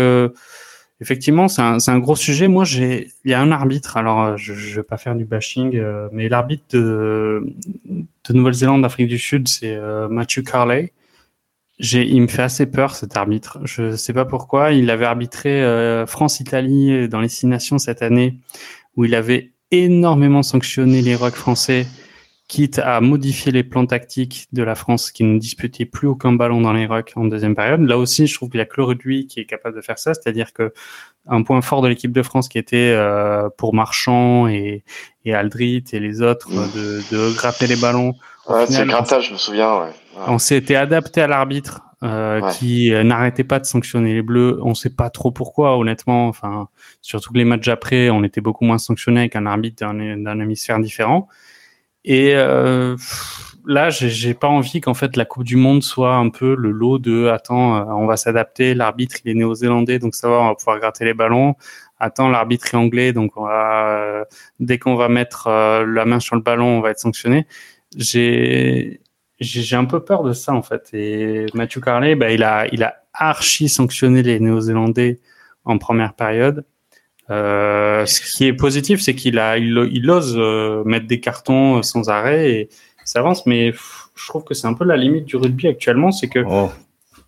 [1.01, 2.49] Effectivement, c'est un, un, gros sujet.
[2.49, 3.99] Moi, j'ai, il y a un arbitre.
[3.99, 8.83] Alors, euh, je, je vais pas faire du bashing, euh, mais l'arbitre de, de Nouvelle-Zélande,
[8.83, 10.93] d'Afrique du Sud, c'est euh, Matthew Carley.
[11.79, 13.59] J'ai, il me fait assez peur cet arbitre.
[13.65, 14.73] Je sais pas pourquoi.
[14.73, 15.63] Il avait arbitré
[16.07, 18.39] France-Italie dans les six nations cette année,
[18.97, 21.87] où il avait énormément sanctionné les rocks français
[22.49, 26.61] quitte à modifier les plans tactiques de la France qui ne disputait plus aucun ballon
[26.61, 27.81] dans les rucks en deuxième période.
[27.81, 30.15] Là aussi, je trouve qu'il y a que lui qui est capable de faire ça,
[30.15, 30.73] c'est-à-dire que
[31.27, 34.85] un point fort de l'équipe de France qui était euh, pour Marchand et,
[35.25, 38.15] et Aldrit et les autres de, de gratter les ballons.
[38.49, 39.81] Ouais, c'est grattage, je me souviens.
[39.81, 39.91] Ouais.
[40.29, 44.61] On s'était adapté à l'arbitre euh, qui n'arrêtait pas de sanctionner les Bleus.
[44.63, 46.29] On sait pas trop pourquoi, honnêtement.
[46.29, 46.69] Enfin,
[47.03, 50.79] surtout que les matchs après, on était beaucoup moins sanctionné avec un arbitre d'un hémisphère
[50.79, 51.27] différent.
[52.07, 52.97] Et euh,
[53.67, 56.99] là, j'ai pas envie qu'en fait la Coupe du Monde soit un peu le lot
[56.99, 58.75] de attends, euh, on va s'adapter.
[58.75, 61.57] L'arbitre il est néo-zélandais, donc ça va, on va pouvoir gratter les ballons.
[61.99, 64.25] Attends, l'arbitre est anglais, donc on va euh,
[64.61, 67.47] dès qu'on va mettre euh, la main sur le ballon, on va être sanctionné.
[67.97, 69.01] J'ai
[69.41, 70.89] j'ai un peu peur de ça en fait.
[70.93, 75.21] Et Matthew Carley, bah, il a il a archi sanctionné les néo-zélandais
[75.65, 76.65] en première période.
[77.31, 82.09] Euh, ce qui est positif, c'est qu'il a, il, ose euh, mettre des cartons sans
[82.09, 82.68] arrêt et
[83.05, 83.47] ça avance.
[83.47, 86.70] Mais je trouve que c'est un peu la limite du rugby actuellement, c'est que oh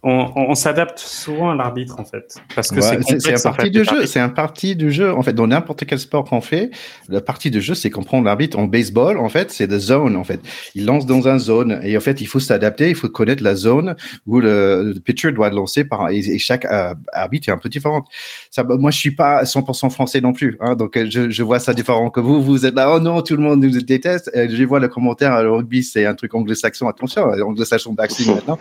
[0.03, 3.83] on, on s'adapte souvent à l'arbitre en fait, parce que c'est c'est un parti de
[3.83, 4.07] jeu.
[4.07, 5.33] C'est un parti de jeu en fait.
[5.33, 6.71] Dans n'importe quel sport qu'on fait,
[7.09, 8.59] la partie de jeu, c'est comprendre l'arbitre.
[8.59, 10.41] En baseball, en fait, c'est the zone en fait.
[10.77, 12.91] Il lance dans un zone et en fait, il faut s'adapter.
[12.91, 13.97] Il faut connaître la zone
[14.27, 18.05] où le, pitcher doit lancer par et, chaque euh, arbitre est un peu différent.
[18.51, 21.43] Ça, bah, moi, je suis pas 100% français non plus, hein, donc euh, je, je,
[21.43, 22.41] vois ça différent que vous.
[22.41, 24.31] Vous êtes là, oh non, tout le monde nous déteste.
[24.35, 26.87] je vois le commentaire, le rugby, c'est un truc anglo-saxon.
[26.87, 28.59] Attention, anglo-saxon boxing maintenant.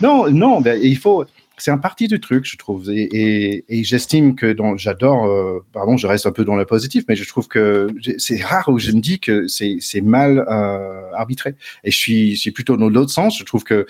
[0.00, 1.24] Non, non, ben, il faut,
[1.56, 2.90] c'est un parti du truc, je trouve.
[2.90, 7.26] Et, j'estime que j'adore, euh, pardon, je reste un peu dans le positif, mais je
[7.26, 7.88] trouve que
[8.18, 11.54] c'est rare où je me dis que c'est mal euh, arbitré.
[11.84, 13.38] Et je suis, suis plutôt dans l'autre sens.
[13.38, 13.86] Je trouve que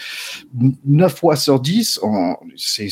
[0.85, 2.01] 9 fois sur 10,
[2.57, 2.89] c'est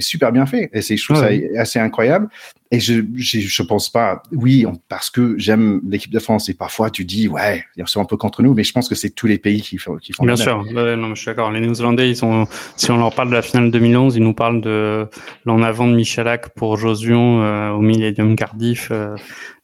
[0.00, 0.70] super bien fait.
[0.72, 2.28] Et je trouve ça assez incroyable.
[2.72, 6.88] Et je, je, je pense pas, oui, parce que j'aime l'équipe de France et parfois
[6.88, 9.26] tu dis, ouais, ils sont un peu contre nous, mais je pense que c'est tous
[9.26, 11.50] les pays qui font, qui font Bien sûr, non, je suis d'accord.
[11.50, 14.60] Les Néo-Zélandais, ils sont, si on leur parle de la finale 2011, ils nous parlent
[14.60, 15.08] de
[15.44, 19.16] l'en avant de Michalak pour Josion euh, au Millennium Cardiff euh,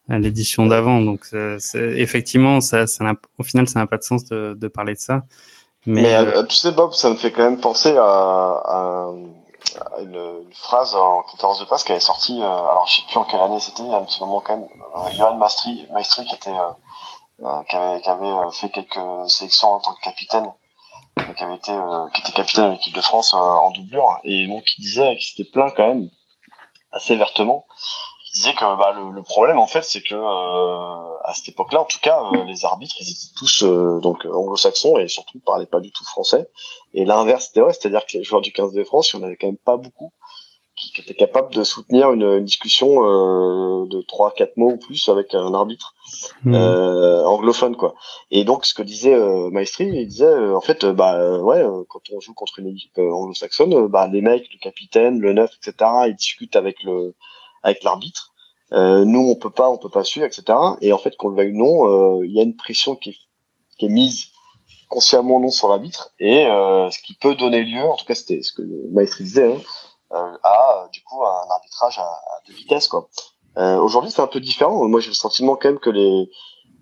[0.09, 1.01] à l'édition d'avant.
[1.01, 1.27] Donc,
[1.59, 4.99] c'est, effectivement, ça, ça au final, ça n'a pas de sens de, de parler de
[4.99, 5.23] ça.
[5.87, 9.11] Mais, mais euh, tu sais, Bob, ça me fait quand même penser à, à
[10.01, 13.19] une, une, phrase en conférence de presse qui avait sorti, euh, alors je sais plus
[13.19, 15.87] en quelle année c'était, il y a un petit moment quand même, euh, Johan Maestri,
[15.93, 20.01] Maestri qui était euh, euh qui avait, qui avait fait quelques sélections en tant que
[20.01, 20.51] capitaine,
[21.17, 21.73] qui avait été
[22.15, 24.19] qui était capitaine de l'équipe de France en doublure.
[24.25, 26.11] Et donc il disait qu'il s'était plaint quand même
[26.93, 27.67] assez vertement.
[28.35, 31.85] Disait que bah, le, le, problème en fait c'est que euh, à cette époque-là en
[31.87, 35.81] tout cas euh, les arbitres ils étaient tous euh, donc anglo-saxons et surtout parlaient pas
[35.81, 36.47] du tout français.
[36.93, 39.23] Et l'inverse c'était vrai c'est-à-dire que les joueurs du 15 de France il y en
[39.23, 40.13] avait quand même pas beaucoup
[40.77, 43.01] qui, qui étaient capables de soutenir une, une discussion
[43.87, 45.95] de trois quatre mots ou plus avec un arbitre
[46.45, 46.55] mmh.
[46.55, 47.95] anglophone quoi
[48.31, 49.17] et donc ce que disait
[49.51, 54.07] Maestri il disait en fait bah ouais quand on joue contre une équipe anglo-saxonne bah
[54.07, 57.15] les mecs le capitaine le neuf etc ils discutent avec le
[57.67, 58.33] avec l'arbitre.
[58.73, 60.45] Euh, nous, on peut pas, on peut pas suivre, etc.
[60.81, 63.11] Et en fait, qu'on le veuille ou non, euh, il y a une pression qui
[63.11, 63.19] est,
[63.79, 64.29] qui est mise
[64.89, 68.41] consciemment non sur l'arbitre et euh, ce qui peut donner lieu, en tout cas c'était
[68.43, 68.63] ce que
[68.93, 69.59] maître disait, hein, euh,
[70.43, 73.09] à du coup un arbitrage à, à deux vitesses quoi.
[73.59, 74.87] Euh, Aujourd'hui c'est un peu différent.
[74.89, 76.31] Moi j'ai le sentiment quand même que les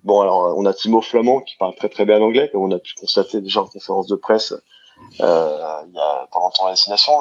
[0.02, 2.78] bon alors on a Timo Flamand qui parle très très bien anglais comme on a
[2.78, 4.54] pu constater déjà en conférence de presse
[5.20, 7.12] euh, il y a pendant ton destination,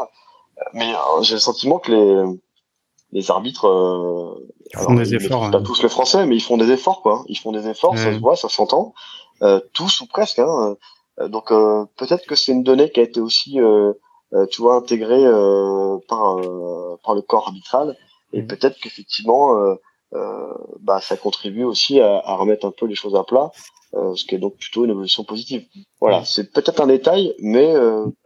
[0.74, 2.40] mais j'ai le sentiment que les
[3.12, 5.52] les arbitres euh, font des efforts.
[5.52, 7.24] Pas tous le français, mais ils font des efforts, quoi.
[7.28, 8.94] Ils font des efforts, ça se voit, ça s'entend,
[9.44, 10.40] euh, tous ou presque.
[10.40, 10.76] Hein.
[11.20, 13.94] Euh, donc euh, peut-être que c'est une donnée qui a été aussi, euh,
[14.52, 15.24] tu vois, intégrée
[16.08, 16.38] par
[17.04, 17.96] par le corps arbitral,
[18.34, 18.48] et mm.
[18.48, 19.56] peut-être qu'effectivement,
[20.82, 23.52] bah ça contribue aussi à, à, remettre un peu les choses à plat.
[23.94, 25.66] ce qui est donc plutôt une évolution positive.
[26.00, 26.26] Voilà, mm.
[26.26, 27.74] c'est peut-être un détail, mais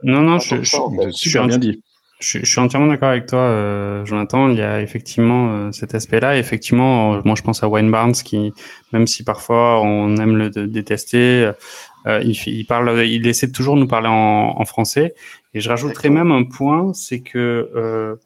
[0.04, 0.78] non, non, je, je,
[1.12, 1.84] super bien dit
[2.20, 4.50] Je, suis entièrement d'accord avec toi, euh, Jonathan.
[4.50, 6.38] Il y a effectivement euh, cet aspect-là.
[6.38, 8.54] Effectivement, euh, moi je pense à Wayne Barnes qui,
[8.94, 11.52] même si parfois on aime le détester,
[12.06, 15.14] il, il, parle, il essaie de toujours nous parler en, en français.
[15.58, 18.18] Et je rajouterais même un point, c'est que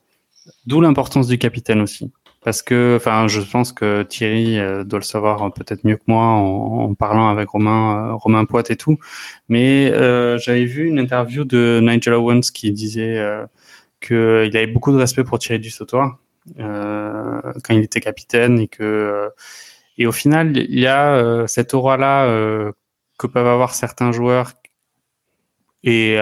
[0.66, 2.12] d'où l'importance du capitaine aussi.
[2.44, 6.90] Parce que, enfin, je pense que Thierry doit le savoir peut-être mieux que moi en,
[6.90, 8.98] en parlant avec Romain, Romain Poit et tout.
[9.48, 9.92] Mais
[10.40, 13.24] j'avais vu une interview de Nigel Owens qui disait
[14.02, 16.18] qu'il avait beaucoup de respect pour Thierry Dussautoir
[16.60, 19.30] euh, quand il était capitaine et que euh,
[19.98, 22.72] et au final il y a euh, cette aura là euh,
[23.18, 24.54] que peuvent avoir certains joueurs
[25.84, 26.18] et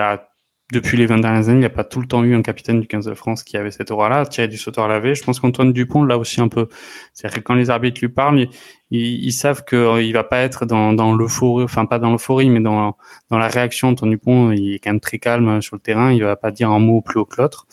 [0.72, 2.80] depuis les 20 dernières années, il n'y a pas tout le temps eu un capitaine
[2.80, 4.26] du 15 de France qui avait cette aura-là.
[4.28, 5.16] Thierry Dussautoir l'avait.
[5.16, 6.68] Je pense qu'Antoine Dupont l'a aussi un peu.
[7.14, 8.48] C'est-à-dire que quand les arbitres lui parlent,
[8.92, 12.96] ils, ils savent qu'il va pas être dans, l'euphorie, enfin pas dans l'euphorie, mais dans,
[13.32, 13.90] la réaction.
[13.90, 16.12] Antoine Dupont, il est quand même très calme sur le terrain.
[16.12, 17.66] Il va pas dire un mot plus haut que l'autre.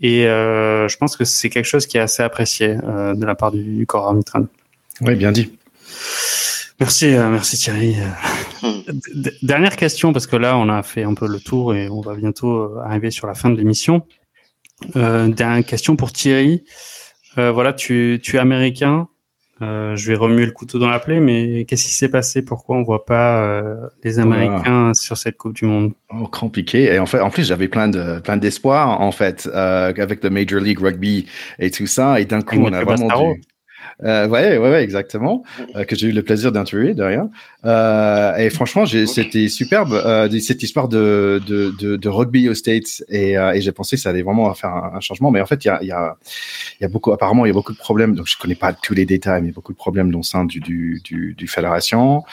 [0.00, 3.34] Et euh, je pense que c'est quelque chose qui est assez apprécié euh, de la
[3.34, 4.46] part du, du corps arbitral.
[5.00, 5.52] Oui, bien dit.
[6.82, 7.94] Merci, euh, merci Thierry.
[8.60, 8.80] Hmm.
[9.42, 12.16] Dernière question, parce que là, on a fait un peu le tour et on va
[12.16, 14.02] bientôt euh, arriver sur la fin de l'émission.
[14.96, 16.64] Euh, dernière question pour Thierry.
[17.38, 19.06] Euh, voilà, tu, tu es américain.
[19.60, 22.42] Euh, je vais remuer le couteau dans la plaie, mais qu'est-ce qui s'est passé?
[22.42, 25.92] Pourquoi on voit pas euh, les Américains sur cette Coupe du Monde?
[26.12, 26.92] Oh, compliqué.
[26.92, 30.30] Et en fait, en plus, j'avais plein de plein d'espoir en fait euh, avec le
[30.30, 31.26] Major League Rugby
[31.60, 32.18] et tout ça.
[32.18, 33.40] Et d'un coup, on a vraiment dû.
[34.04, 35.42] Euh, ouais, ouais, ouais, exactement.
[35.76, 37.26] Euh, que j'ai eu le plaisir d'interviewer derrière.
[37.64, 43.04] Euh, et franchement, c'était superbe euh, cette histoire de, de, de, de, rugby aux States.
[43.08, 45.30] Et, euh, et j'ai pensé que ça allait vraiment faire un, un changement.
[45.30, 46.16] Mais en fait, il y a, y, a,
[46.80, 48.14] y a beaucoup, apparemment, il y a beaucoup de problèmes.
[48.14, 51.00] Donc, je connais pas tous les détails, mais beaucoup de problèmes au sein du, du,
[51.04, 52.24] du, du fédération.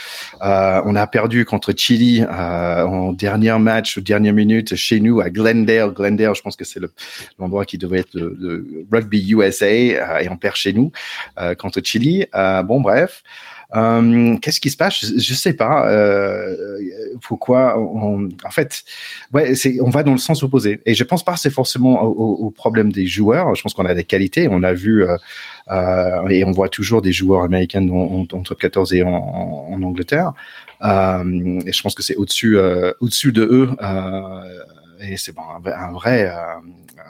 [0.41, 5.30] Euh, on a perdu contre Chili en dernier match, aux dernières minutes, chez nous à
[5.30, 5.91] Glendale.
[5.91, 6.80] Glendale, je pense que c'est
[7.38, 9.69] l'endroit qui devrait être le, le, rugby USA.
[9.69, 10.91] et on perd chez nous
[11.57, 12.26] contre Chili.
[12.65, 13.23] bon, bref.
[13.76, 15.00] Euh, Qu'est-ce qui se passe?
[15.00, 15.90] Je, je sais pas.
[15.90, 16.56] Euh,
[17.22, 18.84] pourquoi on, En fait,
[19.34, 20.82] ouais, on va dans le sens opposé.
[20.86, 23.54] Et je pense pas c'est forcément au, problème des joueurs.
[23.56, 24.48] Je pense qu'on a des qualités.
[24.50, 25.18] On a vu euh,
[25.72, 29.82] euh, et on voit toujours des joueurs américains en, en, top 14 et en, en
[29.84, 30.34] Angleterre.
[30.82, 32.58] Et je pense que c'est au-dessus
[33.00, 33.70] au-dessus de eux.
[35.02, 36.32] et c'est bon, un vrai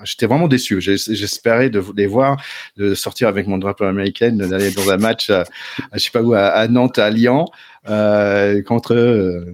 [0.04, 0.82] j'étais vraiment déçu.
[0.82, 2.42] J'espérais de les voir,
[2.78, 5.44] de sortir avec mon drapeau américain, d'aller dans un match, à,
[5.94, 7.46] je sais pas où, à, Nantes, à Lyon,
[7.90, 9.46] euh, contre euh,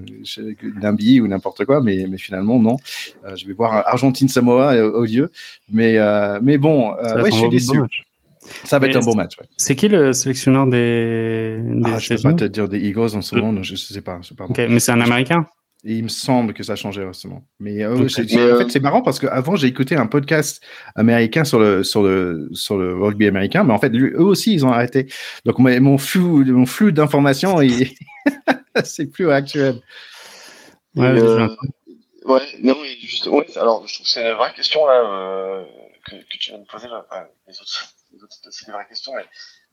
[0.81, 2.77] Nambi ou n'importe quoi, mais, mais finalement non.
[3.25, 5.31] Euh, je vais voir Argentine Samoa au, au lieu,
[5.71, 7.79] mais euh, mais bon, euh, ouais, je suis déçu.
[8.63, 9.37] Ça va être un beau match.
[9.39, 9.47] Ouais.
[9.57, 13.21] C'est qui le sélectionneur des, des ah, Je peux pas te dire des Eagles en
[13.21, 14.19] ce moment, je, je sais pas.
[14.49, 15.47] okay, mais c'est un Américain?
[15.85, 17.43] Et il me semble que ça a changé récemment.
[17.59, 18.25] Mais, euh, okay.
[18.35, 20.63] mais en fait, c'est marrant parce qu'avant, j'ai écouté un podcast
[20.95, 24.53] américain sur le, sur le, sur le rugby américain, mais en fait, lui, eux aussi,
[24.53, 25.05] ils ont arrêté.
[25.45, 27.57] Donc, mon flux, mon flux d'informations,
[28.83, 29.79] c'est plus actuel.
[30.95, 31.47] Ouais, euh,
[32.25, 35.65] ouais, non, juste, ouais, alors, je trouve que c'est une vraie question, là, euh,
[36.07, 37.05] que, que, tu viens de poser, là.
[37.07, 39.25] Enfin, les autres, les autres c'est une vraie question, mais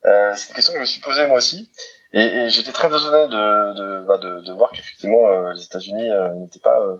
[0.04, 1.70] euh, c'est une question que je me suis posée moi aussi.
[2.12, 6.10] Et, et j'étais très étonné de, de, bah de, de voir qu'effectivement euh, les États-Unis
[6.10, 6.96] euh, n'étaient pas euh,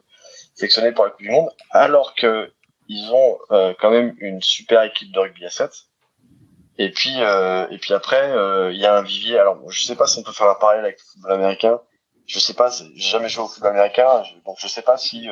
[0.55, 2.51] sélectionnés pour la Coupe du Monde, alors que
[2.89, 5.70] ils ont euh, quand même une super équipe de rugby à 7.
[6.79, 8.31] Et puis et puis après
[8.73, 9.39] il y a un vivier.
[9.39, 11.81] Alors je sais pas si on peut faire un parallèle avec le football américain.
[12.27, 15.29] Je sais pas, j'ai jamais joué au football américain, donc je sais pas si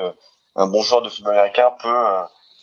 [0.54, 2.06] un bon joueur de football américain peut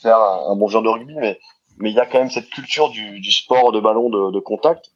[0.04, 1.40] faire un, un, bon joueur de rugby, mais
[1.78, 4.40] mais il y a quand même cette culture du, du sport de ballon de, de
[4.40, 4.92] contact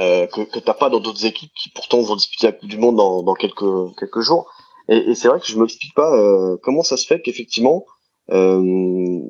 [0.00, 2.78] euh, que, que t'as pas dans d'autres équipes qui pourtant vont disputer la Coupe du
[2.78, 4.50] Monde dans, dans quelques quelques jours.
[4.88, 7.84] Et, et c'est vrai que je m'explique pas euh, comment ça se fait qu'effectivement
[8.30, 9.20] euh,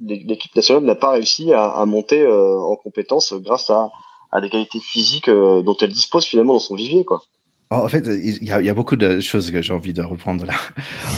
[0.00, 3.90] l'équipe nationale n'a pas réussi à, à monter euh, en compétence grâce à,
[4.30, 7.22] à des qualités physiques euh, dont elle dispose finalement dans son vivier, quoi.
[7.82, 10.02] En fait, il y, a, il y, a, beaucoup de choses que j'ai envie de
[10.02, 10.54] reprendre là.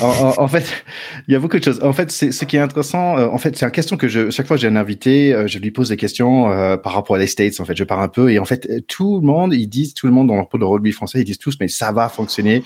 [0.01, 0.85] En, en, en, fait,
[1.29, 1.83] il y a beaucoup de choses.
[1.83, 3.19] En fait, c'est ce qui est intéressant.
[3.19, 5.47] Euh, en fait, c'est une question que je, chaque fois que j'ai un invité, euh,
[5.47, 7.59] je lui pose des questions euh, par rapport à les States.
[7.61, 10.07] En fait, je pars un peu et en fait, tout le monde, ils disent, tout
[10.07, 12.63] le monde dans le de rugby français, ils disent tous, mais ça va fonctionner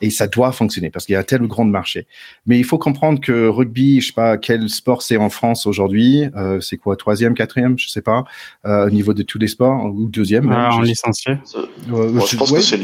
[0.00, 2.06] et ça doit fonctionner parce qu'il y a un tel grand marché.
[2.46, 6.24] Mais il faut comprendre que rugby, je sais pas quel sport c'est en France aujourd'hui.
[6.36, 8.24] Euh, c'est quoi, troisième, quatrième, je sais pas,
[8.64, 10.50] au niveau de tous les sports ou deuxième.
[10.52, 11.38] Ah, en licencié.
[11.52, 12.58] je, je pense ouais.
[12.58, 12.80] que c'est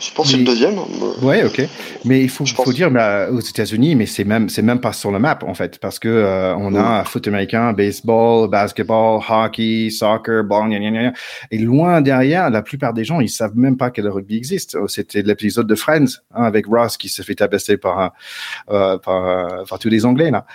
[0.00, 0.78] Je pense que c'est le deuxième.
[1.22, 1.62] Ouais, ok.
[2.04, 5.10] Mais il faut, faut dire, bah, aux États-Unis, mais c'est même, c'est même pas sur
[5.10, 10.44] la map en fait, parce que euh, on a foot américain, baseball, basketball, hockey, soccer,
[10.44, 11.12] ball, gna, gna, gna.
[11.50, 14.76] et loin derrière, la plupart des gens, ils savent même pas que le rugby existe.
[14.80, 18.12] Oh, c'était l'épisode de Friends hein, avec Ross qui se fait tabasser par,
[18.70, 20.46] euh, par, euh, par, tous les Anglais là.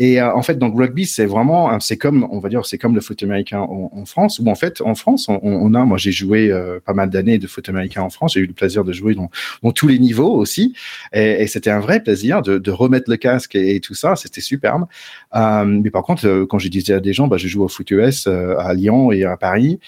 [0.00, 2.94] Et euh, en fait, donc rugby, c'est vraiment, c'est comme, on va dire, c'est comme
[2.94, 6.52] le foot américain en, France, où en fait, en France, on, a, moi j'ai joué
[6.84, 9.14] pas mal d'années de foot américain en France, j'ai eu le plaisir de de jouer
[9.14, 10.74] dans, tous les niveaux aussi.
[11.12, 14.16] Et, c'était un vrai plaisir de, remettre le casque et, tout ça.
[14.16, 14.86] C'était superbe.
[15.34, 17.68] Euh, mais par contre, euh, quand je disais à des gens, bah, je joue au
[17.68, 19.80] foot US euh, à Lyon et à Paris,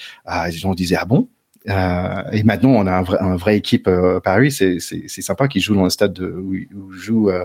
[0.47, 1.29] les gens disaient, ah bon?
[1.69, 4.51] Euh, et maintenant, on a un vrai, un vrai équipe euh, Paris.
[4.51, 7.45] C'est, c'est, c'est sympa qu'ils jouent dans le stade de, où, où joue euh,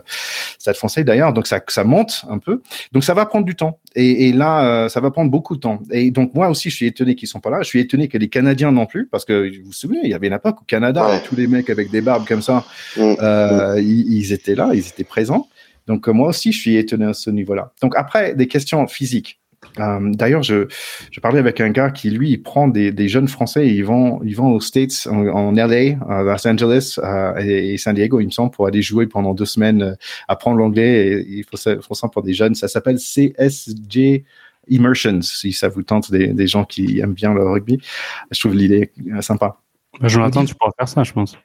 [0.60, 1.34] Stade Français d'ailleurs.
[1.34, 2.62] Donc ça, ça monte un peu.
[2.92, 3.80] Donc ça va prendre du temps.
[3.96, 5.80] Et, et là, euh, ça va prendre beaucoup de temps.
[5.92, 7.60] Et donc moi aussi, je suis étonné qu'ils sont pas là.
[7.62, 10.14] Je suis étonné que les Canadiens non plus, parce que vous vous souvenez, il y
[10.14, 12.66] avait une époque au Canada, tous les mecs avec des barbes comme ça,
[12.96, 13.02] mm.
[13.22, 15.48] euh, ils, ils, étaient là, ils étaient présents.
[15.86, 17.72] Donc moi aussi, je suis étonné à ce niveau-là.
[17.82, 19.40] Donc après, des questions physiques.
[19.80, 20.68] Euh, d'ailleurs, je,
[21.12, 23.86] je, parlais avec un gars qui, lui, il prend des, des jeunes Français et ils
[23.86, 28.26] vont, ils vont aux States, en, LA, à Los Angeles euh, et, San Diego, il
[28.26, 29.96] me semble, pour aller jouer pendant deux semaines, euh,
[30.28, 31.08] apprendre l'anglais.
[31.08, 32.56] Et il faut ça, faut ça pour des jeunes.
[32.56, 34.24] Ça s'appelle CSJ
[34.70, 37.80] Immersions, si ça vous tente, des, des, gens qui aiment bien le rugby.
[38.32, 38.92] Je trouve l'idée
[39.22, 39.58] sympa.
[40.02, 41.38] Bah, Jonathan, tu pourras faire ça, je pense.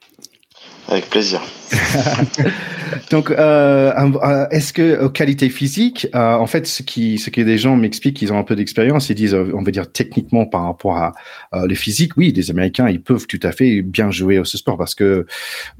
[0.92, 1.40] Avec plaisir.
[3.10, 7.40] Donc, euh, euh, est-ce que euh, qualité physique, euh, en fait, ce qui, ce que
[7.40, 10.64] des gens m'expliquent, qu'ils ont un peu d'expérience, ils disent, on va dire techniquement par
[10.64, 11.14] rapport à
[11.54, 14.76] le physique, oui, les Américains, ils peuvent tout à fait bien jouer au ce sport
[14.76, 15.26] parce que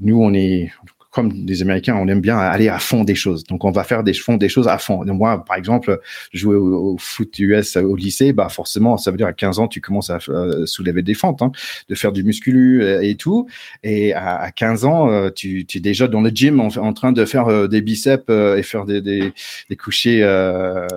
[0.01, 0.71] nous, on est,
[1.13, 3.43] comme des Américains, on aime bien aller à fond des choses.
[3.43, 5.05] Donc, on va faire des fond des choses à fond.
[5.05, 6.01] moi, par exemple,
[6.33, 9.79] jouer au, foot US au lycée, bah forcément, ça veut dire à 15 ans, tu
[9.79, 11.51] commences à euh, soulever des fentes, hein,
[11.87, 13.47] de faire du musculu euh, et tout.
[13.83, 17.25] Et à, 15 ans, euh, tu, tu, es déjà dans le gym en, train de
[17.25, 19.33] faire des biceps et faire des, des,
[19.69, 20.21] des couchers.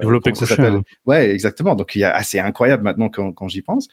[0.01, 0.57] Développer coucher.
[0.59, 0.81] Hein.
[1.05, 1.75] Ouais, exactement.
[1.75, 3.89] Donc, il y a assez incroyable maintenant quand, quand j'y pense.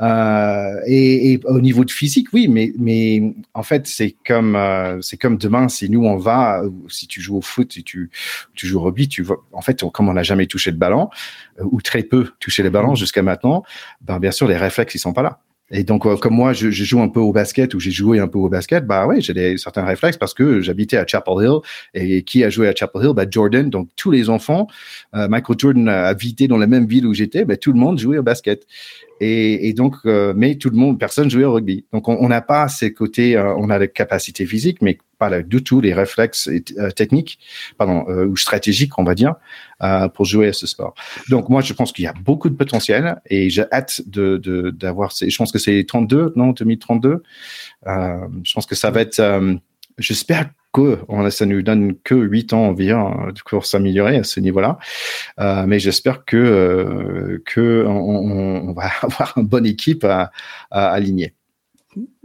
[0.00, 4.58] Et, et, au niveau de physique, oui, mais, mais en fait, c'est comme,
[5.00, 8.10] c'est comme demain si nous on va, si tu joues au foot, si tu,
[8.54, 11.08] tu joues au rugby, tu vois, en fait, comme on n'a jamais touché le ballon,
[11.58, 12.96] euh, ou très peu touché les ballons mmh.
[12.96, 13.62] jusqu'à maintenant,
[14.00, 15.40] ben, bien sûr, les réflexes, ils sont pas là.
[15.72, 18.26] Et donc, euh, comme moi, je, joue un peu au basket ou j'ai joué un
[18.26, 21.58] peu au basket, bah ouais, j'ai des certains réflexes parce que j'habitais à Chapel Hill
[21.94, 23.70] et qui a joué à Chapel Hill, bah Jordan.
[23.70, 24.66] Donc tous les enfants,
[25.14, 27.98] euh, Michael Jordan a habité dans la même ville où j'étais, bah, tout le monde
[28.00, 28.66] jouait au basket.
[29.20, 31.84] Et, et donc, euh, mais tout le monde, personne jouait au rugby.
[31.92, 35.62] Donc, on n'a pas ces côtés, euh, on a les capacités physiques, mais pas du
[35.62, 37.38] tout les réflexes euh, techniques,
[37.76, 39.34] pardon, ou stratégiques, on va dire,
[40.14, 40.94] pour jouer à ce sport.
[41.28, 45.10] Donc, moi, je pense qu'il y a beaucoup de potentiel et j'ai hâte de d'avoir.
[45.10, 47.22] je pense que c'est 32, non, 2032.
[47.86, 49.20] je pense que ça va être.
[49.98, 54.78] J'espère que on, ça nous donne que 8 ans environ pour s'améliorer à ce niveau-là.
[55.38, 60.30] Euh, mais j'espère que, euh, que on, va avoir une bonne équipe à,
[60.70, 61.34] à aligner.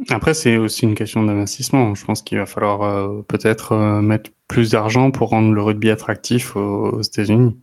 [0.09, 1.95] Après, c'est aussi une question d'investissement.
[1.95, 5.89] Je pense qu'il va falloir euh, peut-être euh, mettre plus d'argent pour rendre le rugby
[5.89, 7.57] attractif aux États-Unis.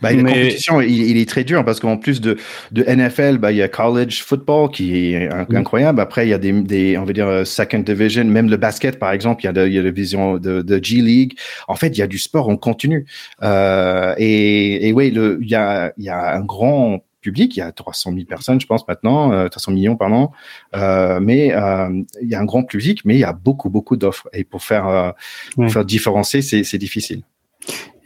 [0.00, 2.36] Bah, La compétition, il, est très dur parce qu'en plus de,
[2.72, 5.56] de NFL, bah, il y a college football qui est mm.
[5.56, 6.00] incroyable.
[6.00, 8.98] Après, il y a des, des, on va dire, euh, second division, même le basket,
[8.98, 11.34] par exemple, il y a, de, il y a la vision de, de G League.
[11.68, 13.06] En fait, il y a du sport en continu.
[13.42, 17.60] Euh, et, et oui, le, il y a, il y a un grand public, il
[17.60, 20.30] y a 300 000 personnes, je pense maintenant, euh, 300 millions, pardon.
[20.74, 23.96] Euh, mais euh, il y a un grand public, mais il y a beaucoup, beaucoup
[23.96, 24.28] d'offres.
[24.34, 25.10] Et pour faire, euh,
[25.54, 27.22] pour faire différencier, c'est difficile.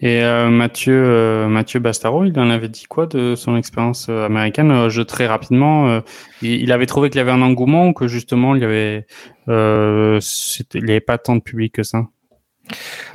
[0.01, 4.27] Et euh, Mathieu, euh, Mathieu Bastaro, il en avait dit quoi de son expérience euh,
[4.27, 4.90] américaine?
[4.90, 6.02] Je très rapidement,
[6.43, 9.06] il, avait trouvé qu'il y avait un engouement ou que justement il y avait,
[9.48, 10.20] il
[10.74, 12.06] n'y avait pas tant de public que ça.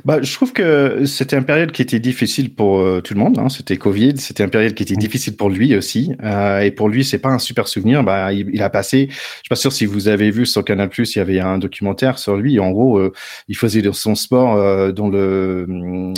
[0.04, 3.38] Bah, je trouve que c'était une période qui était difficile pour euh, tout le monde.
[3.38, 3.48] Hein.
[3.48, 6.12] C'était Covid, c'était une période qui était difficile pour lui aussi.
[6.24, 8.02] Euh, et pour lui, c'est pas un super souvenir.
[8.02, 9.08] Bah, il, il, a passé.
[9.10, 11.58] Je suis pas sûr si vous avez vu sur Canal Plus, il y avait un
[11.58, 12.58] documentaire sur lui.
[12.58, 13.12] En gros, euh,
[13.48, 15.66] il faisait son sport euh, dans le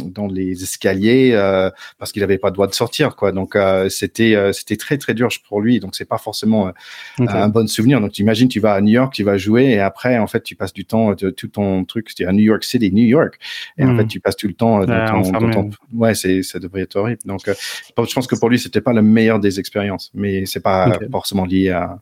[0.05, 3.33] dans les escaliers euh, parce qu'il avait pas le droit de sortir, quoi.
[3.33, 3.57] Donc
[3.89, 5.81] c'était c'était très très dur pour lui.
[5.81, 6.73] Donc c'est pas forcément
[7.19, 8.01] un bon souvenir.
[8.01, 10.43] Donc tu imagines, tu vas à New York, tu vas jouer et après, en fait,
[10.43, 13.39] tu passes du temps, de, tout ton truc, c'était à New York City, New York.
[13.77, 14.09] Et en fait, hmm.
[14.09, 17.21] tu passes tout le temps euh, dans ton, ouais, c'est, ça devrait être horrible.
[17.25, 20.63] Donc, euh, je pense que pour lui, c'était pas la meilleure des expériences, mais c'est
[20.63, 21.99] pas forcément lié à,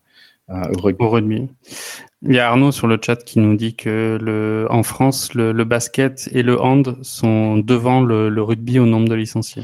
[0.51, 1.49] au rugby.
[2.25, 5.65] Il y a Arnaud sur le chat qui nous dit que le, en France, le,
[5.65, 9.63] basket et le hand sont devant le, rugby au nombre de licenciés.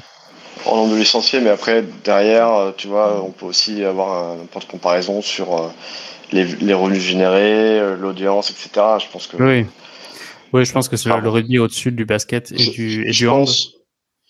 [0.65, 4.63] Au nombre de licenciés, mais après, derrière, tu vois, on peut aussi avoir un point
[4.63, 5.71] de comparaison sur
[6.33, 8.87] les, les revenus générés, l'audience, etc.
[8.99, 9.37] Je pense que.
[9.43, 9.67] Oui.
[10.53, 13.29] Oui, je pense que c'est le rugby au-dessus du basket et du, et je du
[13.29, 13.45] hand.
[13.47, 13.73] pense,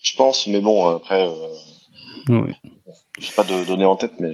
[0.01, 1.47] je pense, mais bon, après, euh,
[2.29, 2.53] Oui.
[3.35, 4.33] Pas de données en tête, mais.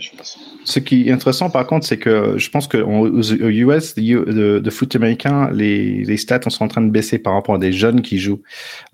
[0.64, 5.50] Ce qui est intéressant, par contre, c'est que je pense qu'aux US, de, foot américain,
[5.52, 8.42] les, stats sont en train de baisser par rapport à des jeunes qui jouent.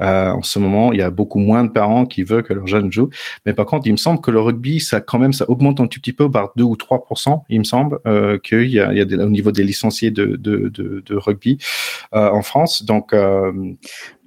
[0.01, 2.67] Euh, en ce moment, il y a beaucoup moins de parents qui veulent que leurs
[2.67, 3.09] jeunes jouent.
[3.45, 5.87] Mais par contre, il me semble que le rugby, ça quand même, ça augmente un
[5.87, 9.29] tout petit peu par 2 ou 3% Il me semble euh, qu'il y a, au
[9.29, 11.57] niveau des licenciés de, rugby
[12.13, 12.83] euh, en France.
[12.83, 13.13] Donc,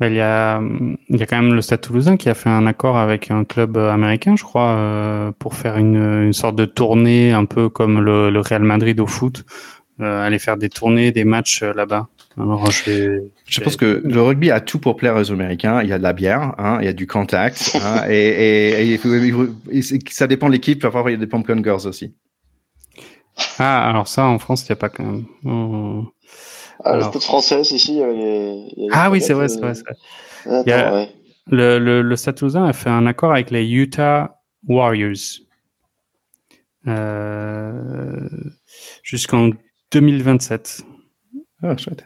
[0.01, 0.61] il, y a,
[1.09, 3.45] il y a quand même le Stade Toulousain qui a fait un accord avec un
[3.45, 8.01] club américain, je crois, euh, pour faire une, une sorte de tournée un peu comme
[8.01, 9.45] le, le Real Madrid au foot,
[10.01, 12.09] euh, aller faire des tournées, des matchs euh, là-bas.
[12.37, 13.23] Alors, je vais...
[13.47, 15.83] Je pense que le rugby a tout pour plaire aux Américains.
[15.83, 18.99] Il y a de la bière, hein, il y a du contact, hein, et, et,
[19.71, 20.83] et ça dépend de l'équipe.
[20.83, 22.13] Parfois, il y a des pumpkin girls aussi.
[23.59, 25.25] Ah, alors ça, en France, il n'y a pas quand même.
[25.45, 26.07] Oh.
[26.83, 27.11] Ah, le Alors.
[27.11, 29.49] stade français, ici, il y avait les- il y avait Ah oui, c'est vrai, euh,
[29.49, 29.75] c'est vrai.
[29.75, 29.95] c'est vrai.
[30.47, 31.09] Attends, Il y a- ouais.
[31.47, 35.15] Le, le, le Stade Toulousain a fait un accord avec les Utah Warriors
[36.87, 38.29] euh,
[39.03, 39.51] jusqu'en
[39.93, 40.83] 2027.
[41.63, 42.05] Ah, chouette.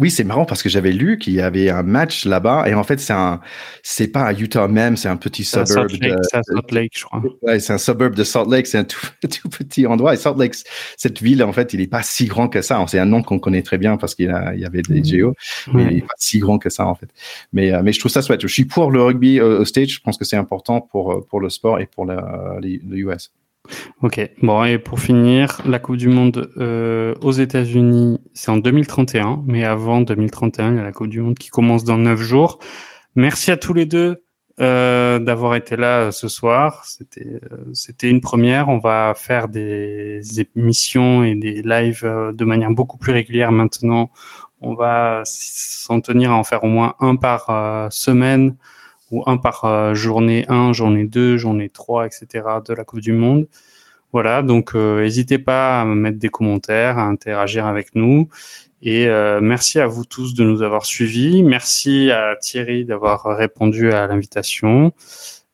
[0.00, 2.82] Oui, c'est marrant parce que j'avais lu qu'il y avait un match là-bas et en
[2.84, 3.40] fait c'est un,
[3.82, 5.66] c'est pas à Utah même, c'est un petit suburb.
[5.68, 7.22] Salt Lake, de- à Salt Lake, je crois.
[7.42, 8.98] Ouais, c'est un suburb de Salt Lake, c'est un tout,
[9.42, 10.14] tout petit endroit.
[10.14, 10.54] Et Salt Lake,
[10.96, 12.82] cette ville, en fait, il est pas si grand que ça.
[12.88, 15.04] C'est un nom qu'on connaît très bien parce qu'il y a- il y avait des
[15.04, 15.34] géos,
[15.74, 15.94] mais il Ouais.
[15.98, 17.08] est pas si grand que ça, en fait.
[17.52, 18.40] Mais, euh, mais je trouve ça chouette.
[18.40, 19.88] Je suis pour le rugby euh, au stage.
[19.88, 22.96] Je pense que c'est important pour, euh, pour le sport et pour la, les- le
[22.98, 23.30] US.
[24.02, 24.20] Ok.
[24.42, 29.64] Bon, et pour finir, la Coupe du Monde euh, aux États-Unis, c'est en 2031, mais
[29.64, 32.58] avant 2031, il y a la Coupe du Monde qui commence dans neuf jours.
[33.14, 34.24] Merci à tous les deux
[34.60, 36.84] euh, d'avoir été là euh, ce soir.
[36.84, 38.68] C'était euh, c'était une première.
[38.68, 40.22] On va faire des
[40.56, 44.10] émissions et des lives euh, de manière beaucoup plus régulière maintenant.
[44.60, 48.56] On va s'en tenir à en faire au moins un par euh, semaine
[49.10, 52.26] ou un par euh, journée 1, journée 2, journée 3, etc.
[52.66, 53.46] de la Coupe du Monde.
[54.12, 58.28] Voilà, donc euh, n'hésitez pas à me mettre des commentaires, à interagir avec nous.
[58.82, 61.42] Et euh, merci à vous tous de nous avoir suivis.
[61.42, 64.92] Merci à Thierry d'avoir répondu à l'invitation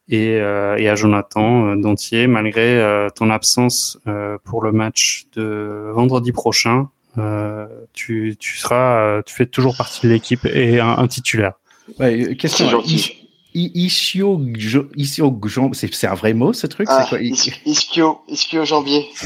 [0.09, 5.25] et, euh, et à Jonathan euh, Dontier, malgré euh, ton absence euh, pour le match
[5.35, 6.89] de vendredi prochain.
[7.19, 11.55] euh, tu, tu seras, euh, tu fais toujours partie de l'équipe et un, un titulaire.
[11.99, 12.69] Ouais, question.
[12.69, 13.26] Gentil.
[13.59, 16.87] I- Ishio, Gjo- Ishio Gjo- c'est un vrai mot, ce truc?
[16.91, 17.19] Ah, quoi?
[17.23, 19.07] Ischio, ischio jambier.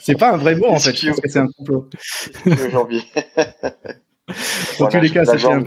[0.00, 0.92] C'est pas un vrai mot, en fait.
[0.92, 1.14] Ischio.
[1.24, 1.88] c'est un complot.
[2.46, 3.02] Ischio jambier.
[4.78, 5.60] Dans tous les cas, la c'était un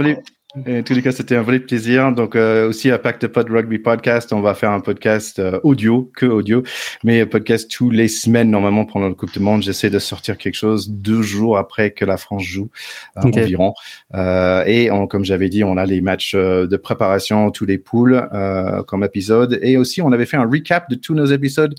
[0.54, 0.74] quoi.
[0.74, 2.12] en tous les cas, c'était un vrai plaisir.
[2.12, 6.12] Donc, euh, aussi à Pacte Pod Rugby Podcast, on va faire un podcast euh, audio,
[6.16, 6.64] que audio,
[7.04, 9.64] mais podcast tous les semaines, normalement, pendant le Coupe du Monde.
[9.64, 12.70] J'essaie de sortir quelque chose deux jours après que la France joue,
[13.18, 13.74] euh, environ.
[14.16, 17.78] Euh, et on, comme j'avais dit, on a les matchs euh, de préparation, tous les
[17.78, 19.60] poules, euh, comme épisode.
[19.62, 21.76] Et aussi, on avait fait un recap de tous nos épisodes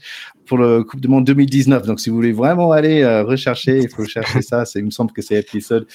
[0.49, 1.87] pour le Coupe du Monde 2019.
[1.87, 4.65] Donc, si vous voulez vraiment aller euh, rechercher, il faut chercher ça.
[4.65, 5.87] C'est, il me semble que c'est épisode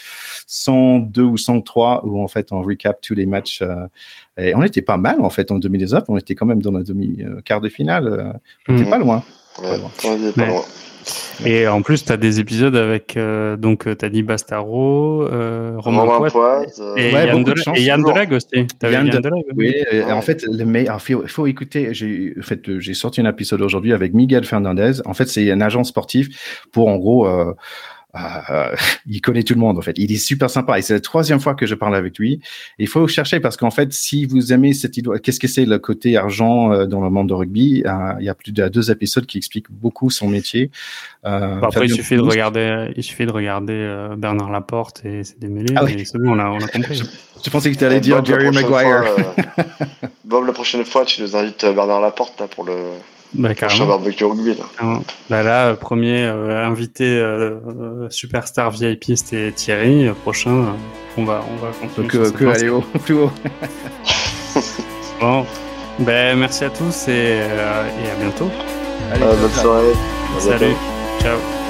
[0.48, 3.62] 102 ou 103 où en fait on recap tous les matchs.
[3.62, 3.88] euh,
[4.38, 6.04] et on était pas mal en fait en 2019.
[6.08, 8.08] On était quand même dans la demi euh, quart de finale.
[8.08, 8.34] euh,
[8.68, 8.90] on était Mhm.
[8.90, 9.24] pas loin.
[9.62, 10.62] Ouais, on est pas loin.
[11.46, 15.74] Et en plus, tu as des épisodes avec, euh, donc, tu as dit Bastaro, euh,
[15.78, 18.16] Romain Romain euh, et, Ouais, Yann de Dele- chance, et Yann toujours.
[18.16, 18.68] Delegue aussi.
[18.80, 19.44] T'avais Yann Yann, de- Delegue.
[19.56, 20.12] Oui, euh, Ouais.
[20.12, 21.94] en fait, il faut, faut écouter.
[21.94, 25.02] J'ai en fait, euh, j'ai sorti un épisode aujourd'hui avec Miguel Fernandez.
[25.06, 27.28] En fait, c'est un agent sportif pour en gros.
[27.28, 27.54] Euh,
[28.16, 28.76] euh,
[29.08, 29.98] il connaît tout le monde en fait.
[29.98, 32.40] Il est super sympa et c'est la troisième fois que je parle avec lui.
[32.80, 35.80] Il faut chercher parce qu'en fait, si vous aimez cette idée, qu'est-ce que c'est le
[35.80, 38.92] côté argent euh, dans le monde de rugby euh, Il y a plus de deux
[38.92, 40.72] épisodes qui expliquent beaucoup son métier.
[41.26, 45.24] Euh, Bon, après, il suffit de regarder, il suffit de regarder euh, Bernard Laporte et
[45.24, 45.74] c'est démêlé.
[45.76, 45.96] Ah oui.
[46.00, 47.02] et c'est bon, on a, on a compris.
[47.44, 48.68] Je pensais que tu allais dire Bob, Jerry Maguire.
[48.68, 49.64] fois, euh,
[50.26, 52.74] Bob, la prochaine fois, tu nous invites Bernard Laporte là, pour le
[53.36, 53.86] Bah, carrément.
[53.88, 54.56] barbecue rugby.
[54.56, 55.00] Là.
[55.30, 60.08] Bah, là, euh, premier euh, invité euh, superstar VIP, c'était Thierry.
[60.08, 60.72] Euh, Prochain, euh,
[61.18, 62.08] on va, on va continuer.
[62.08, 63.32] Que, que aller au plus haut.
[65.20, 65.46] Bon,
[66.00, 68.50] ben, merci à tous et, euh, et à bientôt.
[69.12, 69.92] Allez, Euh, bonne soirée.
[69.92, 70.60] À bientôt.
[70.60, 70.76] Salut,
[71.22, 71.63] ciao.